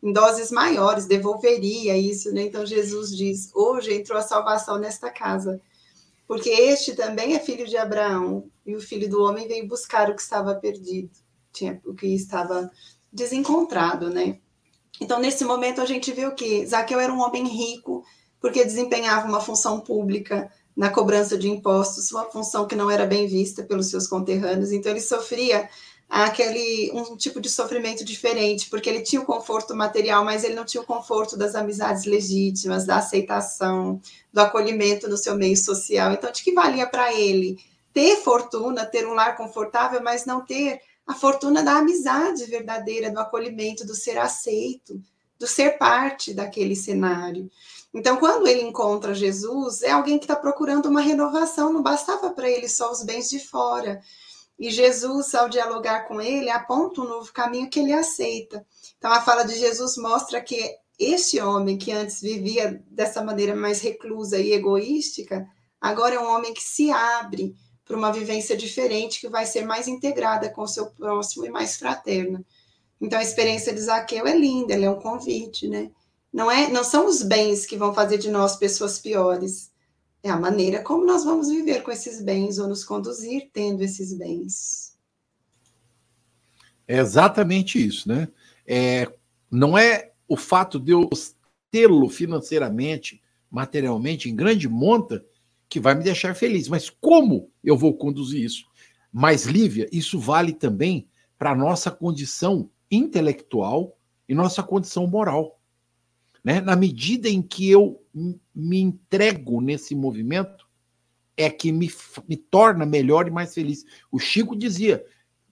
em 0.03 0.13
doses 0.13 0.51
maiores, 0.51 1.07
devolveria 1.07 1.97
isso, 1.97 2.33
né? 2.33 2.43
Então 2.43 2.65
Jesus 2.65 3.15
diz: 3.17 3.51
hoje 3.55 3.95
entrou 3.95 4.19
a 4.19 4.23
salvação 4.23 4.79
nesta 4.79 5.11
casa, 5.11 5.61
porque 6.27 6.51
este 6.51 6.95
também 6.95 7.35
é 7.35 7.41
filho 7.41 7.67
de 7.67 7.77
Abraão, 7.77 8.51
e 8.65 8.75
o 8.75 8.81
filho 8.81 9.09
do 9.09 9.23
homem 9.23 9.47
veio 9.47 9.67
buscar 9.67 10.11
o 10.11 10.15
que 10.15 10.23
estava 10.23 10.55
perdido, 10.55 11.11
tinha 11.53 11.81
o 11.85 11.95
que 11.95 12.07
estava 12.07 12.71
desencontrado, 13.13 14.11
né? 14.11 14.39
Então, 15.01 15.21
nesse 15.21 15.45
momento, 15.45 15.81
a 15.81 15.87
gente 15.87 16.11
vê 16.13 16.27
o 16.27 16.35
que? 16.35 16.65
Zaqueu 16.67 16.99
era 16.99 17.13
um 17.13 17.21
homem 17.21 17.47
rico, 17.47 18.03
porque 18.41 18.65
desempenhava 18.65 19.29
uma 19.29 19.41
função 19.41 19.81
pública, 19.81 20.51
na 20.77 20.91
cobrança 20.91 21.39
de 21.39 21.49
impostos, 21.49 22.13
uma 22.13 22.25
função 22.25 22.67
que 22.67 22.77
não 22.77 22.91
era 22.91 23.07
bem 23.07 23.27
vista 23.27 23.63
pelos 23.63 23.89
seus 23.89 24.07
conterrâneos, 24.07 24.73
então 24.73 24.93
ele 24.93 25.01
sofria 25.01 25.69
aquele 26.09 26.91
um 26.93 27.17
tipo 27.17 27.41
de 27.41 27.49
sofrimento 27.49 28.05
diferente, 28.05 28.69
porque 28.71 28.89
ele 28.89 29.03
tinha 29.03 29.21
o 29.21 29.25
conforto 29.25 29.75
material, 29.75 30.25
mas 30.25 30.45
ele 30.45 30.55
não 30.55 30.65
tinha 30.65 30.83
o 30.83 30.87
conforto 30.87 31.37
das 31.37 31.55
amizades 31.55 32.05
legítimas, 32.05 32.85
da 32.85 32.99
aceitação, 32.99 34.01
do 34.33 34.41
acolhimento 34.41 35.09
no 35.09 35.17
seu 35.17 35.37
meio 35.37 35.57
social. 35.57 36.13
Então, 36.13 36.31
de 36.31 36.45
que 36.45 36.53
valia 36.53 36.87
para 36.87 37.13
ele 37.13 37.59
ter 37.93 38.17
fortuna, 38.19 38.85
ter 38.85 39.07
um 39.07 39.15
lar 39.15 39.37
confortável, 39.37 40.01
mas 40.03 40.27
não 40.27 40.45
ter 40.45 40.81
a 41.07 41.15
fortuna 41.15 41.63
da 41.63 41.79
amizade 41.79 42.45
verdadeira, 42.45 43.11
do 43.11 43.19
acolhimento, 43.19 43.87
do 43.87 43.95
ser 43.95 44.19
aceito, 44.19 45.01
do 45.39 45.47
ser 45.47 45.79
parte 45.79 46.35
daquele 46.35 46.75
cenário. 46.75 47.51
Então, 47.97 48.19
quando 48.19 48.47
ele 48.47 48.61
encontra 48.61 49.15
Jesus, 49.15 49.83
é 49.83 49.91
alguém 49.91 50.19
que 50.19 50.25
está 50.25 50.37
procurando 50.37 50.85
uma 50.85 51.01
renovação, 51.01 51.73
não 51.73 51.83
bastava 51.83 52.29
para 52.29 52.47
ele 52.47 52.69
só 52.69 52.93
os 52.93 53.03
bens 53.03 53.31
de 53.31 53.41
fora. 53.41 54.03
E 54.59 54.71
Jesus, 54.71 55.35
ao 55.35 55.49
dialogar 55.49 56.07
com 56.07 56.21
ele, 56.21 56.51
aponta 56.51 57.01
um 57.01 57.09
novo 57.09 57.33
caminho 57.33 57.71
que 57.71 57.81
ele 57.81 57.95
aceita. 57.95 58.67
Então, 58.99 59.11
a 59.11 59.23
fala 59.23 59.45
de 59.45 59.59
Jesus 59.59 59.97
mostra 59.97 60.43
que 60.43 60.77
este 60.99 61.41
homem 61.41 61.79
que 61.79 61.91
antes 61.91 62.21
vivia 62.21 62.85
dessa 62.91 63.25
maneira 63.25 63.57
mais 63.57 63.81
reclusa 63.81 64.39
e 64.39 64.53
egoística, 64.53 65.49
agora 65.81 66.17
é 66.17 66.21
um 66.21 66.31
homem 66.31 66.53
que 66.53 66.63
se 66.63 66.91
abre 66.91 67.57
para 67.83 67.97
uma 67.97 68.13
vivência 68.13 68.55
diferente, 68.55 69.23
que 69.23 69.29
vai 69.31 69.47
ser 69.47 69.65
mais 69.65 69.89
integrada 69.89 70.51
com 70.51 70.61
o 70.61 70.69
seu 70.69 70.91
próximo 70.91 71.47
e 71.47 71.51
mais 71.51 71.79
fraterna. 71.79 72.45
Então, 73.01 73.19
a 73.19 73.23
experiência 73.23 73.73
de 73.73 73.81
Zaqueu 73.81 74.27
é 74.27 74.37
linda, 74.37 74.75
ela 74.75 74.85
é 74.85 74.91
um 74.91 75.01
convite, 75.01 75.67
né? 75.67 75.91
Não, 76.37 76.51
é, 76.51 76.69
não 76.69 76.85
são 76.85 77.07
os 77.07 77.23
bens 77.23 77.65
que 77.65 77.79
vão 77.79 77.95
fazer 77.95 78.19
de 78.19 78.31
nós 78.31 78.57
pessoas 78.57 78.99
piores. 78.99 79.73
É 80.23 80.29
a 80.29 80.39
maneira 80.39 80.83
como 80.83 81.07
nós 81.07 81.25
vamos 81.25 81.49
viver 81.49 81.83
com 81.83 81.91
esses 81.91 82.21
bens 82.21 82.59
ou 82.59 82.69
nos 82.69 82.85
conduzir 82.85 83.49
tendo 83.55 83.83
esses 83.83 84.13
bens. 84.13 84.99
É 86.87 86.99
exatamente 86.99 87.83
isso, 87.83 88.07
né? 88.07 88.29
É, 88.67 89.11
não 89.51 89.79
é 89.79 90.13
o 90.29 90.37
fato 90.37 90.79
de 90.79 90.93
eu 90.93 91.09
tê-lo 91.71 92.07
financeiramente, 92.11 93.23
materialmente, 93.51 94.29
em 94.29 94.37
grande 94.37 94.69
monta, 94.69 95.25
que 95.71 95.81
vai 95.81 95.95
me 95.95 96.05
deixar 96.05 96.37
feliz, 96.37 96.69
mas 96.69 96.91
como 96.91 97.51
eu 97.65 97.79
vou 97.79 97.97
conduzir 97.97 98.45
isso? 98.45 98.67
Mas, 99.11 99.47
Lívia, 99.47 99.89
isso 99.91 100.21
vale 100.21 100.53
também 100.53 101.09
para 101.39 101.53
a 101.53 101.57
nossa 101.57 101.91
condição 101.91 102.69
intelectual 102.91 103.97
e 104.29 104.35
nossa 104.35 104.63
condição 104.63 105.07
moral. 105.07 105.56
Né? 106.47 106.61
Na 106.61 106.77
medida 106.77 107.29
em 107.29 107.43
que 107.43 107.69
eu 107.69 108.01
me 108.55 108.79
entrego 108.79 109.61
nesse 109.61 109.97
movimento, 109.97 110.65
é 111.37 111.51
que 111.51 111.73
me, 111.73 111.91
me 112.29 112.37
torna 112.37 112.87
melhor 112.87 113.27
e 113.27 113.33
mais 113.33 113.53
feliz. 113.53 113.85
O 114.13 114.19
Chico 114.21 114.55
dizia: 114.55 115.05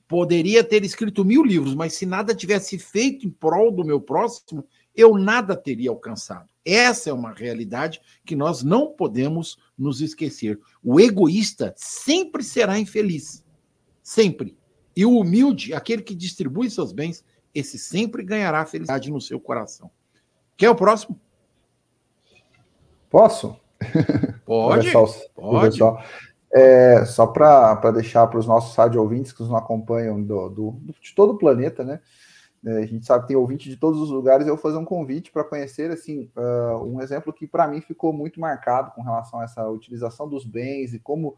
poderia 0.07 0.62
ter 0.62 0.84
escrito 0.84 1.24
mil 1.24 1.42
livros, 1.42 1.74
mas 1.74 1.95
se 1.95 2.07
nada 2.07 2.32
tivesse 2.32 2.78
feito 2.78 3.26
em 3.26 3.30
prol 3.30 3.72
do 3.72 3.84
meu 3.84 4.01
próximo, 4.01 4.64
eu 4.95 5.18
nada 5.18 5.57
teria 5.57 5.90
alcançado. 5.90 6.49
Essa 6.64 7.11
é 7.11 7.12
uma 7.12 7.32
realidade 7.32 8.01
que 8.24 8.36
nós 8.36 8.62
não 8.62 8.92
podemos 8.92 9.59
nos 9.76 10.01
esquecer. 10.01 10.61
O 10.80 11.01
egoísta 11.01 11.74
sempre 11.76 12.45
será 12.45 12.78
infeliz. 12.78 13.45
Sempre. 14.01 14.57
E 14.97 15.05
o 15.05 15.18
humilde, 15.18 15.74
aquele 15.74 16.03
que 16.03 16.14
distribui 16.14 16.70
seus 16.70 16.92
bens, 16.92 17.24
esse 17.53 17.80
sempre 17.80 18.22
ganhará 18.22 18.64
felicidade 18.64 19.11
no 19.11 19.20
seu 19.20 19.40
coração. 19.40 19.90
Quem 20.57 20.67
é 20.67 20.71
o 20.71 20.77
próximo? 20.77 21.19
Posso? 23.11 23.57
Pode. 25.35 25.79
pode. 25.79 26.05
É, 26.53 27.05
só 27.05 27.27
para 27.27 27.91
deixar 27.91 28.27
para 28.29 28.39
os 28.39 28.47
nossos 28.47 28.77
rádio 28.77 29.01
ouvintes 29.01 29.33
que 29.33 29.43
nos 29.43 29.53
acompanham 29.53 30.23
do, 30.23 30.49
do, 30.49 30.73
de 31.01 31.13
todo 31.15 31.33
o 31.33 31.39
planeta, 31.39 31.83
né? 31.83 32.01
É, 32.65 32.79
a 32.79 32.87
gente 32.87 33.05
sabe 33.05 33.23
que 33.23 33.29
tem 33.29 33.37
ouvinte 33.37 33.69
de 33.69 33.77
todos 33.77 34.01
os 34.01 34.09
lugares. 34.09 34.47
Eu 34.47 34.55
vou 34.55 34.63
fazer 34.63 34.79
um 34.79 34.85
convite 34.85 35.31
para 35.31 35.45
conhecer 35.45 35.91
assim 35.91 36.31
uh, 36.37 36.83
um 36.85 37.01
exemplo 37.03 37.33
que 37.33 37.47
para 37.47 37.69
mim 37.69 37.81
ficou 37.81 38.13
muito 38.13 38.41
marcado 38.41 38.93
com 38.93 39.03
relação 39.03 39.41
a 39.41 39.45
essa 39.45 39.69
utilização 39.69 40.29
dos 40.29 40.47
bens 40.47 40.95
e 40.95 40.99
como 40.99 41.37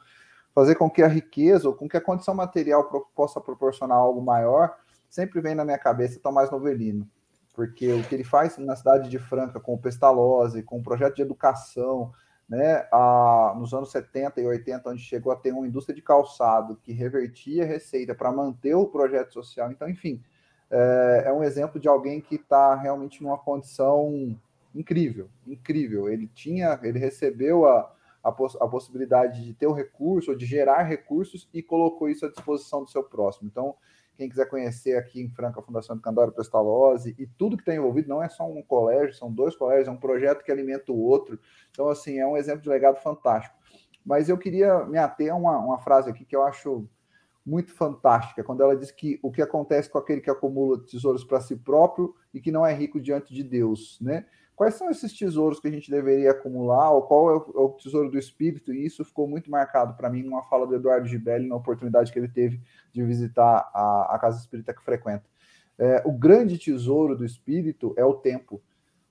fazer 0.54 0.76
com 0.76 0.88
que 0.88 1.02
a 1.02 1.08
riqueza 1.08 1.68
ou 1.68 1.74
com 1.74 1.88
que 1.88 1.96
a 1.96 2.00
condição 2.00 2.34
material 2.34 2.84
possa 3.14 3.40
proporcionar 3.40 3.98
algo 3.98 4.22
maior. 4.22 4.76
Sempre 5.08 5.40
vem 5.40 5.54
na 5.54 5.64
minha 5.64 5.78
cabeça 5.78 6.20
Tomás 6.20 6.50
Novelino, 6.50 7.08
porque 7.56 7.90
o 7.90 8.02
que 8.04 8.14
ele 8.14 8.22
faz 8.22 8.58
na 8.58 8.76
cidade 8.76 9.08
de 9.08 9.18
Franca 9.18 9.58
com 9.58 9.72
o 9.72 9.78
Pestalozzi, 9.78 10.62
com 10.62 10.78
o 10.78 10.82
projeto 10.82 11.16
de 11.16 11.22
educação, 11.22 12.12
né, 12.46 12.86
a, 12.92 13.54
nos 13.58 13.72
anos 13.72 13.90
70 13.90 14.40
e 14.42 14.46
80, 14.46 14.90
onde 14.90 15.00
chegou 15.00 15.32
a 15.32 15.36
ter 15.36 15.52
uma 15.52 15.66
indústria 15.66 15.96
de 15.96 16.02
calçado 16.02 16.76
que 16.76 16.92
revertia 16.92 17.64
receita 17.64 18.14
para 18.14 18.30
manter 18.30 18.74
o 18.74 18.86
projeto 18.86 19.32
social. 19.32 19.72
Então, 19.72 19.88
enfim, 19.88 20.22
é, 20.70 21.24
é 21.26 21.32
um 21.32 21.42
exemplo 21.42 21.80
de 21.80 21.88
alguém 21.88 22.20
que 22.20 22.36
está 22.36 22.74
realmente 22.74 23.22
numa 23.22 23.38
condição 23.38 24.38
incrível, 24.74 25.28
incrível. 25.46 26.10
Ele 26.10 26.28
tinha, 26.28 26.78
ele 26.82 26.98
recebeu 26.98 27.66
a, 27.66 27.90
a, 28.22 28.30
poss 28.30 28.54
a 28.60 28.68
possibilidade 28.68 29.42
de 29.42 29.54
ter 29.54 29.66
o 29.66 29.72
recurso, 29.72 30.30
ou 30.30 30.36
de 30.36 30.44
gerar 30.44 30.82
recursos 30.82 31.48
e 31.54 31.62
colocou 31.62 32.08
isso 32.08 32.26
à 32.26 32.28
disposição 32.28 32.84
do 32.84 32.90
seu 32.90 33.02
próximo. 33.02 33.48
Então, 33.48 33.74
quem 34.16 34.28
quiser 34.28 34.48
conhecer 34.48 34.96
aqui 34.96 35.20
em 35.20 35.28
Franca 35.28 35.60
a 35.60 35.62
Fundação 35.62 35.94
do 35.94 36.02
Candoro 36.02 36.32
Pestalozzi 36.32 37.14
e 37.18 37.26
tudo 37.26 37.56
que 37.56 37.62
está 37.62 37.74
envolvido, 37.74 38.08
não 38.08 38.22
é 38.22 38.28
só 38.28 38.48
um 38.50 38.62
colégio, 38.62 39.14
são 39.14 39.30
dois 39.30 39.54
colégios, 39.54 39.88
é 39.88 39.90
um 39.90 39.96
projeto 39.96 40.42
que 40.42 40.50
alimenta 40.50 40.90
o 40.90 41.00
outro. 41.00 41.38
Então, 41.70 41.88
assim, 41.88 42.18
é 42.18 42.26
um 42.26 42.36
exemplo 42.36 42.62
de 42.62 42.68
legado 42.68 42.96
fantástico. 43.00 43.54
Mas 44.04 44.28
eu 44.28 44.38
queria 44.38 44.84
me 44.84 44.98
ater 44.98 45.32
a 45.32 45.36
uma, 45.36 45.58
uma 45.58 45.78
frase 45.78 46.08
aqui 46.08 46.24
que 46.24 46.34
eu 46.34 46.42
acho 46.42 46.88
muito 47.44 47.72
fantástica, 47.72 48.42
quando 48.42 48.62
ela 48.62 48.76
diz 48.76 48.90
que 48.90 49.20
o 49.22 49.30
que 49.30 49.40
acontece 49.40 49.88
com 49.88 49.98
aquele 49.98 50.20
que 50.20 50.30
acumula 50.30 50.84
tesouros 50.84 51.22
para 51.22 51.40
si 51.40 51.54
próprio 51.54 52.12
e 52.34 52.40
que 52.40 52.50
não 52.50 52.66
é 52.66 52.74
rico 52.74 53.00
diante 53.00 53.32
de 53.32 53.44
Deus, 53.44 53.98
né? 54.00 54.26
Quais 54.56 54.74
são 54.74 54.88
esses 54.90 55.12
tesouros 55.12 55.60
que 55.60 55.68
a 55.68 55.70
gente 55.70 55.90
deveria 55.90 56.30
acumular, 56.30 56.90
ou 56.90 57.02
qual 57.02 57.30
é 57.30 57.36
o, 57.36 57.52
é 57.54 57.60
o 57.60 57.68
tesouro 57.72 58.10
do 58.10 58.18
espírito? 58.18 58.72
E 58.72 58.86
isso 58.86 59.04
ficou 59.04 59.28
muito 59.28 59.50
marcado 59.50 59.94
para 59.94 60.08
mim 60.08 60.22
numa 60.22 60.42
fala 60.44 60.66
do 60.66 60.74
Eduardo 60.74 61.06
Gibelli, 61.06 61.46
na 61.46 61.56
oportunidade 61.56 62.10
que 62.10 62.18
ele 62.18 62.26
teve 62.26 62.62
de 62.90 63.04
visitar 63.04 63.70
a, 63.74 64.14
a 64.14 64.18
casa 64.18 64.40
espírita 64.40 64.72
que 64.72 64.82
frequenta. 64.82 65.24
É, 65.78 66.02
o 66.06 66.12
grande 66.12 66.56
tesouro 66.56 67.14
do 67.14 67.22
espírito 67.22 67.92
é 67.98 68.04
o 68.04 68.14
tempo. 68.14 68.62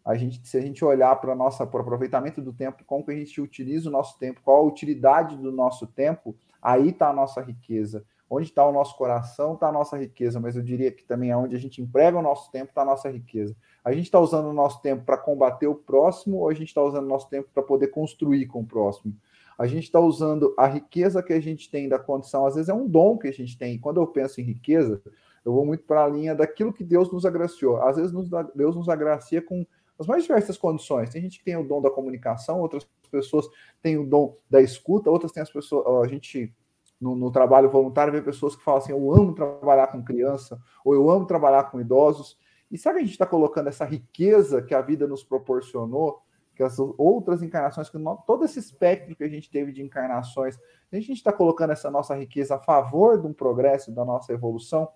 A 0.04 0.16
gente, 0.16 0.48
se 0.48 0.58
a 0.58 0.62
gente 0.62 0.84
olhar 0.84 1.16
para 1.16 1.36
o 1.36 1.80
aproveitamento 1.80 2.42
do 2.42 2.52
tempo, 2.52 2.84
como 2.84 3.06
que 3.06 3.12
a 3.12 3.16
gente 3.16 3.40
utiliza 3.40 3.88
o 3.88 3.92
nosso 3.92 4.18
tempo, 4.18 4.42
qual 4.44 4.64
a 4.64 4.68
utilidade 4.68 5.38
do 5.38 5.52
nosso 5.52 5.86
tempo, 5.86 6.36
aí 6.60 6.90
está 6.90 7.10
a 7.10 7.14
nossa 7.14 7.40
riqueza. 7.40 8.04
Onde 8.30 8.48
está 8.48 8.68
o 8.68 8.72
nosso 8.72 8.98
coração, 8.98 9.54
está 9.54 9.70
a 9.70 9.72
nossa 9.72 9.98
riqueza, 9.98 10.40
mas 10.40 10.56
eu 10.56 10.64
diria 10.64 10.92
que 10.92 11.06
também 11.06 11.30
é 11.30 11.38
onde 11.38 11.56
a 11.56 11.60
gente 11.60 11.82
emprega 11.82 12.18
o 12.18 12.22
nosso 12.22 12.52
tempo, 12.52 12.70
está 12.70 12.82
a 12.82 12.86
nossa 12.86 13.10
riqueza. 13.10 13.56
A 13.84 13.92
gente 13.92 14.06
está 14.06 14.20
usando 14.20 14.48
o 14.48 14.54
nosso 14.54 14.82
tempo 14.82 15.04
para 15.06 15.18
combater 15.18 15.68
o 15.68 15.76
próximo 15.76 16.38
ou 16.38 16.50
a 16.50 16.54
gente 16.54 16.70
está 16.70 16.82
usando 16.82 17.06
o 17.06 17.10
nosso 17.10 17.30
tempo 17.30 17.50
para 17.54 17.62
poder 17.62 17.88
construir 17.88 18.48
com 18.48 18.62
o 18.62 18.66
próximo? 18.66 19.16
A 19.58 19.68
gente 19.68 19.84
está 19.84 20.00
usando 20.00 20.54
a 20.58 20.68
riqueza 20.68 21.24
que 21.24 21.32
a 21.32 21.40
gente 21.40 21.70
tem 21.70 21.88
da 21.88 22.00
condição, 22.00 22.46
às 22.46 22.56
vezes 22.56 22.68
é 22.68 22.74
um 22.74 22.88
dom 22.88 23.18
que 23.18 23.28
a 23.28 23.32
gente 23.32 23.58
tem. 23.58 23.80
Quando 23.80 24.02
eu 24.02 24.08
penso 24.08 24.42
em 24.42 24.44
riqueza, 24.44 25.02
eu 25.46 25.54
vou 25.54 25.66
muito 25.66 25.84
para 25.84 26.04
a 26.04 26.08
linha 26.08 26.34
daquilo 26.34 26.74
que 26.74 26.84
Deus 26.84 27.12
nos 27.12 27.26
agraciou. 27.26 27.78
Às 27.84 27.96
vezes 27.96 28.12
Deus 28.56 28.76
nos 28.76 28.90
agracia 28.90 29.42
com 29.42 29.66
as 29.98 30.08
mais 30.08 30.24
diversas 30.24 30.58
condições. 30.58 31.12
Tem 31.12 31.22
gente 31.22 31.40
que 31.40 31.46
tem 31.46 31.56
o 31.56 31.64
dom 31.64 31.82
da 31.82 31.90
comunicação, 31.90 32.60
outras 32.60 32.86
pessoas 33.10 33.48
têm 33.82 33.98
o 33.98 34.06
dom 34.06 34.36
da 34.50 34.62
escuta, 34.62 35.10
outras 35.10 35.32
têm 35.32 35.44
as 35.44 35.50
pessoas. 35.50 35.86
A 36.04 36.08
gente 36.08 36.54
no, 37.00 37.16
no, 37.16 37.32
trabalho 37.32 37.70
voluntário, 37.70 38.14
vê 38.14 38.22
pessoas 38.22 38.56
que 38.56 38.64
falam 38.64 38.80
assim: 38.80 38.92
eu 38.92 39.14
amo 39.14 39.34
trabalhar 39.34 39.88
com 39.88 40.04
criança, 40.04 40.60
ou 40.84 40.94
eu 40.94 41.10
amo 41.10 41.26
trabalhar 41.26 41.66
com 41.66 41.80
idosos. 41.80 42.38
E 42.72 42.78
será 42.78 42.96
que 42.96 43.00
a 43.02 43.04
gente 43.04 43.12
está 43.12 43.26
colocando 43.26 43.68
essa 43.68 43.86
riqueza 43.86 44.62
que 44.62 44.74
a 44.74 44.82
vida 44.82 45.08
nos 45.08 45.24
proporcionou, 45.24 46.22
que 46.56 46.64
as 46.64 46.80
outras 46.80 47.44
encarnações, 47.44 47.90
que 47.90 47.98
todo 48.26 48.46
esse 48.46 48.60
espectro 48.60 49.16
que 49.16 49.24
a 49.24 49.28
gente 49.28 49.50
teve 49.50 49.72
de 49.72 49.84
encarnações, 49.84 50.58
a 50.92 50.96
gente 50.96 51.14
está 51.14 51.32
colocando 51.32 51.72
essa 51.72 51.92
nossa 51.92 52.16
riqueza 52.16 52.56
a 52.56 52.60
favor 52.60 53.20
de 53.20 53.28
um 53.28 53.34
progresso, 53.34 53.92
da 53.92 54.06
nossa 54.06 54.34
evolução? 54.34 54.90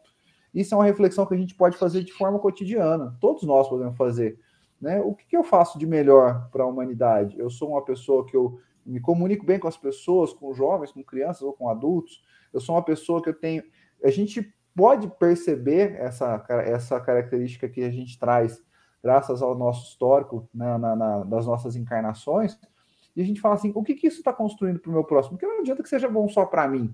Isso 0.54 0.74
é 0.74 0.78
uma 0.78 0.86
reflexão 0.86 1.26
que 1.26 1.34
a 1.34 1.38
gente 1.38 1.54
pode 1.54 1.78
fazer 1.78 2.04
de 2.04 2.12
forma 2.12 2.40
cotidiana. 2.40 3.16
Todos 3.20 3.44
nós 3.44 3.68
podemos 3.70 3.96
fazer. 3.96 4.40
Né? 4.82 5.02
O 5.02 5.14
que, 5.14 5.26
que 5.28 5.38
eu 5.38 5.44
faço 5.44 5.78
de 5.78 5.86
melhor 5.86 6.50
para 6.52 6.64
a 6.64 6.68
humanidade? 6.68 7.38
Eu 7.38 7.50
sou 7.50 7.70
uma 7.70 7.84
pessoa 7.84 8.26
que 8.26 8.36
eu 8.36 8.60
me 8.90 9.00
comunico 9.00 9.46
bem 9.46 9.60
com 9.60 9.68
as 9.68 9.78
pessoas, 9.78 10.34
com 10.34 10.54
jovens, 10.54 10.92
com 10.92 11.04
crianças 11.04 11.42
ou 11.42 11.54
com 11.54 11.70
adultos. 11.70 12.22
Eu 12.54 12.60
sou 12.60 12.76
uma 12.76 12.84
pessoa 12.84 13.22
que 13.22 13.30
eu 13.30 13.34
tenho. 13.34 13.64
A 14.04 14.10
gente 14.10 14.54
pode 14.76 15.08
perceber 15.08 15.96
essa, 16.00 16.46
essa 16.50 17.00
característica 17.00 17.68
que 17.68 17.84
a 17.84 17.92
gente 17.92 18.18
traz 18.18 18.64
graças 19.04 19.42
ao 19.42 19.58
nosso 19.58 19.90
histórico 19.90 20.48
né, 20.54 20.78
na, 20.78 20.96
na, 20.96 21.24
das 21.24 21.46
nossas 21.46 21.76
encarnações, 21.76 22.58
e 23.16 23.22
a 23.22 23.26
gente 23.26 23.42
fala 23.42 23.56
assim: 23.56 23.72
o 23.76 23.84
que, 23.84 23.96
que 23.96 24.08
isso 24.08 24.20
está 24.20 24.32
construindo 24.32 24.80
para 24.80 24.90
o 24.90 24.94
meu 24.94 25.04
próximo? 25.04 25.38
Porque 25.38 25.46
não 25.46 25.60
adianta 25.60 25.84
que 25.84 25.90
seja 25.90 26.08
bom 26.08 26.28
só 26.28 26.46
para 26.46 26.68
mim. 26.68 26.94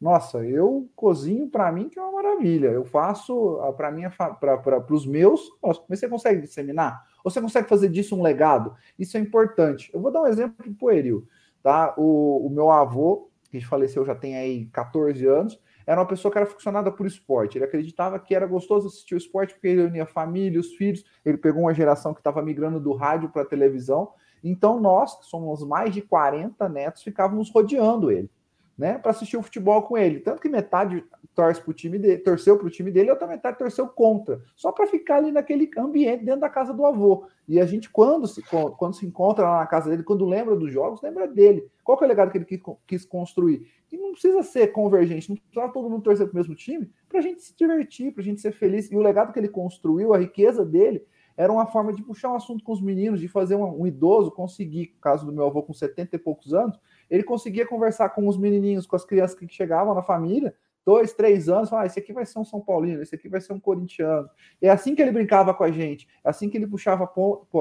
Nossa, 0.00 0.44
eu 0.44 0.88
cozinho 0.94 1.48
para 1.48 1.72
mim 1.72 1.88
que 1.88 1.98
é 1.98 2.02
uma 2.02 2.22
maravilha. 2.22 2.68
Eu 2.68 2.84
faço 2.84 3.58
para 3.76 3.90
mim 3.90 4.02
para 4.40 4.94
os 4.94 5.06
meus. 5.06 5.50
Nossa, 5.62 5.82
mas 5.88 5.98
você 5.98 6.08
consegue 6.08 6.42
disseminar? 6.42 7.02
Ou 7.24 7.30
você 7.30 7.40
consegue 7.40 7.68
fazer 7.68 7.88
disso 7.88 8.14
um 8.14 8.22
legado? 8.22 8.74
Isso 8.98 9.16
é 9.16 9.20
importante. 9.20 9.90
Eu 9.92 10.00
vou 10.00 10.12
dar 10.12 10.22
um 10.22 10.26
exemplo 10.26 10.74
pueril, 10.74 11.26
tá? 11.66 11.92
O, 11.96 12.46
o 12.46 12.48
meu 12.48 12.70
avô, 12.70 13.28
que 13.50 13.60
faleceu 13.60 14.06
já 14.06 14.14
tem 14.14 14.36
aí 14.36 14.66
14 14.66 15.26
anos, 15.26 15.60
era 15.84 16.00
uma 16.00 16.06
pessoa 16.06 16.30
que 16.30 16.38
era 16.38 16.46
funcionada 16.46 16.92
por 16.92 17.08
esporte. 17.08 17.58
Ele 17.58 17.64
acreditava 17.64 18.20
que 18.20 18.36
era 18.36 18.46
gostoso 18.46 18.86
assistir 18.86 19.16
o 19.16 19.18
esporte 19.18 19.54
porque 19.54 19.66
ele 19.66 19.82
unia 19.82 20.04
a 20.04 20.06
família, 20.06 20.60
os 20.60 20.74
filhos. 20.76 21.02
Ele 21.24 21.36
pegou 21.36 21.62
uma 21.62 21.74
geração 21.74 22.14
que 22.14 22.20
estava 22.20 22.40
migrando 22.40 22.78
do 22.78 22.92
rádio 22.92 23.30
para 23.30 23.42
a 23.42 23.44
televisão. 23.44 24.12
Então, 24.44 24.80
nós, 24.80 25.18
que 25.18 25.26
somos 25.26 25.66
mais 25.66 25.92
de 25.92 26.02
40 26.02 26.68
netos, 26.68 27.02
ficávamos 27.02 27.50
rodeando 27.50 28.12
ele 28.12 28.30
né, 28.76 28.98
para 28.98 29.10
assistir 29.10 29.36
o 29.36 29.42
futebol 29.42 29.82
com 29.82 29.96
ele. 29.96 30.20
Tanto 30.20 30.40
que 30.40 30.48
metade 30.48 31.02
torce 31.34 31.60
pro 31.60 31.72
time 31.72 31.98
dele, 31.98 32.18
torceu 32.18 32.56
para 32.56 32.66
o 32.66 32.70
time 32.70 32.90
dele, 32.90 33.08
e 33.08 33.10
outra 33.10 33.26
metade 33.26 33.58
torceu 33.58 33.86
contra, 33.86 34.40
só 34.54 34.72
para 34.72 34.86
ficar 34.86 35.16
ali 35.16 35.30
naquele 35.30 35.70
ambiente 35.76 36.24
dentro 36.24 36.40
da 36.40 36.48
casa 36.48 36.72
do 36.72 36.84
avô. 36.84 37.26
E 37.46 37.60
a 37.60 37.66
gente, 37.66 37.90
quando 37.90 38.26
se, 38.26 38.42
quando 38.78 38.94
se 38.94 39.06
encontra 39.06 39.44
lá 39.44 39.58
na 39.58 39.66
casa 39.66 39.90
dele, 39.90 40.02
quando 40.02 40.24
lembra 40.24 40.56
dos 40.56 40.72
jogos, 40.72 41.00
lembra 41.02 41.28
dele. 41.28 41.68
Qual 41.84 41.96
que 41.96 42.04
é 42.04 42.06
o 42.06 42.08
legado 42.08 42.30
que 42.30 42.38
ele 42.38 42.44
quis, 42.44 42.60
quis 42.86 43.04
construir? 43.04 43.70
E 43.92 43.96
não 43.96 44.12
precisa 44.12 44.42
ser 44.42 44.68
convergente, 44.68 45.28
não 45.28 45.36
precisa 45.36 45.72
todo 45.72 45.88
mundo 45.88 46.02
torcer 46.02 46.26
para 46.26 46.32
o 46.32 46.36
mesmo 46.36 46.54
time, 46.54 46.90
para 47.08 47.20
a 47.20 47.22
gente 47.22 47.42
se 47.42 47.54
divertir, 47.56 48.12
para 48.12 48.22
a 48.22 48.24
gente 48.24 48.40
ser 48.40 48.52
feliz. 48.52 48.90
E 48.90 48.96
o 48.96 49.02
legado 49.02 49.32
que 49.32 49.38
ele 49.38 49.48
construiu, 49.48 50.12
a 50.12 50.18
riqueza 50.18 50.64
dele, 50.64 51.04
era 51.36 51.52
uma 51.52 51.66
forma 51.66 51.92
de 51.92 52.02
puxar 52.02 52.32
um 52.32 52.36
assunto 52.36 52.64
com 52.64 52.72
os 52.72 52.80
meninos, 52.80 53.20
de 53.20 53.28
fazer 53.28 53.54
um, 53.56 53.82
um 53.82 53.86
idoso 53.86 54.30
conseguir, 54.30 54.96
caso 55.00 55.26
do 55.26 55.32
meu 55.32 55.44
avô 55.44 55.62
com 55.62 55.74
70 55.74 56.16
e 56.16 56.18
poucos 56.18 56.54
anos, 56.54 56.80
ele 57.10 57.22
conseguia 57.22 57.66
conversar 57.66 58.10
com 58.10 58.26
os 58.28 58.36
menininhos, 58.36 58.86
com 58.86 58.96
as 58.96 59.04
crianças 59.04 59.38
que 59.38 59.46
chegavam 59.48 59.94
na 59.94 60.02
família, 60.02 60.54
dois, 60.84 61.12
três 61.12 61.48
anos, 61.48 61.68
falar, 61.68 61.82
ah, 61.82 61.86
esse 61.86 61.98
aqui 61.98 62.12
vai 62.12 62.24
ser 62.24 62.38
um 62.38 62.44
São 62.44 62.60
Paulino, 62.60 63.02
esse 63.02 63.14
aqui 63.14 63.28
vai 63.28 63.40
ser 63.40 63.52
um 63.52 63.60
corintiano. 63.60 64.28
É 64.62 64.70
assim 64.70 64.94
que 64.94 65.02
ele 65.02 65.10
brincava 65.10 65.52
com 65.52 65.64
a 65.64 65.70
gente, 65.70 66.06
é 66.24 66.28
assim 66.28 66.48
que 66.48 66.56
ele 66.56 66.66
puxava 66.66 67.10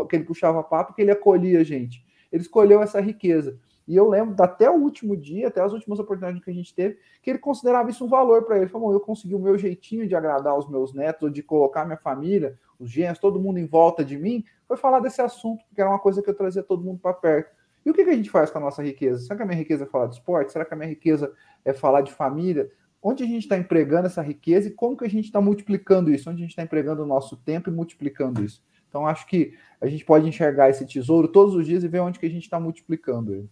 que 0.07 0.15
ele 0.15 0.23
puxava 0.23 0.63
papo, 0.63 0.93
que 0.93 1.01
ele 1.01 1.11
acolhia 1.11 1.59
a 1.59 1.63
gente. 1.63 2.05
Ele 2.31 2.41
escolheu 2.41 2.81
essa 2.81 3.01
riqueza. 3.01 3.57
E 3.87 3.95
eu 3.95 4.09
lembro 4.09 4.35
até 4.43 4.69
o 4.69 4.75
último 4.75 5.15
dia, 5.15 5.47
até 5.47 5.61
as 5.61 5.71
últimas 5.71 5.99
oportunidades 5.99 6.43
que 6.43 6.49
a 6.49 6.53
gente 6.53 6.73
teve, 6.73 6.97
que 7.21 7.29
ele 7.29 7.39
considerava 7.39 7.89
isso 7.89 8.03
um 8.03 8.09
valor 8.09 8.43
para 8.43 8.55
ele. 8.55 8.65
Ele 8.65 8.71
falou: 8.71 8.91
eu 8.91 8.99
consegui 8.99 9.35
o 9.35 9.39
meu 9.39 9.57
jeitinho 9.57 10.07
de 10.07 10.15
agradar 10.15 10.57
os 10.57 10.67
meus 10.67 10.93
netos, 10.93 11.23
ou 11.23 11.29
de 11.29 11.43
colocar 11.43 11.85
minha 11.85 11.97
família, 11.97 12.57
os 12.79 12.89
gêneros, 12.89 13.19
todo 13.19 13.39
mundo 13.39 13.59
em 13.59 13.65
volta 13.65 14.03
de 14.03 14.17
mim, 14.17 14.43
foi 14.67 14.75
falar 14.75 14.99
desse 14.99 15.21
assunto, 15.21 15.63
porque 15.67 15.81
era 15.81 15.89
uma 15.89 15.99
coisa 15.99 16.21
que 16.21 16.29
eu 16.29 16.33
trazia 16.33 16.63
todo 16.63 16.83
mundo 16.83 16.99
para 16.99 17.13
perto. 17.13 17.55
E 17.86 17.91
o 17.91 17.93
que, 17.93 18.03
que, 18.03 18.09
a 18.09 18.15
gente 18.15 18.31
faz 18.31 18.49
com 18.49 18.57
a 18.57 18.61
nossa 18.61 18.81
riqueza? 18.81 19.19
Será 19.19 19.36
que 19.36 19.43
a 19.43 19.45
minha 19.45 19.57
riqueza 19.57 19.83
é 19.83 19.88
falar 19.88 20.07
de 20.07 20.15
esporte? 20.15 20.51
Será 20.51 20.65
que 20.65 20.73
a 20.73 20.77
minha 20.77 20.89
riqueza 20.89 21.31
é 21.63 21.71
falar 21.71 22.01
de 22.01 22.11
família? 22.11 22.69
Onde 23.01 23.23
a 23.23 23.27
gente 23.27 23.43
está 23.43 23.55
empregando 23.55 24.07
essa 24.07 24.23
riqueza 24.23 24.67
e 24.67 24.71
como 24.71 24.97
que 24.97 25.05
a 25.05 25.09
gente 25.09 25.25
está 25.25 25.39
multiplicando 25.39 26.11
isso? 26.11 26.27
Onde 26.27 26.39
a 26.39 26.41
gente 26.41 26.49
está 26.49 26.63
empregando 26.63 27.03
o 27.03 27.05
nosso 27.05 27.38
tempo 27.38 27.69
e 27.69 27.73
multiplicando 27.73 28.43
isso? 28.43 28.63
Então, 28.89 29.05
acho 29.05 29.27
que 29.27 29.53
a 29.79 29.88
gente 29.88 30.03
pode 30.03 30.27
enxergar 30.27 30.69
esse 30.69 30.86
tesouro 30.86 31.27
todos 31.27 31.53
os 31.53 31.65
dias 31.65 31.83
e 31.83 31.88
ver 31.88 31.99
onde 31.99 32.17
que 32.17 32.25
a 32.25 32.29
gente 32.29 32.43
está 32.43 32.59
multiplicando 32.59 33.36
ele. 33.36 33.49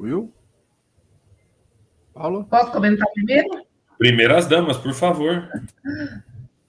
Will? 0.00 0.32
Paulo? 2.14 2.44
Posso 2.44 2.72
comentar 2.72 3.06
primeiro? 3.12 3.48
Primeiras 3.98 4.46
damas, 4.46 4.76
por 4.78 4.94
favor. 4.94 5.48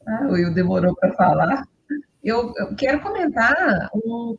Ah, 0.08 0.28
o 0.28 0.34
Will 0.34 0.54
demorou 0.54 0.96
para 0.96 1.14
falar. 1.14 1.68
Eu, 2.24 2.54
eu, 2.58 2.76
quero 2.76 3.02
comentar 3.02 3.90
um, 3.94 4.38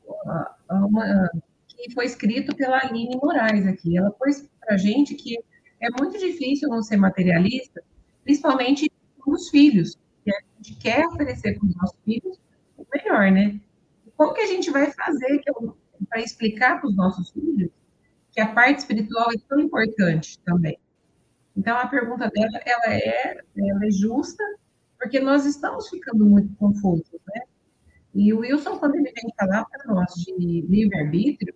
uma, 0.68 1.30
que 1.68 1.92
foi 1.92 2.04
escrito 2.04 2.54
pela 2.54 2.78
Aline 2.78 3.16
Moraes 3.16 3.66
aqui. 3.66 3.96
Ela 3.96 4.10
pôs 4.10 4.48
para 4.60 4.74
a 4.74 4.78
gente 4.78 5.14
que 5.14 5.38
é 5.80 5.88
muito 5.98 6.18
difícil 6.18 6.68
não 6.68 6.82
ser 6.82 6.98
materialista, 6.98 7.82
principalmente 8.22 8.90
com 9.18 9.32
os 9.32 9.48
filhos. 9.48 9.96
Que 10.24 10.30
a 10.30 10.40
gente 10.56 10.76
quer 10.76 11.06
oferecer 11.06 11.58
para 11.58 11.66
os 11.66 11.74
nossos 11.76 11.98
filhos 12.04 12.38
o 12.76 12.86
melhor, 12.94 13.30
né? 13.30 13.58
Como 14.16 14.34
que 14.34 14.42
a 14.42 14.46
gente 14.46 14.70
vai 14.70 14.90
fazer 14.90 15.42
para 16.08 16.20
explicar 16.20 16.78
para 16.78 16.90
os 16.90 16.96
nossos 16.96 17.30
filhos 17.30 17.70
que 18.32 18.40
a 18.40 18.52
parte 18.52 18.80
espiritual 18.80 19.30
é 19.32 19.38
tão 19.48 19.58
importante 19.58 20.38
também? 20.40 20.78
Então, 21.56 21.76
a 21.76 21.86
pergunta 21.86 22.28
dela, 22.28 22.60
ela 22.64 22.94
é, 22.94 23.38
ela 23.56 23.86
é 23.86 23.90
justa, 23.90 24.44
porque 24.98 25.18
nós 25.18 25.46
estamos 25.46 25.88
ficando 25.88 26.24
muito 26.26 26.54
confusos, 26.56 27.10
né? 27.34 27.42
E 28.14 28.32
o 28.32 28.40
Wilson, 28.40 28.78
quando 28.78 28.96
ele 28.96 29.12
vem 29.12 29.32
falar 29.38 29.64
para 29.66 29.92
nós 29.92 30.12
de 30.14 30.62
livre-arbítrio, 30.62 31.54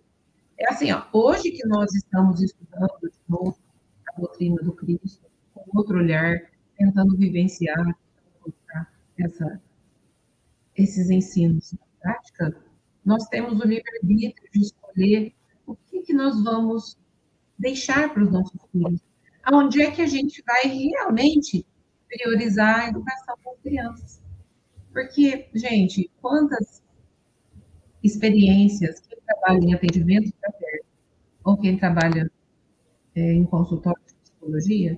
é 0.57 0.71
assim, 0.71 0.91
ó, 0.91 1.05
hoje 1.11 1.51
que 1.51 1.67
nós 1.67 1.93
estamos 1.93 2.41
estudando 2.41 2.97
de 3.01 3.19
novo 3.27 3.57
a 4.07 4.19
doutrina 4.19 4.61
do 4.63 4.71
Cristo, 4.71 5.25
com 5.53 5.77
outro 5.77 5.97
olhar, 5.97 6.49
tentando 6.77 7.17
vivenciar 7.17 7.97
essa, 9.17 9.61
esses 10.75 11.09
ensinos 11.09 11.73
na 11.73 11.85
prática, 12.01 12.55
nós 13.03 13.27
temos 13.27 13.59
o 13.59 13.67
livre-arbítrio 13.67 14.49
de 14.51 14.61
escolher 14.61 15.33
o 15.65 15.75
que, 15.75 16.01
que 16.01 16.13
nós 16.13 16.41
vamos 16.43 16.97
deixar 17.57 18.13
para 18.13 18.23
os 18.23 18.31
nossos 18.31 18.61
filhos. 18.71 19.01
Aonde 19.43 19.81
é 19.81 19.91
que 19.91 20.01
a 20.01 20.07
gente 20.07 20.43
vai 20.45 20.63
realmente 20.63 21.65
priorizar 22.07 22.81
a 22.81 22.89
educação 22.89 23.35
das 23.43 23.59
crianças? 23.61 24.24
Porque, 24.95 25.49
gente, 25.53 26.09
quantas 26.21 26.81
experiências, 28.01 29.01
quem 29.01 29.19
trabalha 29.27 29.59
em 29.59 29.73
atendimento 29.73 30.31
fraterno, 30.39 30.85
ou 31.43 31.57
quem 31.57 31.77
trabalha 31.77 32.31
é, 33.13 33.33
em 33.33 33.43
consultório 33.43 34.01
de 34.07 34.15
psicologia, 34.15 34.97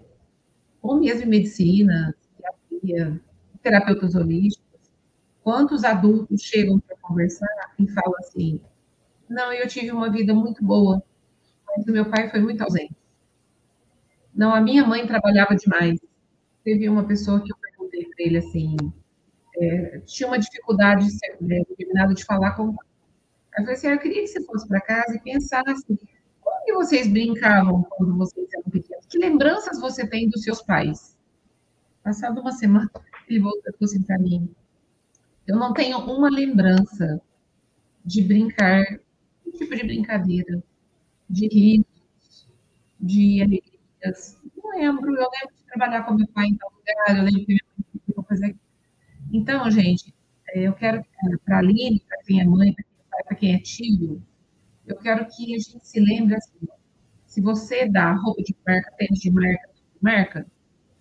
ou 0.83 0.99
mesmo 0.99 1.23
em 1.23 1.29
medicina, 1.29 2.15
terapia, 2.37 3.19
terapeutas 3.63 4.13
holísticos, 4.13 4.93
quantos 5.43 5.83
adultos 5.83 6.43
chegam 6.43 6.79
para 6.79 6.95
conversar 6.97 7.73
e 7.79 7.87
falam 7.87 8.19
assim: 8.19 8.61
não, 9.27 9.51
eu 9.51 9.67
tive 9.67 9.91
uma 9.91 10.11
vida 10.11 10.31
muito 10.31 10.63
boa, 10.63 11.01
mas 11.65 11.87
o 11.87 11.91
meu 11.91 12.07
pai 12.07 12.29
foi 12.29 12.39
muito 12.39 12.61
ausente. 12.61 12.95
Não, 14.31 14.53
a 14.53 14.61
minha 14.61 14.85
mãe 14.85 15.07
trabalhava 15.07 15.55
demais. 15.55 15.99
Teve 16.63 16.87
uma 16.87 17.07
pessoa 17.07 17.43
que 17.43 17.51
eu 17.51 17.57
perguntei 17.57 18.05
para 18.05 18.23
ele 18.23 18.37
assim, 18.37 18.75
é, 19.59 19.99
tinha 20.05 20.27
uma 20.27 20.39
dificuldade 20.39 21.07
determinada 21.39 22.13
de 22.13 22.23
falar 22.23 22.51
com. 22.51 22.69
Eu 22.69 23.63
falei 23.63 23.73
assim, 23.73 23.87
ah, 23.87 23.93
eu 23.93 23.99
queria 23.99 24.21
que 24.21 24.27
você 24.27 24.43
fosse 24.45 24.67
para 24.67 24.81
casa 24.81 25.15
e 25.15 25.19
pensasse 25.19 25.83
como 26.41 26.63
que 26.63 26.73
vocês 26.73 27.07
brincavam 27.07 27.83
quando 27.83 28.15
vocês 28.15 28.47
eram 28.53 28.69
pequenos? 28.69 29.05
Que 29.07 29.17
lembranças 29.17 29.81
você 29.81 30.07
tem 30.07 30.29
dos 30.29 30.43
seus 30.43 30.61
pais? 30.61 31.17
Passado 32.03 32.39
uma 32.39 32.51
semana, 32.51 32.89
ele 33.27 33.39
voltou 33.39 33.73
assim 33.83 34.01
para 34.03 34.17
mim. 34.19 34.49
Eu 35.47 35.57
não 35.57 35.73
tenho 35.73 35.97
uma 35.99 36.29
lembrança 36.29 37.19
de 38.05 38.21
brincar, 38.21 38.85
que 39.43 39.51
tipo 39.53 39.75
de 39.75 39.83
brincadeira, 39.83 40.63
de 41.29 41.47
risos, 41.47 42.47
de 42.99 43.41
alegrias. 43.41 44.39
Não 44.55 44.71
lembro, 44.71 45.09
eu 45.09 45.29
lembro 45.29 45.55
de 45.55 45.63
trabalhar 45.65 46.03
com 46.03 46.13
meu 46.13 46.27
pai 46.27 46.47
em 46.47 46.57
tal 46.57 46.71
lugar, 46.71 47.17
eu 47.17 47.23
lembro 47.23 47.45
que 47.45 47.47
minha 47.47 47.63
mãe 48.15 48.25
fazer. 48.27 48.55
Então, 49.31 49.69
gente, 49.69 50.13
é, 50.49 50.61
eu 50.67 50.73
quero 50.73 51.03
para 51.45 51.57
a 51.57 51.59
Aline, 51.59 52.01
para 52.07 52.17
quem 52.23 52.41
é 52.41 52.45
mãe, 52.45 52.73
para 52.73 52.83
quem 52.83 52.95
é 52.95 53.09
pai, 53.09 53.23
para 53.23 53.35
quem 53.35 53.55
é 53.55 53.59
tio, 53.59 54.23
eu 54.85 54.95
quero 54.97 55.25
que 55.27 55.53
a 55.53 55.59
gente 55.59 55.85
se 55.85 55.99
lembre 55.99 56.35
assim, 56.35 56.67
se 57.25 57.41
você 57.41 57.89
dá 57.89 58.13
roupa 58.13 58.41
de 58.41 58.55
marca, 58.65 58.91
tênis 58.97 59.19
de 59.19 59.29
marca, 59.29 59.69
de 59.75 59.83
marca, 60.01 60.47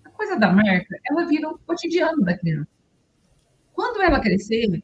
a 0.05 0.11
coisa 0.11 0.37
da 0.37 0.53
marca, 0.53 0.99
ela 1.09 1.25
vira 1.27 1.49
o 1.49 1.59
cotidiano 1.59 2.23
da 2.23 2.37
criança. 2.37 2.69
Quando 3.73 4.03
ela 4.03 4.21
crescer, 4.21 4.83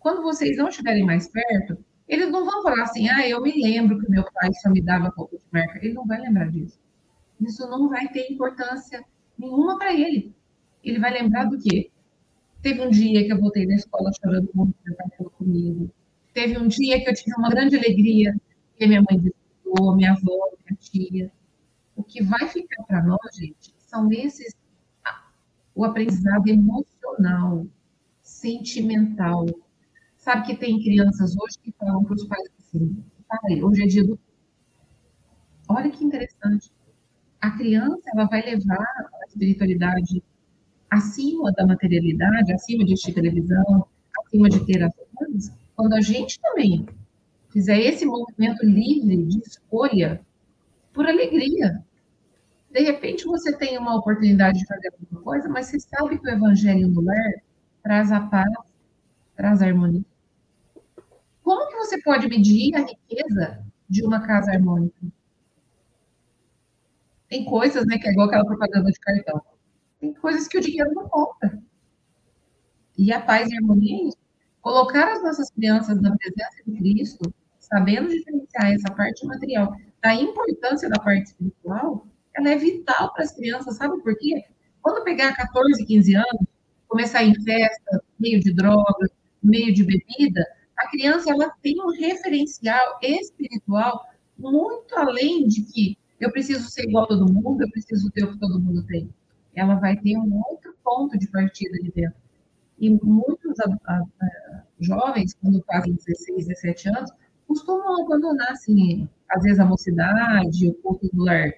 quando 0.00 0.22
vocês 0.22 0.56
não 0.56 0.68
estiverem 0.68 1.04
mais 1.04 1.28
perto, 1.28 1.78
eles 2.08 2.28
não 2.28 2.44
vão 2.44 2.62
falar 2.62 2.82
assim, 2.82 3.08
ah, 3.08 3.26
eu 3.28 3.40
me 3.40 3.52
lembro 3.62 4.00
que 4.00 4.10
meu 4.10 4.24
pai 4.32 4.50
só 4.54 4.68
me 4.68 4.82
dava 4.82 5.12
roupa 5.16 5.36
de 5.36 5.44
marca. 5.52 5.78
Ele 5.78 5.94
não 5.94 6.04
vai 6.04 6.20
lembrar 6.20 6.50
disso. 6.50 6.80
Isso 7.40 7.68
não 7.68 7.88
vai 7.88 8.08
ter 8.08 8.32
importância 8.32 9.04
nenhuma 9.38 9.78
para 9.78 9.92
ele. 9.94 10.34
Ele 10.82 10.98
vai 10.98 11.12
lembrar 11.12 11.44
do 11.44 11.56
quê? 11.56 11.90
Teve 12.62 12.82
um 12.82 12.90
dia 12.90 13.24
que 13.24 13.32
eu 13.32 13.40
voltei 13.40 13.66
da 13.66 13.74
escola 13.74 14.10
chorando 14.12 14.50
muito, 14.54 14.74
meu 14.84 14.96
pai 14.96 15.08
comigo. 15.38 15.90
Teve 16.34 16.58
um 16.58 16.68
dia 16.68 17.02
que 17.02 17.08
eu 17.08 17.14
tive 17.14 17.34
uma 17.36 17.48
grande 17.48 17.76
alegria, 17.76 18.34
que 18.76 18.86
minha 18.86 19.02
mãe 19.02 19.18
visitou, 19.18 19.96
minha 19.96 20.12
avó, 20.12 20.50
minha 20.64 20.78
tia. 20.78 21.32
O 21.96 22.02
que 22.02 22.22
vai 22.22 22.46
ficar 22.48 22.82
para 22.84 23.02
nós, 23.02 23.36
gente, 23.36 23.74
são 23.78 24.10
esses 24.12 24.54
o 25.74 25.84
aprendizado 25.84 26.46
emocional, 26.46 27.66
sentimental. 28.22 29.46
Sabe 30.16 30.46
que 30.46 30.56
tem 30.56 30.82
crianças 30.82 31.34
hoje 31.36 31.58
que 31.62 31.72
falam 31.72 32.04
para 32.04 32.14
os 32.14 32.26
pais 32.26 32.48
assim: 32.58 33.02
pai, 33.26 33.62
hoje 33.62 33.82
é 33.82 33.86
dia 33.86 34.04
do. 34.04 34.18
Olha 35.68 35.90
que 35.90 36.04
interessante. 36.04 36.70
A 37.40 37.52
criança 37.52 38.02
ela 38.14 38.26
vai 38.26 38.42
levar 38.42 38.76
a 38.76 39.26
espiritualidade 39.26 40.22
acima 40.90 41.52
da 41.52 41.66
materialidade, 41.66 42.52
acima 42.52 42.84
de 42.84 42.94
assistir 42.94 43.14
televisão, 43.14 43.86
acima 44.24 44.48
de 44.48 44.64
ter 44.66 44.82
as 44.82 44.92
coisas, 45.14 45.52
quando 45.76 45.94
a 45.94 46.00
gente 46.00 46.40
também 46.40 46.86
fizer 47.50 47.78
esse 47.78 48.04
movimento 48.04 48.64
livre 48.64 49.24
de 49.24 49.38
escolha 49.38 50.20
por 50.92 51.06
alegria. 51.06 51.82
De 52.70 52.80
repente 52.80 53.24
você 53.24 53.56
tem 53.56 53.78
uma 53.78 53.96
oportunidade 53.96 54.60
de 54.60 54.66
fazer 54.66 54.92
alguma 54.92 55.22
coisa, 55.22 55.48
mas 55.48 55.66
você 55.66 55.80
sabe 55.80 56.18
que 56.18 56.26
o 56.26 56.30
evangelho 56.30 56.88
no 56.88 57.00
lar 57.00 57.32
traz 57.82 58.12
a 58.12 58.20
paz, 58.20 58.52
traz 59.36 59.62
a 59.62 59.66
harmonia. 59.66 60.04
Como 61.42 61.68
que 61.68 61.76
você 61.76 62.00
pode 62.02 62.28
medir 62.28 62.74
a 62.76 62.80
riqueza 62.80 63.64
de 63.88 64.04
uma 64.04 64.20
casa 64.20 64.52
harmônica? 64.52 64.94
Tem 67.28 67.44
coisas, 67.44 67.86
né, 67.86 67.98
que 67.98 68.08
é 68.08 68.12
igual 68.12 68.26
aquela 68.28 68.44
propaganda 68.44 68.90
de 68.90 69.00
cartão. 69.00 69.40
Tem 70.00 70.12
coisas 70.14 70.48
que 70.48 70.58
o 70.58 70.60
dinheiro 70.60 70.92
não 70.94 71.08
compra. 71.08 71.62
E 72.98 73.12
a 73.12 73.20
paz 73.20 73.50
e 73.50 73.54
a 73.54 73.58
harmonia 73.58 74.10
Colocar 74.62 75.10
as 75.10 75.22
nossas 75.22 75.50
crianças 75.50 76.00
na 76.02 76.14
presença 76.16 76.62
de 76.66 76.76
Cristo, 76.78 77.32
sabendo 77.58 78.10
diferenciar 78.10 78.72
essa 78.72 78.92
parte 78.94 79.26
material 79.26 79.74
da 80.02 80.14
importância 80.14 80.88
da 80.88 80.98
parte 81.00 81.28
espiritual, 81.28 82.06
ela 82.36 82.50
é 82.50 82.56
vital 82.56 83.12
para 83.12 83.24
as 83.24 83.32
crianças, 83.32 83.76
sabe 83.76 83.98
por 84.02 84.16
quê? 84.18 84.44
Quando 84.82 85.02
pegar 85.02 85.34
14, 85.34 85.84
15 85.86 86.14
anos, 86.14 86.46
começar 86.88 87.24
em 87.24 87.34
festa, 87.42 88.04
meio 88.18 88.38
de 88.40 88.52
droga, 88.52 89.08
meio 89.42 89.72
de 89.72 89.82
bebida, 89.82 90.46
a 90.76 90.88
criança 90.90 91.30
ela 91.30 91.50
tem 91.62 91.80
um 91.80 91.92
referencial 91.92 92.98
espiritual 93.02 94.04
muito 94.38 94.94
além 94.94 95.46
de 95.46 95.62
que 95.62 95.96
eu 96.18 96.30
preciso 96.30 96.68
ser 96.68 96.82
igual 96.82 97.04
a 97.04 97.08
todo 97.08 97.32
mundo, 97.32 97.62
eu 97.62 97.70
preciso 97.70 98.10
ter 98.10 98.24
o 98.24 98.32
que 98.32 98.38
todo 98.38 98.60
mundo 98.60 98.84
tem. 98.86 99.10
Ela 99.54 99.74
vai 99.74 99.96
ter 99.96 100.16
um 100.16 100.42
outro 100.48 100.74
ponto 100.82 101.18
de 101.18 101.26
partida 101.28 101.76
ali 101.78 101.92
dentro. 101.94 102.20
E 102.78 102.90
muitos 102.90 103.60
a, 103.60 103.92
a, 103.92 104.02
a, 104.22 104.62
jovens, 104.78 105.34
quando 105.34 105.62
fazem 105.64 105.94
16, 105.94 106.46
17 106.46 106.88
anos, 106.88 107.10
costumam 107.46 108.04
abandonar, 108.04 108.52
assim, 108.52 109.08
às 109.28 109.42
vezes 109.42 109.58
a 109.60 109.66
mocidade, 109.66 110.68
o 110.68 110.74
corpo 110.74 111.08
do 111.12 111.24
lar. 111.24 111.52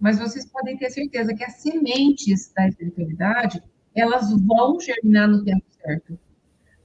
Mas 0.00 0.18
vocês 0.18 0.50
podem 0.50 0.76
ter 0.76 0.90
certeza 0.90 1.34
que 1.34 1.44
as 1.44 1.54
sementes 1.56 2.52
da 2.54 2.68
espiritualidade, 2.68 3.62
elas 3.94 4.32
vão 4.46 4.80
germinar 4.80 5.28
no 5.28 5.44
tempo 5.44 5.64
certo. 5.70 6.18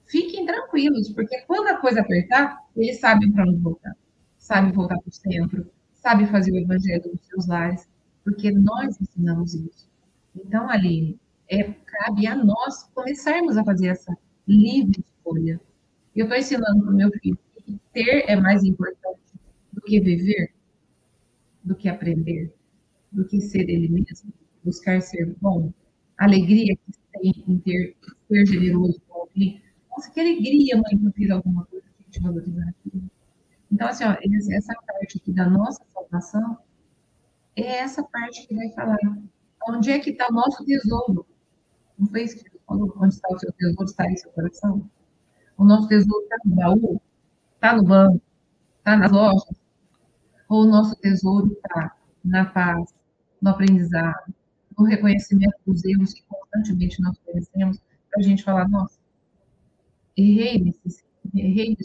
Fiquem 0.06 0.46
tranquilos, 0.46 1.12
porque 1.14 1.42
quando 1.42 1.68
a 1.68 1.78
coisa 1.78 2.02
apertar, 2.02 2.58
eles 2.76 3.00
sabem 3.00 3.32
para 3.32 3.44
onde 3.44 3.60
voltar. 3.60 3.96
Sabem 4.38 4.72
voltar 4.72 4.98
para 5.00 5.10
o 5.10 5.14
centro, 5.14 5.70
sabem 5.94 6.28
fazer 6.28 6.52
o 6.52 6.58
evangelho 6.58 7.12
nos 7.12 7.26
seus 7.26 7.48
lares, 7.48 7.88
porque 8.24 8.52
nós 8.52 9.00
ensinamos 9.02 9.54
isso. 9.54 9.90
Então, 10.46 10.70
Aline, 10.70 11.20
é, 11.50 11.64
cabe 11.64 12.28
a 12.28 12.36
nós 12.36 12.84
começarmos 12.94 13.58
a 13.58 13.64
fazer 13.64 13.88
essa 13.88 14.16
livre 14.48 15.04
escolha. 15.06 15.60
Eu 16.16 16.26
estou 16.26 16.38
ensinando 16.38 16.84
para 16.84 16.94
o 16.94 16.96
meu 16.96 17.12
filho 17.12 17.38
que 17.66 17.80
ter 17.94 18.30
é 18.30 18.36
mais 18.36 18.64
importante 18.64 19.20
do 19.74 19.82
que 19.82 20.00
viver, 20.00 20.54
do 21.64 21.76
que 21.76 21.90
aprender, 21.90 22.54
do 23.12 23.26
que 23.26 23.42
ser 23.42 23.70
ele 23.70 23.90
mesmo, 23.90 24.34
buscar 24.64 25.02
ser 25.02 25.36
bom. 25.42 25.72
Alegria 26.18 26.76
que 26.76 26.92
tem 27.12 27.44
em 27.48 27.60
ter, 27.60 27.96
ser 28.28 28.46
generoso 28.46 29.02
com 29.08 29.22
alguém. 29.22 29.62
Nossa, 29.92 30.10
que 30.12 30.20
alegria, 30.20 30.78
mãe, 30.78 30.98
por 30.98 31.12
ter 31.12 31.32
alguma 31.32 31.66
coisa 31.66 31.86
que 31.86 32.04
gente 32.06 32.22
valorizar. 32.22 32.74
Então, 33.72 33.88
assim, 33.88 34.06
ó, 34.06 34.16
essa 34.52 34.74
parte 34.74 35.18
aqui 35.18 35.34
da 35.34 35.50
nossa 35.50 35.84
salvação 35.94 36.58
é 37.56 37.80
essa 37.80 38.02
parte 38.04 38.48
que 38.48 38.56
vai 38.56 38.70
falar 38.72 38.98
onde 39.68 39.92
é 39.92 40.00
que 40.00 40.12
está 40.12 40.28
o 40.30 40.34
nosso 40.34 40.64
tesouro. 40.66 41.26
Não 41.98 42.08
foi 42.08 42.24
escrito 42.24 42.60
onde 42.68 43.14
está 43.14 43.28
o 43.30 43.40
seu 43.40 43.52
tesouro, 43.54 43.86
está 43.86 44.12
em 44.12 44.18
seu 44.18 44.32
coração? 44.32 44.90
O 45.58 45.64
nosso 45.64 45.88
tesouro 45.88 46.24
está 46.24 46.38
no 46.46 46.56
baú? 46.56 47.02
Está 47.56 47.76
no 47.76 47.84
banco? 47.84 48.22
Está 48.80 48.98
nas 48.98 49.12
lojas? 49.12 49.62
Ou 50.50 50.64
o 50.64 50.68
nosso 50.68 50.96
tesouro 50.98 51.52
está 51.54 51.96
na 52.24 52.46
paz, 52.46 52.94
no 53.42 53.50
aprendizado, 53.50 54.34
no 54.78 54.86
reconhecimento 54.86 55.56
dos 55.66 55.84
erros 55.84 56.14
que 56.14 56.24
constantemente 56.28 57.02
nós 57.02 57.18
conhecemos, 57.20 57.80
para 58.10 58.20
a 58.20 58.24
gente 58.24 58.44
falar, 58.44 58.70
nossa, 58.70 58.98
errei 60.16 60.60
nesse, 60.60 61.04
errei 61.34 61.78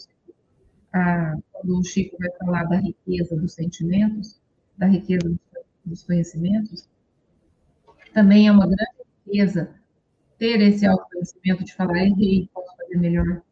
ah, 0.92 1.34
quando 1.52 1.78
o 1.78 1.84
Chico 1.84 2.16
vai 2.18 2.30
falar 2.38 2.64
da 2.64 2.76
riqueza 2.76 3.36
dos 3.36 3.54
sentimentos, 3.54 4.40
da 4.76 4.86
riqueza 4.86 5.32
dos 5.84 6.02
conhecimentos, 6.02 6.88
Também 8.12 8.46
é 8.46 8.52
uma 8.52 8.66
grande 8.66 8.92
riqueza 9.26 9.74
ter 10.38 10.60
esse 10.60 10.84
autoconhecimento 10.84 11.64
de 11.64 11.74
falar, 11.74 11.98
errei, 11.98 12.48
posso 12.52 12.76
fazer 12.76 12.96
melhor. 12.96 13.42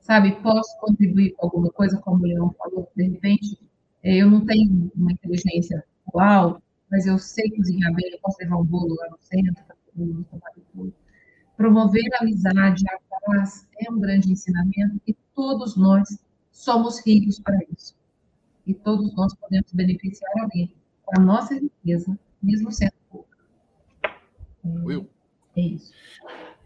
Sabe, 0.00 0.32
posso 0.42 0.78
contribuir 0.80 1.32
com 1.32 1.46
alguma 1.46 1.70
coisa, 1.70 1.98
como 1.98 2.24
o 2.24 2.26
Leão 2.26 2.54
falou, 2.58 2.90
de 2.96 3.08
repente, 3.08 3.58
é, 4.02 4.16
eu 4.16 4.30
não 4.30 4.44
tenho 4.44 4.90
uma 4.96 5.12
inteligência 5.12 5.84
uau, 6.14 6.62
mas 6.90 7.06
eu 7.06 7.18
sei 7.18 7.50
cozinhar 7.50 7.94
bem, 7.94 8.10
eu 8.10 8.18
posso 8.20 8.38
levar 8.40 8.56
um 8.56 8.64
bolo 8.64 8.94
lá 8.94 9.10
no 9.10 9.18
centro. 9.20 9.62
Promover 11.56 12.04
a 12.14 12.22
amizade, 12.22 12.84
a 12.88 12.98
paz, 13.26 13.68
é 13.78 13.90
um 13.90 14.00
grande 14.00 14.32
ensinamento 14.32 15.00
e 15.06 15.14
todos 15.34 15.76
nós 15.76 16.18
somos 16.50 17.04
ricos 17.04 17.38
para 17.38 17.58
isso. 17.76 17.94
E 18.66 18.72
todos 18.72 19.14
nós 19.14 19.34
podemos 19.34 19.72
beneficiar 19.72 20.30
alguém 20.40 20.72
com 21.04 21.20
a 21.20 21.24
nossa 21.24 21.54
riqueza, 21.54 22.18
mesmo 22.42 22.72
sendo. 22.72 22.97
Will. 24.84 25.10
É 25.56 25.60
isso. 25.60 25.92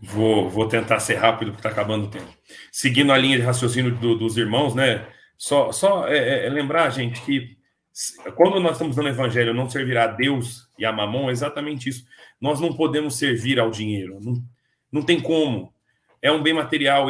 Vou, 0.00 0.48
vou 0.50 0.68
tentar 0.68 0.98
ser 1.00 1.14
rápido, 1.14 1.53
porque 1.53 1.66
está 1.66 1.70
acabando 1.70 2.07
o 2.07 2.11
tempo. 2.11 2.28
Seguindo 2.70 3.12
a 3.12 3.18
linha 3.18 3.36
de 3.36 3.44
raciocínio 3.44 3.94
do, 3.94 4.16
dos 4.16 4.36
irmãos, 4.36 4.74
né? 4.74 5.07
Só, 5.38 5.72
só 5.72 6.09
é, 6.09 6.16
é, 6.16 6.46
é 6.46 6.50
lembrar, 6.50 6.90
gente, 6.90 7.20
que 7.22 7.57
quando 8.34 8.59
nós 8.59 8.72
estamos 8.72 8.96
dando 8.96 9.11
evangelho, 9.11 9.55
não 9.55 9.68
servirá 9.68 10.05
a 10.05 10.09
Deus 10.09 10.68
e 10.78 10.84
a 10.84 10.92
mamon, 10.92 11.28
é 11.28 11.32
exatamente 11.32 11.88
isso. 11.88 12.05
Nós 12.40 12.59
não 12.59 12.72
podemos 12.72 13.16
servir 13.16 13.61
ao 13.61 13.70
dinheiro. 13.70 14.18
Não, 14.20 14.42
não 14.90 15.03
tem 15.03 15.20
como. 15.20 15.72
É 16.20 16.32
um 16.32 16.42
bem 16.42 16.55
material. 16.55 17.07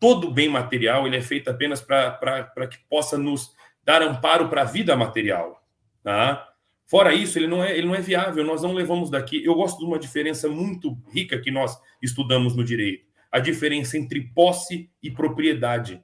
Todo 0.00 0.30
bem 0.30 0.48
material 0.48 1.06
ele 1.06 1.16
é 1.16 1.22
feito 1.22 1.48
apenas 1.48 1.80
para 1.80 2.66
que 2.70 2.78
possa 2.88 3.16
nos 3.16 3.52
dar 3.84 4.02
amparo 4.02 4.48
para 4.48 4.62
a 4.62 4.66
vida 4.66 4.96
material. 4.96 5.62
Tá? 6.02 6.53
Fora 6.86 7.14
isso, 7.14 7.38
ele 7.38 7.46
não, 7.46 7.64
é, 7.64 7.76
ele 7.76 7.86
não 7.86 7.94
é 7.94 8.00
viável, 8.00 8.44
nós 8.44 8.62
não 8.62 8.72
levamos 8.72 9.10
daqui. 9.10 9.42
Eu 9.44 9.54
gosto 9.54 9.78
de 9.78 9.84
uma 9.84 9.98
diferença 9.98 10.48
muito 10.48 10.96
rica 11.12 11.40
que 11.40 11.50
nós 11.50 11.78
estudamos 12.02 12.54
no 12.54 12.62
direito: 12.62 13.06
a 13.32 13.38
diferença 13.38 13.96
entre 13.96 14.20
posse 14.34 14.90
e 15.02 15.10
propriedade. 15.10 16.02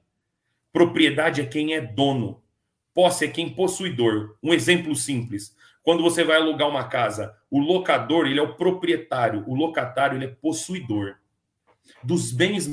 Propriedade 0.73 1.41
é 1.41 1.45
quem 1.45 1.73
é 1.73 1.81
dono, 1.81 2.41
posse 2.93 3.25
é 3.25 3.27
quem 3.27 3.53
possuidor. 3.53 4.37
Um 4.41 4.53
exemplo 4.53 4.95
simples: 4.95 5.55
quando 5.83 6.01
você 6.01 6.23
vai 6.23 6.37
alugar 6.37 6.69
uma 6.69 6.87
casa, 6.87 7.35
o 7.49 7.59
locador 7.59 8.25
ele 8.25 8.39
é 8.39 8.43
o 8.43 8.55
proprietário, 8.55 9.43
o 9.47 9.55
locatário 9.55 10.17
ele 10.17 10.25
é 10.25 10.29
possuidor. 10.29 11.15
Dos 12.03 12.31
bens 12.31 12.69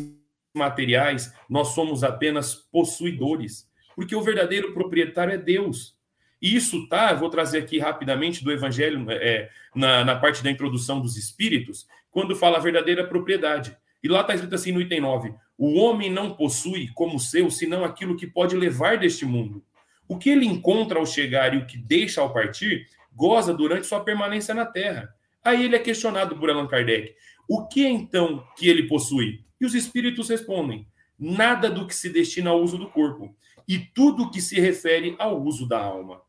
materiais, 0.55 1.33
nós 1.49 1.69
somos 1.69 2.05
apenas 2.05 2.55
possuidores, 2.55 3.69
porque 3.95 4.15
o 4.15 4.23
verdadeiro 4.23 4.73
proprietário 4.73 5.33
é 5.33 5.39
Deus. 5.39 5.98
Isso 6.41 6.89
tá, 6.89 7.13
vou 7.15 7.29
trazer 7.29 7.59
aqui 7.59 7.79
rapidamente 7.79 8.45
do 8.45 8.53
Evangelho, 8.53 9.05
é, 9.11 9.51
na, 9.75 10.05
na 10.05 10.17
parte 10.17 10.43
da 10.43 10.51
introdução 10.51 11.01
dos 11.01 11.17
Espíritos, 11.17 11.87
quando 12.11 12.37
fala 12.37 12.59
a 12.59 12.61
verdadeira 12.61 13.07
propriedade. 13.07 13.77
E 14.03 14.09
lá 14.09 14.21
está 14.21 14.35
escrito 14.35 14.55
assim 14.55 14.73
no 14.73 14.81
item 14.81 15.01
9: 15.01 15.35
O 15.57 15.79
homem 15.79 16.11
não 16.11 16.35
possui 16.35 16.89
como 16.95 17.19
seu 17.19 17.51
senão 17.51 17.85
aquilo 17.85 18.17
que 18.17 18.27
pode 18.27 18.57
levar 18.57 18.99
deste 18.99 19.27
mundo. 19.27 19.65
O 20.07 20.17
que 20.17 20.31
ele 20.31 20.47
encontra 20.47 20.99
ao 20.99 21.07
chegar 21.07 21.55
e 21.55 21.59
o 21.59 21.67
que 21.67 21.77
deixa 21.77 22.21
ao 22.21 22.33
partir, 22.33 22.87
goza 23.13 23.53
durante 23.53 23.87
sua 23.87 24.01
permanência 24.01 24.55
na 24.55 24.65
terra. 24.65 25.13
Aí 25.45 25.65
ele 25.65 25.77
é 25.77 25.79
questionado 25.79 26.37
por 26.37 26.49
Allan 26.49 26.69
Kardec: 26.69 27.15
O 27.49 27.67
que 27.67 27.85
então 27.85 28.45
que 28.57 28.69
ele 28.69 28.85
possui? 28.85 29.45
E 29.61 29.67
os 29.67 29.75
espíritos 29.75 30.29
respondem: 30.29 30.87
Nada 31.19 31.69
do 31.69 31.87
que 31.87 31.95
se 31.95 32.09
destina 32.09 32.51
ao 32.51 32.63
uso 32.63 32.79
do 32.79 32.89
corpo, 32.89 33.35
e 33.67 33.79
tudo 33.79 34.31
que 34.31 34.41
se 34.41 34.61
refere 34.61 35.17
ao 35.19 35.43
uso 35.43 35.69
da 35.69 35.81
alma. 35.81 36.23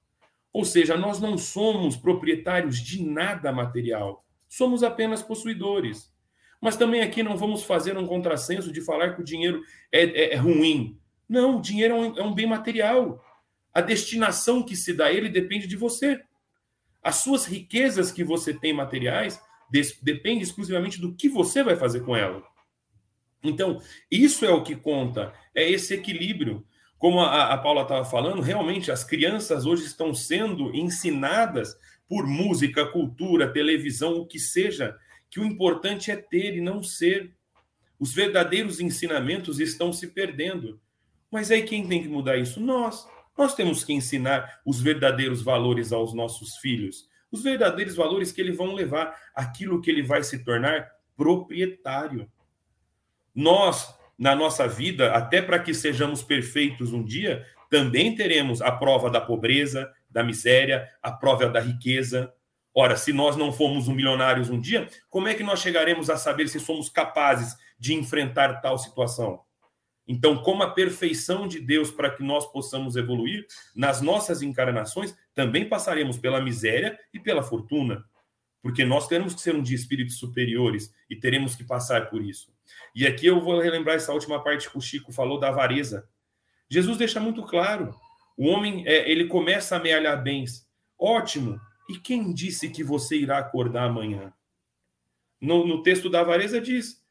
Ou 0.52 0.66
seja, 0.66 0.97
nós 0.97 1.20
não 1.20 1.38
somos 1.38 1.95
proprietários 1.95 2.80
de 2.80 3.04
nada 3.04 3.52
material, 3.52 4.26
somos 4.47 4.84
apenas 4.84 5.22
possuidores. 5.22 6.12
Mas 6.62 6.76
também 6.76 7.02
aqui 7.02 7.24
não 7.24 7.38
vamos 7.38 7.64
fazer 7.64 7.97
um 7.97 8.08
contrassenso 8.08 8.72
de 8.72 8.82
falar 8.82 9.16
que 9.16 9.22
o 9.22 9.26
dinheiro 9.26 9.64
é, 9.91 10.04
é, 10.04 10.34
é 10.34 10.36
ruim. 10.36 11.00
Não, 11.28 11.58
o 11.58 11.62
dinheiro 11.62 11.93
é 11.93 11.97
um, 11.97 12.18
é 12.18 12.24
um 12.24 12.34
bem 12.34 12.47
material. 12.47 13.24
A 13.74 13.82
destinação 13.82 14.64
que 14.64 14.76
se 14.76 14.93
dá 14.93 15.06
a 15.06 15.14
ele 15.14 15.30
depende 15.30 15.68
de 15.68 15.78
você. 15.78 16.22
As 17.02 17.18
suas 17.18 17.45
riquezas 17.45 18.12
que 18.12 18.24
você 18.24 18.54
tem 18.54 18.74
materiais 18.74 19.39
dependem 20.02 20.41
exclusivamente 20.41 21.00
do 21.00 21.14
que 21.14 21.30
você 21.30 21.64
vai 21.64 21.76
fazer 21.76 22.02
com 22.02 22.16
ela. 22.16 22.43
Então, 23.41 23.82
isso 24.12 24.45
é 24.45 24.50
o 24.50 24.64
que 24.64 24.76
conta, 24.76 25.34
é 25.56 25.70
esse 25.70 25.93
equilíbrio. 25.93 26.66
Como 27.00 27.22
a, 27.22 27.54
a 27.54 27.58
Paula 27.58 27.84
estava 27.84 28.04
falando, 28.04 28.41
realmente 28.41 28.91
as 28.91 29.06
crianças 29.06 29.66
hoje 29.66 29.86
estão 29.86 30.14
sendo 30.14 30.76
ensinadas 30.76 31.76
por 32.10 32.28
música, 32.28 32.86
cultura, 32.86 33.52
televisão, 33.52 34.18
o 34.18 34.28
que 34.28 34.38
seja, 34.38 34.97
que 35.30 35.39
o 35.39 35.45
importante 35.45 36.12
é 36.12 36.18
ter 36.18 36.58
e 36.58 36.62
não 36.62 36.84
ser. 36.84 37.34
Os 37.97 38.14
verdadeiros 38.14 38.82
ensinamentos 38.82 39.62
estão 39.62 39.93
se 39.93 40.08
perdendo. 40.08 40.80
Mas 41.32 41.50
aí 41.50 41.64
quem 41.64 41.88
tem 41.88 42.02
que 42.02 42.10
mudar 42.10 42.38
isso? 42.38 42.60
Nós. 42.60 43.08
Nós 43.38 43.56
temos 43.56 43.86
que 43.86 43.93
ensinar 43.93 44.60
os 44.66 44.82
verdadeiros 44.82 45.41
valores 45.41 45.93
aos 45.93 46.14
nossos 46.14 46.58
filhos. 46.58 47.08
Os 47.32 47.41
verdadeiros 47.41 47.95
valores 47.95 48.34
que 48.34 48.41
eles 48.41 48.58
vão 48.58 48.74
levar, 48.74 49.16
aquilo 49.34 49.82
que 49.82 49.89
ele 49.89 50.04
vai 50.04 50.22
se 50.22 50.43
tornar 50.43 50.91
proprietário. 51.16 52.30
Nós 53.34 53.97
na 54.20 54.36
nossa 54.36 54.68
vida, 54.68 55.14
até 55.14 55.42
para 55.42 55.58
que 55.58 55.74
sejamos 55.74 56.22
perfeitos 56.22 56.92
um 56.92 57.02
dia, 57.02 57.46
também 57.70 58.14
teremos 58.14 58.62
a 58.62 58.70
prova 58.70 59.10
da 59.10 59.22
pobreza, 59.22 59.90
da 60.10 60.22
miséria, 60.22 60.90
a 61.02 61.10
prova 61.10 61.48
da 61.48 61.62
riqueza. 61.62 62.34
Ora, 62.76 62.98
se 62.98 63.14
nós 63.14 63.38
não 63.38 63.54
formos 63.54 63.88
um 63.88 63.94
milionários 63.94 64.50
um 64.50 64.60
dia, 64.60 64.90
como 65.10 65.30
é 65.30 65.34
que 65.34 65.44
nós 65.44 65.62
chegaremos 65.62 66.10
a 66.10 66.18
saber 66.18 66.50
se 66.50 66.60
somos 66.60 66.90
capazes 66.90 67.56
de 67.80 67.94
enfrentar 67.94 68.60
tal 68.60 68.78
situação? 68.78 69.40
Então, 70.06 70.38
como 70.42 70.64
a 70.64 70.72
perfeição 70.72 71.48
de 71.48 71.60
Deus 71.60 71.90
para 71.90 72.10
que 72.10 72.24
nós 72.24 72.46
possamos 72.52 72.98
evoluir, 72.98 73.46
nas 73.76 74.02
nossas 74.02 74.42
encarnações 74.42 75.16
também 75.34 75.70
passaremos 75.70 76.18
pela 76.18 76.42
miséria 76.42 77.00
e 77.14 77.20
pela 77.20 77.44
fortuna, 77.44 78.04
porque 78.62 78.84
nós 78.84 79.07
temos 79.07 79.34
que 79.34 79.41
ser 79.41 79.55
um 79.55 79.62
de 79.62 79.74
espíritos 79.74 80.18
superiores 80.18 80.93
e 81.10 81.16
teremos 81.16 81.55
que 81.55 81.64
passar 81.64 82.10
por 82.10 82.22
isso. 82.24 82.53
E 82.93 83.07
aqui 83.07 83.26
eu 83.26 83.39
vou 83.39 83.60
relembrar 83.60 83.95
essa 83.95 84.14
última 84.14 84.43
parte 84.43 84.70
que 84.70 84.78
o 84.78 84.82
Chico 84.82 85.12
falou 85.12 85.39
da 85.39 85.49
avareza. 85.49 86.07
Jesus 86.70 86.97
deixa 86.97 87.20
muito 87.20 87.43
claro: 87.43 87.95
o 88.38 88.47
homem 88.47 88.84
é, 88.88 89.10
ele 89.10 89.28
começa 89.28 89.76
a 89.76 89.80
amealhar 89.80 90.22
bens. 90.22 90.68
Ótimo. 90.97 91.60
E 91.89 91.97
quem 91.97 92.34
disse 92.34 92.70
que 92.70 92.84
você 92.84 93.18
irá 93.18 93.39
acordar 93.39 93.86
amanhã? 93.86 94.32
No, 95.41 95.66
no 95.66 95.82
texto 95.82 96.10
da 96.10 96.20
avareza 96.20 96.60
diz: 96.60 97.01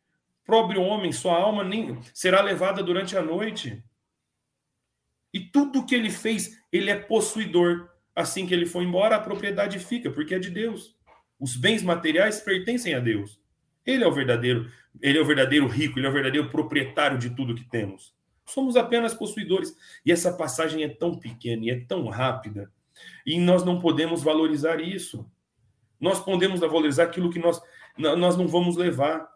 pobre 0.45 0.79
homem, 0.79 1.13
sua 1.13 1.37
alma 1.37 1.65
nem 1.65 1.99
será 2.13 2.43
levada 2.43 2.83
durante 2.83 3.17
a 3.17 3.23
noite. 3.23 3.83
E 5.33 5.41
tudo 5.41 5.85
que 5.85 5.95
ele 5.95 6.11
fez, 6.11 6.59
ele 6.73 6.91
é 6.91 6.97
possuidor. 6.97 7.89
Assim 8.15 8.47
que 8.47 8.55
ele 8.55 8.67
for 8.67 8.83
embora, 8.83 9.17
a 9.17 9.21
propriedade 9.21 9.79
fica, 9.79 10.11
porque 10.11 10.35
é 10.35 10.39
de 10.39 10.51
Deus. 10.51 10.98
Os 11.39 11.57
bens 11.57 11.83
materiais 11.83 12.41
pertencem 12.41 12.95
a 12.95 13.01
Deus. 13.01 13.41
Ele 13.87 14.05
é 14.05 14.07
o 14.07 14.13
verdadeiro, 14.13 14.71
ele 15.01 15.19
é 15.19 15.21
o 15.21 15.25
verdadeiro 15.25 15.67
rico, 15.67 15.99
ele 15.99 16.07
é 16.07 16.11
o 16.11 16.13
verdadeiro 16.13 16.51
proprietário 16.51 17.19
de 17.19 17.31
tudo 17.31 17.55
que 17.55 17.65
temos. 17.65 18.13
Somos 18.45 18.77
apenas 18.77 19.15
possuidores. 19.15 19.77
E 20.05 20.11
essa 20.11 20.33
passagem 20.33 20.83
é 20.83 20.89
tão 20.89 21.15
pequena 21.15 21.65
e 21.65 21.71
é 21.71 21.81
tão 21.81 22.09
rápida. 22.09 22.71
E 23.25 23.39
nós 23.39 23.65
não 23.65 23.81
podemos 23.81 24.23
valorizar 24.23 24.81
isso. 24.81 25.31
Nós 26.01 26.19
podemos 26.21 26.61
valorizar 26.61 27.05
aquilo 27.05 27.31
que 27.31 27.39
nós, 27.39 27.61
nós 27.97 28.37
não 28.37 28.49
vamos 28.49 28.77
levar. 28.77 29.29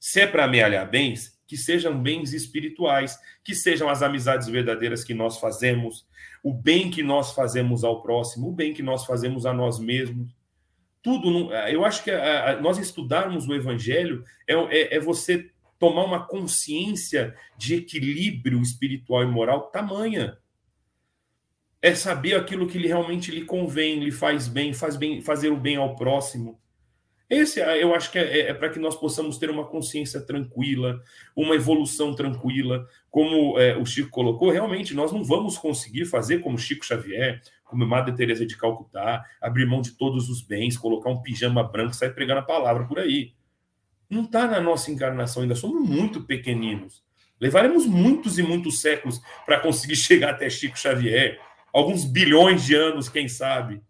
Se 0.00 0.20
é 0.20 0.26
para 0.26 0.44
amealhar 0.44 0.88
bens, 0.88 1.38
que 1.46 1.56
sejam 1.56 2.00
bens 2.00 2.32
espirituais, 2.32 3.18
que 3.44 3.54
sejam 3.54 3.88
as 3.88 4.02
amizades 4.02 4.48
verdadeiras 4.48 5.04
que 5.04 5.14
nós 5.14 5.38
fazemos, 5.38 6.06
o 6.42 6.52
bem 6.52 6.90
que 6.90 7.02
nós 7.02 7.32
fazemos 7.32 7.84
ao 7.84 8.02
próximo, 8.02 8.48
o 8.48 8.52
bem 8.52 8.72
que 8.74 8.82
nós 8.82 9.04
fazemos 9.04 9.46
a 9.46 9.52
nós 9.52 9.78
mesmos 9.78 10.34
tudo. 11.04 11.52
Eu 11.52 11.84
acho 11.84 12.02
que 12.02 12.10
a, 12.10 12.50
a, 12.50 12.60
nós 12.60 12.78
estudarmos 12.78 13.46
o 13.46 13.54
Evangelho 13.54 14.24
é, 14.48 14.54
é, 14.54 14.96
é, 14.96 14.98
você 14.98 15.50
tomar 15.78 16.02
uma 16.02 16.26
consciência 16.26 17.36
de 17.58 17.74
equilíbrio 17.74 18.60
espiritual 18.62 19.22
e 19.22 19.26
moral 19.26 19.70
tamanha. 19.70 20.38
É 21.82 21.94
saber 21.94 22.34
aquilo 22.34 22.66
que 22.66 22.78
realmente 22.78 23.30
lhe 23.30 23.44
convém, 23.44 24.02
lhe 24.02 24.10
faz 24.10 24.48
bem, 24.48 24.72
faz 24.72 24.96
bem, 24.96 25.20
fazer 25.20 25.50
o 25.50 25.60
bem 25.60 25.76
ao 25.76 25.94
próximo. 25.94 26.58
Esse 27.28 27.60
eu 27.60 27.94
acho 27.94 28.10
que 28.10 28.18
é, 28.18 28.38
é, 28.38 28.50
é 28.50 28.54
para 28.54 28.70
que 28.70 28.78
nós 28.78 28.96
possamos 28.96 29.36
ter 29.36 29.50
uma 29.50 29.66
consciência 29.66 30.22
tranquila, 30.22 31.02
uma 31.36 31.54
evolução 31.54 32.14
tranquila. 32.14 32.88
Como 33.10 33.58
é, 33.58 33.76
o 33.76 33.84
Chico 33.84 34.08
colocou, 34.08 34.50
realmente 34.50 34.94
nós 34.94 35.12
não 35.12 35.22
vamos 35.22 35.58
conseguir 35.58 36.06
fazer 36.06 36.38
como 36.38 36.58
Chico 36.58 36.84
Xavier, 36.84 37.42
como 37.74 37.84
Madre 37.84 38.14
Teresa 38.14 38.46
de 38.46 38.56
Calcutá, 38.56 39.24
abrir 39.40 39.66
mão 39.66 39.82
de 39.82 39.90
todos 39.92 40.30
os 40.30 40.40
bens, 40.40 40.78
colocar 40.78 41.10
um 41.10 41.20
pijama 41.20 41.64
branco 41.64 41.92
sair 41.92 42.14
pregando 42.14 42.38
a 42.38 42.44
palavra 42.44 42.86
por 42.86 43.00
aí. 43.00 43.34
Não 44.08 44.22
está 44.22 44.46
na 44.46 44.60
nossa 44.60 44.92
encarnação, 44.92 45.42
ainda 45.42 45.56
somos 45.56 45.88
muito 45.88 46.22
pequeninos. 46.22 47.02
Levaremos 47.40 47.84
muitos 47.84 48.38
e 48.38 48.44
muitos 48.44 48.80
séculos 48.80 49.20
para 49.44 49.58
conseguir 49.58 49.96
chegar 49.96 50.30
até 50.30 50.48
Chico 50.48 50.78
Xavier, 50.78 51.40
alguns 51.72 52.04
bilhões 52.04 52.64
de 52.64 52.76
anos, 52.76 53.08
quem 53.08 53.28
sabe. 53.28 53.82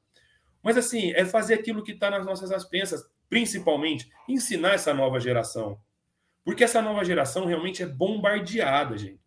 Mas 0.63 0.79
assim, 0.79 1.13
é 1.13 1.27
fazer 1.27 1.53
aquilo 1.53 1.85
que 1.85 1.93
está 1.93 2.11
nas 2.11 2.25
nossas 2.25 2.51
expensas, 2.51 3.05
principalmente, 3.29 4.09
ensinar 4.27 4.73
essa 4.73 4.95
nova 4.95 5.21
geração. 5.21 5.79
Porque 6.43 6.65
essa 6.65 6.81
nova 6.81 7.05
geração 7.05 7.45
realmente 7.45 7.83
é 7.83 7.87
bombardeada, 7.87 8.97
gente, 8.97 9.21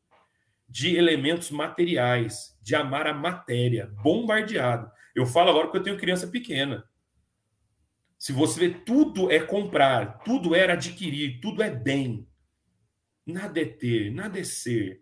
de 0.68 0.96
elementos 0.96 1.52
materiais, 1.52 2.57
de 2.68 2.76
amar 2.76 3.08
a 3.08 3.14
matéria, 3.14 3.90
bombardeado. 4.04 4.92
Eu 5.16 5.26
falo 5.26 5.52
agora 5.52 5.68
porque 5.68 5.78
eu 5.78 5.84
tenho 5.84 5.98
criança 5.98 6.28
pequena. 6.28 6.84
Se 8.20 8.34
você 8.34 8.60
vê, 8.60 8.74
tudo 8.80 9.32
é 9.32 9.40
comprar, 9.40 10.20
tudo 10.26 10.54
é 10.54 10.70
adquirir, 10.70 11.40
tudo 11.40 11.64
é 11.64 11.70
bem. 11.70 12.28
Nada 13.26 13.62
é 13.62 13.66
ter, 13.66 14.12
nada 14.12 14.38
é 14.38 14.44
ser. 14.44 15.02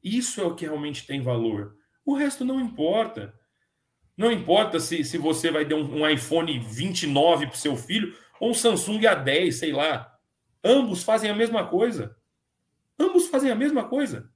Isso 0.00 0.40
é 0.40 0.44
o 0.44 0.54
que 0.54 0.64
realmente 0.64 1.04
tem 1.04 1.20
valor. 1.20 1.76
O 2.06 2.14
resto 2.14 2.44
não 2.44 2.60
importa. 2.60 3.34
Não 4.16 4.30
importa 4.30 4.78
se, 4.78 5.02
se 5.02 5.18
você 5.18 5.50
vai 5.50 5.64
dar 5.64 5.74
um, 5.74 6.02
um 6.02 6.08
iPhone 6.08 6.56
29 6.60 7.48
para 7.48 7.54
o 7.56 7.58
seu 7.58 7.74
filho 7.74 8.16
ou 8.38 8.50
um 8.50 8.54
Samsung 8.54 9.00
A10, 9.00 9.50
sei 9.50 9.72
lá. 9.72 10.16
Ambos 10.62 11.02
fazem 11.02 11.28
a 11.30 11.34
mesma 11.34 11.66
coisa. 11.66 12.16
Ambos 12.96 13.26
fazem 13.26 13.50
a 13.50 13.56
mesma 13.56 13.88
coisa. 13.88 14.32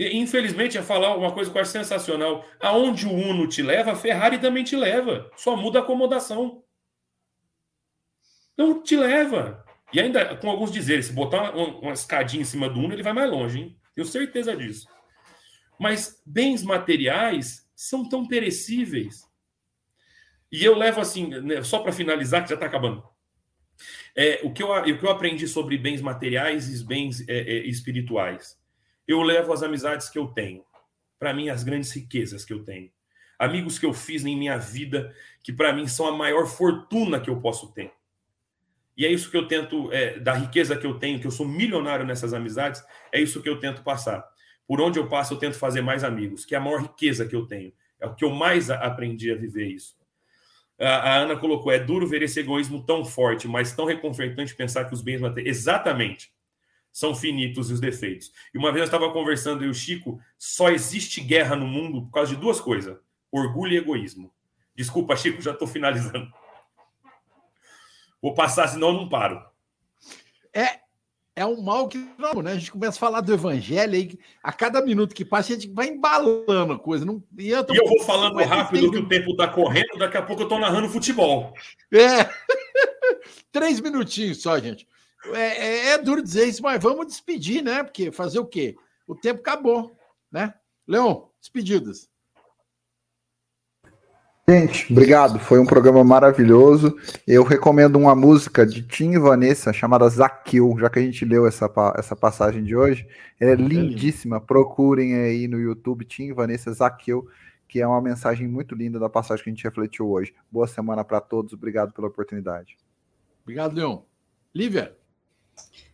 Infelizmente, 0.00 0.76
ia 0.76 0.82
falar 0.82 1.14
uma 1.14 1.32
coisa 1.32 1.50
que 1.50 1.56
eu 1.58 1.60
acho 1.60 1.72
sensacional. 1.72 2.46
Aonde 2.58 3.06
o 3.06 3.12
Uno 3.12 3.46
te 3.46 3.62
leva, 3.62 3.92
a 3.92 3.96
Ferrari 3.96 4.38
também 4.38 4.64
te 4.64 4.74
leva. 4.74 5.30
Só 5.36 5.54
muda 5.54 5.80
a 5.80 5.82
acomodação. 5.82 6.64
Não 8.56 8.82
te 8.82 8.96
leva. 8.96 9.62
E 9.92 10.00
ainda 10.00 10.36
com 10.36 10.48
alguns 10.48 10.72
dizeres, 10.72 11.06
se 11.06 11.12
botar 11.12 11.54
uma, 11.54 11.66
uma 11.80 11.92
escadinha 11.92 12.40
em 12.40 12.46
cima 12.46 12.68
do 12.68 12.80
Uno, 12.80 12.94
ele 12.94 13.02
vai 13.02 13.12
mais 13.12 13.30
longe, 13.30 13.58
hein? 13.58 13.76
Tenho 13.94 14.06
certeza 14.06 14.56
disso. 14.56 14.88
Mas 15.78 16.22
bens 16.24 16.62
materiais 16.62 17.68
são 17.74 18.08
tão 18.08 18.26
perecíveis. 18.26 19.28
E 20.50 20.64
eu 20.64 20.76
levo 20.76 21.00
assim, 21.00 21.28
né, 21.28 21.62
só 21.62 21.80
para 21.80 21.92
finalizar, 21.92 22.42
que 22.42 22.48
já 22.48 22.54
está 22.54 22.66
acabando. 22.66 23.02
É, 24.16 24.40
o, 24.42 24.52
que 24.52 24.62
eu, 24.62 24.70
o 24.70 24.98
que 24.98 25.04
eu 25.04 25.10
aprendi 25.10 25.46
sobre 25.46 25.76
bens 25.78 26.00
materiais 26.00 26.68
e 26.68 26.84
bens 26.84 27.26
é, 27.28 27.38
é, 27.38 27.66
espirituais. 27.66 28.59
Eu 29.10 29.22
levo 29.22 29.52
as 29.52 29.60
amizades 29.60 30.08
que 30.08 30.16
eu 30.16 30.28
tenho. 30.28 30.64
Para 31.18 31.34
mim, 31.34 31.48
as 31.48 31.64
grandes 31.64 31.90
riquezas 31.90 32.44
que 32.44 32.52
eu 32.52 32.62
tenho. 32.62 32.92
Amigos 33.36 33.76
que 33.76 33.84
eu 33.84 33.92
fiz 33.92 34.24
em 34.24 34.36
minha 34.36 34.56
vida, 34.56 35.12
que 35.42 35.52
para 35.52 35.72
mim 35.72 35.88
são 35.88 36.06
a 36.06 36.12
maior 36.12 36.46
fortuna 36.46 37.18
que 37.18 37.28
eu 37.28 37.40
posso 37.40 37.72
ter. 37.72 37.92
E 38.96 39.04
é 39.04 39.10
isso 39.10 39.28
que 39.28 39.36
eu 39.36 39.48
tento, 39.48 39.92
é, 39.92 40.16
da 40.20 40.34
riqueza 40.34 40.76
que 40.76 40.86
eu 40.86 40.96
tenho, 40.96 41.18
que 41.18 41.26
eu 41.26 41.30
sou 41.32 41.44
milionário 41.44 42.06
nessas 42.06 42.32
amizades, 42.32 42.84
é 43.10 43.20
isso 43.20 43.42
que 43.42 43.48
eu 43.48 43.58
tento 43.58 43.82
passar. 43.82 44.24
Por 44.64 44.80
onde 44.80 45.00
eu 45.00 45.08
passo, 45.08 45.34
eu 45.34 45.38
tento 45.38 45.58
fazer 45.58 45.80
mais 45.80 46.04
amigos, 46.04 46.44
que 46.44 46.54
é 46.54 46.58
a 46.58 46.60
maior 46.60 46.82
riqueza 46.82 47.26
que 47.26 47.34
eu 47.34 47.46
tenho. 47.46 47.72
É 47.98 48.06
o 48.06 48.14
que 48.14 48.24
eu 48.24 48.30
mais 48.30 48.70
aprendi 48.70 49.32
a 49.32 49.34
viver 49.34 49.66
isso. 49.66 49.96
A, 50.78 51.16
Ana 51.16 51.34
colocou: 51.34 51.72
é 51.72 51.80
duro 51.80 52.06
ver 52.06 52.22
esse 52.22 52.38
egoísmo 52.38 52.86
tão 52.86 53.04
forte, 53.04 53.48
mas 53.48 53.74
tão 53.74 53.86
reconfortante 53.86 54.54
pensar 54.54 54.84
que 54.84 54.94
os 54.94 55.02
bens 55.02 55.20
materiais. 55.20 55.58
Exatamente. 55.58 56.32
São 56.92 57.14
finitos 57.14 57.70
os 57.70 57.80
defeitos. 57.80 58.32
E 58.52 58.58
uma 58.58 58.72
vez 58.72 58.80
eu 58.80 58.84
estava 58.86 59.12
conversando, 59.12 59.64
e 59.64 59.68
o 59.68 59.74
Chico, 59.74 60.20
só 60.38 60.70
existe 60.70 61.20
guerra 61.20 61.54
no 61.54 61.66
mundo 61.66 62.02
por 62.02 62.12
causa 62.12 62.34
de 62.34 62.40
duas 62.40 62.60
coisas: 62.60 62.98
orgulho 63.30 63.72
e 63.72 63.76
egoísmo. 63.76 64.32
Desculpa, 64.74 65.16
Chico, 65.16 65.40
já 65.42 65.52
estou 65.52 65.68
finalizando. 65.68 66.28
Vou 68.20 68.34
passar, 68.34 68.68
senão 68.68 68.88
eu 68.88 68.94
não 68.94 69.08
paro. 69.08 69.42
É, 70.52 70.80
é 71.34 71.46
um 71.46 71.62
mal 71.62 71.88
que 71.88 71.98
não, 72.18 72.42
né? 72.42 72.52
A 72.52 72.56
gente 72.56 72.72
começa 72.72 72.98
a 72.98 73.00
falar 73.00 73.20
do 73.22 73.32
evangelho 73.32 73.94
aí, 73.94 74.18
a 74.42 74.52
cada 74.52 74.82
minuto 74.82 75.14
que 75.14 75.24
passa, 75.24 75.52
a 75.52 75.56
gente 75.56 75.72
vai 75.72 75.88
embalando 75.88 76.72
a 76.74 76.78
coisa. 76.78 77.04
Não, 77.04 77.22
e 77.38 77.48
eu, 77.48 77.64
tô... 77.64 77.72
e 77.72 77.78
eu 77.78 77.86
vou 77.86 78.00
falando 78.00 78.36
rápido 78.44 78.90
que 78.90 78.98
o 78.98 79.08
tempo 79.08 79.30
está 79.30 79.48
correndo, 79.48 79.98
daqui 79.98 80.16
a 80.16 80.22
pouco 80.22 80.42
eu 80.42 80.46
estou 80.46 80.58
narrando 80.58 80.88
futebol. 80.88 81.54
É. 81.92 82.28
Três 83.50 83.80
minutinhos 83.80 84.42
só, 84.42 84.58
gente. 84.58 84.86
É, 85.26 85.40
é, 85.40 85.86
é, 85.90 85.98
duro 85.98 86.22
dizer 86.22 86.46
isso, 86.46 86.62
mas 86.62 86.82
vamos 86.82 87.06
despedir, 87.06 87.62
né? 87.62 87.82
Porque 87.82 88.10
fazer 88.10 88.38
o 88.38 88.46
quê? 88.46 88.76
O 89.06 89.14
tempo 89.14 89.40
acabou, 89.40 89.96
né? 90.30 90.54
Leon, 90.86 91.22
despedidas. 91.40 92.08
Gente, 94.48 94.90
obrigado. 94.90 95.38
Foi 95.38 95.60
um 95.60 95.66
programa 95.66 96.02
maravilhoso. 96.02 96.96
Eu 97.24 97.44
recomendo 97.44 97.96
uma 97.96 98.16
música 98.16 98.66
de 98.66 98.82
Tim 98.82 99.12
e 99.12 99.18
Vanessa 99.18 99.72
chamada 99.72 100.08
Zaqueu, 100.08 100.76
já 100.80 100.90
que 100.90 100.98
a 100.98 101.02
gente 101.02 101.24
leu 101.24 101.46
essa, 101.46 101.70
essa 101.96 102.16
passagem 102.16 102.64
de 102.64 102.74
hoje. 102.74 103.06
Ela 103.38 103.52
é 103.52 103.54
lindíssima. 103.54 104.40
Procurem 104.40 105.14
aí 105.14 105.46
no 105.46 105.56
YouTube 105.60 106.04
Tim 106.04 106.24
e 106.24 106.32
Vanessa 106.32 106.72
Zaqueu, 106.72 107.28
que 107.68 107.80
é 107.80 107.86
uma 107.86 108.02
mensagem 108.02 108.48
muito 108.48 108.74
linda 108.74 108.98
da 108.98 109.08
passagem 109.08 109.44
que 109.44 109.50
a 109.50 109.52
gente 109.52 109.62
refletiu 109.62 110.10
hoje. 110.10 110.34
Boa 110.50 110.66
semana 110.66 111.04
para 111.04 111.20
todos. 111.20 111.52
Obrigado 111.52 111.92
pela 111.92 112.08
oportunidade. 112.08 112.76
Obrigado, 113.44 113.76
Leon. 113.76 114.00
Lívia. 114.52 114.99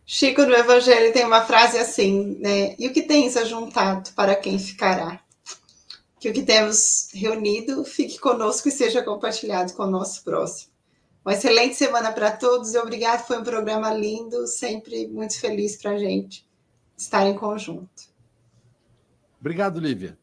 Chico 0.05 0.45
do 0.45 0.55
Evangelho 0.55 1.11
tem 1.11 1.25
uma 1.25 1.45
frase 1.45 1.77
assim, 1.77 2.37
né? 2.39 2.75
E 2.79 2.87
o 2.87 2.93
que 2.93 3.01
tens 3.01 3.35
ajuntado 3.35 4.11
para 4.13 4.35
quem 4.35 4.57
ficará? 4.57 5.21
que 6.19 6.29
o 6.29 6.33
que 6.33 6.43
temos 6.43 7.09
reunido 7.13 7.83
fique 7.83 8.19
conosco 8.19 8.67
e 8.67 8.71
seja 8.71 9.03
compartilhado 9.03 9.73
com 9.73 9.83
o 9.83 9.91
nosso 9.91 10.23
próximo. 10.23 10.71
Uma 11.23 11.33
excelente 11.33 11.75
semana 11.75 12.11
para 12.11 12.31
todos 12.31 12.73
e 12.73 12.77
obrigado. 12.77 13.25
Foi 13.27 13.37
um 13.37 13.43
programa 13.43 13.93
lindo, 13.93 14.47
sempre 14.47 15.07
muito 15.07 15.39
feliz 15.39 15.75
para 15.75 15.91
a 15.91 15.97
gente 15.97 16.47
estar 16.95 17.27
em 17.27 17.35
conjunto. 17.35 18.07
Obrigado, 19.39 19.79
Lívia. 19.79 20.17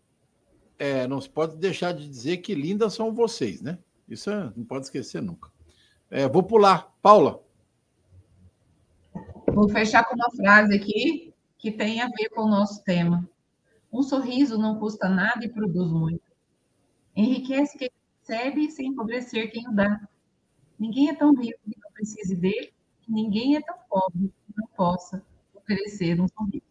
É, 0.79 1.07
não 1.07 1.21
se 1.21 1.29
pode 1.29 1.57
deixar 1.57 1.93
de 1.93 2.09
dizer 2.09 2.39
que 2.39 2.55
lindas 2.55 2.95
são 2.95 3.15
vocês, 3.15 3.61
né? 3.61 3.79
Isso 4.09 4.31
é, 4.31 4.53
não 4.57 4.65
pode 4.65 4.87
esquecer 4.87 5.23
nunca. 5.23 5.51
É, 6.11 6.29
vou 6.29 6.43
pular. 6.43 6.93
Paula. 7.01 7.44
Vou 9.55 9.69
fechar 9.69 10.05
com 10.05 10.17
uma 10.17 10.31
frase 10.33 10.75
aqui 10.75 11.33
que 11.57 11.71
tem 11.71 12.01
a 12.03 12.09
ver 12.09 12.29
com 12.31 12.43
o 12.43 12.49
nosso 12.49 12.83
tema. 12.83 13.29
Um 13.93 14.03
sorriso 14.03 14.59
não 14.59 14.81
custa 14.81 15.09
nada 15.09 15.45
e 15.45 15.49
produz 15.49 15.93
muito. 15.93 16.25
Enriquece 17.15 17.79
quem 17.79 17.89
recebe 18.19 18.69
sem 18.73 18.89
empobrecer 18.89 19.53
quem 19.53 19.69
o 19.69 19.73
dá. 19.73 20.09
Ninguém 20.77 21.09
é 21.09 21.15
tão 21.15 21.33
rico 21.33 21.59
que 21.65 21.79
não 21.81 21.93
precise 21.93 22.35
dele, 22.35 22.73
e 23.07 23.13
ninguém 23.13 23.55
é 23.55 23.61
tão 23.61 23.77
pobre 23.89 24.33
que 24.45 24.53
não 24.57 24.67
possa 24.77 25.25
oferecer 25.55 26.21
um 26.21 26.27
sorriso. 26.27 26.67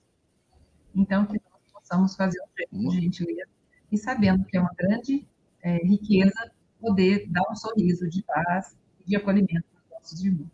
Então, 0.94 1.26
que 1.26 1.34
nós 1.34 1.72
possamos 1.72 2.16
fazer 2.18 2.42
um 2.42 2.58
gesto 2.58 2.92
de 2.92 3.02
gentileza 3.02 3.50
e 3.90 3.98
sabendo 3.98 4.44
que 4.44 4.58
é 4.58 4.60
uma 4.60 4.74
grande 4.78 5.26
é, 5.62 5.78
riqueza 5.78 6.52
poder 6.82 7.30
dar 7.30 7.50
um 7.50 7.56
sorriso 7.56 8.10
de 8.10 8.22
paz 8.24 8.76
e 9.00 9.10
de 9.10 9.16
acolhimento 9.16 9.64
para 9.72 9.84
os 9.86 9.90
nossos 9.90 10.26
irmãos. 10.26 10.53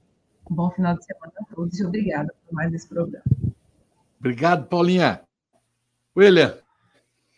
Um 0.49 0.55
bom 0.55 0.71
final 0.71 0.95
de 0.95 1.05
semana 1.05 1.33
a 1.39 1.55
todos 1.55 1.79
e 1.79 1.85
obrigada 1.85 2.33
por 2.45 2.53
mais 2.53 2.73
esse 2.73 2.87
programa. 2.87 3.23
Obrigado, 4.19 4.67
Paulinha. 4.67 5.21
William. 6.17 6.57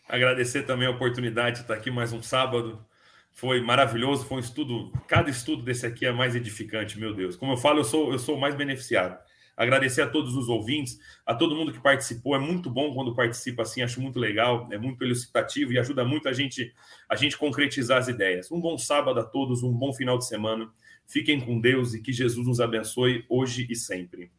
Agradecer 0.08 0.62
também 0.62 0.88
a 0.88 0.90
oportunidade 0.90 1.56
de 1.56 1.62
estar 1.62 1.74
aqui 1.74 1.90
mais 1.90 2.12
um 2.12 2.22
sábado. 2.22 2.84
Foi 3.32 3.60
maravilhoso, 3.60 4.24
foi 4.26 4.38
um 4.38 4.40
estudo. 4.40 4.92
Cada 5.06 5.30
estudo 5.30 5.62
desse 5.62 5.86
aqui 5.86 6.06
é 6.06 6.12
mais 6.12 6.34
edificante, 6.34 6.98
meu 6.98 7.14
Deus. 7.14 7.36
Como 7.36 7.52
eu 7.52 7.56
falo, 7.56 7.80
eu 7.80 7.84
sou, 7.84 8.12
eu 8.12 8.18
sou 8.18 8.38
mais 8.38 8.54
beneficiado. 8.54 9.18
Agradecer 9.56 10.02
a 10.02 10.08
todos 10.08 10.34
os 10.34 10.48
ouvintes, 10.48 10.98
a 11.26 11.34
todo 11.34 11.54
mundo 11.54 11.72
que 11.72 11.80
participou. 11.80 12.34
É 12.34 12.38
muito 12.38 12.70
bom 12.70 12.94
quando 12.94 13.14
participa 13.14 13.62
assim, 13.62 13.82
acho 13.82 14.00
muito 14.00 14.18
legal, 14.18 14.68
é 14.72 14.78
muito 14.78 15.04
elucidativo 15.04 15.72
e 15.72 15.78
ajuda 15.78 16.04
muito 16.04 16.28
a 16.28 16.32
gente 16.32 16.74
a 17.08 17.14
gente 17.14 17.36
concretizar 17.36 17.98
as 17.98 18.08
ideias. 18.08 18.50
Um 18.50 18.60
bom 18.60 18.78
sábado 18.78 19.20
a 19.20 19.24
todos, 19.24 19.62
um 19.62 19.72
bom 19.72 19.92
final 19.92 20.16
de 20.16 20.26
semana. 20.26 20.70
Fiquem 21.12 21.38
com 21.38 21.60
Deus 21.60 21.92
e 21.92 22.00
que 22.00 22.10
Jesus 22.10 22.46
nos 22.46 22.58
abençoe 22.58 23.26
hoje 23.28 23.66
e 23.68 23.76
sempre. 23.76 24.32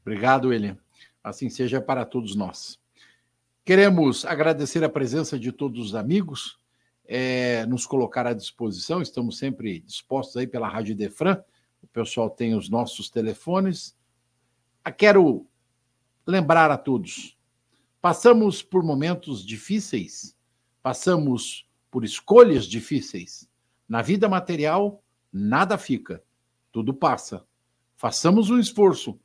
Obrigado, 0.00 0.48
William. 0.48 0.78
Assim 1.22 1.50
seja 1.50 1.82
para 1.82 2.06
todos 2.06 2.34
nós. 2.34 2.80
Queremos 3.62 4.24
agradecer 4.24 4.82
a 4.82 4.88
presença 4.88 5.38
de 5.38 5.52
todos 5.52 5.88
os 5.88 5.94
amigos, 5.94 6.58
é, 7.04 7.66
nos 7.66 7.84
colocar 7.84 8.26
à 8.26 8.32
disposição, 8.32 9.02
estamos 9.02 9.36
sempre 9.36 9.80
dispostos 9.80 10.38
aí 10.38 10.46
pela 10.46 10.66
Rádio 10.66 10.96
Defran, 10.96 11.36
o 11.82 11.86
pessoal 11.88 12.30
tem 12.30 12.54
os 12.54 12.70
nossos 12.70 13.10
telefones. 13.10 13.94
Ah, 14.82 14.90
quero 14.90 15.46
lembrar 16.26 16.70
a 16.70 16.78
todos, 16.78 17.36
passamos 18.00 18.62
por 18.62 18.82
momentos 18.82 19.44
difíceis, 19.44 20.34
passamos 20.82 21.68
por 21.90 22.02
escolhas 22.02 22.64
difíceis. 22.64 23.46
Na 23.86 24.00
vida 24.00 24.26
material, 24.26 25.03
nada 25.36 25.76
fica, 25.76 26.22
tudo 26.70 26.94
passa. 26.94 27.44
Façamos 27.96 28.50
um 28.50 28.58
esforço 28.60 29.18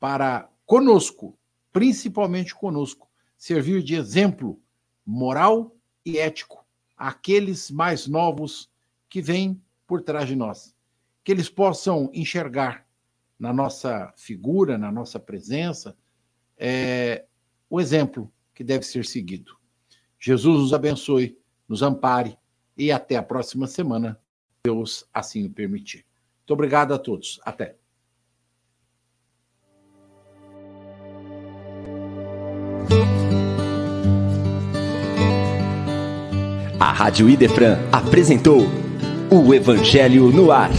para 0.00 0.50
conosco, 0.66 1.38
principalmente 1.72 2.52
conosco, 2.52 3.08
servir 3.38 3.84
de 3.84 3.94
exemplo 3.94 4.60
moral 5.06 5.76
e 6.04 6.18
ético 6.18 6.66
àqueles 6.96 7.70
mais 7.70 8.08
novos 8.08 8.68
que 9.08 9.22
vêm 9.22 9.62
por 9.86 10.02
trás 10.02 10.26
de 10.26 10.34
nós. 10.34 10.74
Que 11.22 11.30
eles 11.30 11.48
possam 11.48 12.10
enxergar 12.12 12.84
na 13.38 13.52
nossa 13.52 14.12
figura, 14.16 14.76
na 14.76 14.90
nossa 14.90 15.20
presença, 15.20 15.96
é, 16.56 17.24
o 17.70 17.80
exemplo 17.80 18.32
que 18.52 18.64
deve 18.64 18.84
ser 18.84 19.04
seguido. 19.04 19.56
Jesus 20.18 20.60
nos 20.60 20.74
abençoe, 20.74 21.38
nos 21.68 21.82
ampare 21.82 22.36
e 22.76 22.90
até 22.90 23.16
a 23.16 23.22
próxima 23.22 23.66
semana, 23.66 24.20
Deus 24.64 25.04
assim 25.12 25.46
o 25.46 25.50
permitir. 25.50 26.04
Muito 26.38 26.52
obrigado 26.52 26.94
a 26.94 26.98
todos. 26.98 27.40
Até. 27.44 27.74
A 36.78 36.92
Rádio 36.92 37.28
Idefran 37.28 37.76
apresentou 37.90 38.60
o 39.32 39.52
Evangelho 39.52 40.30
no 40.30 40.52
Ar. 40.52 40.70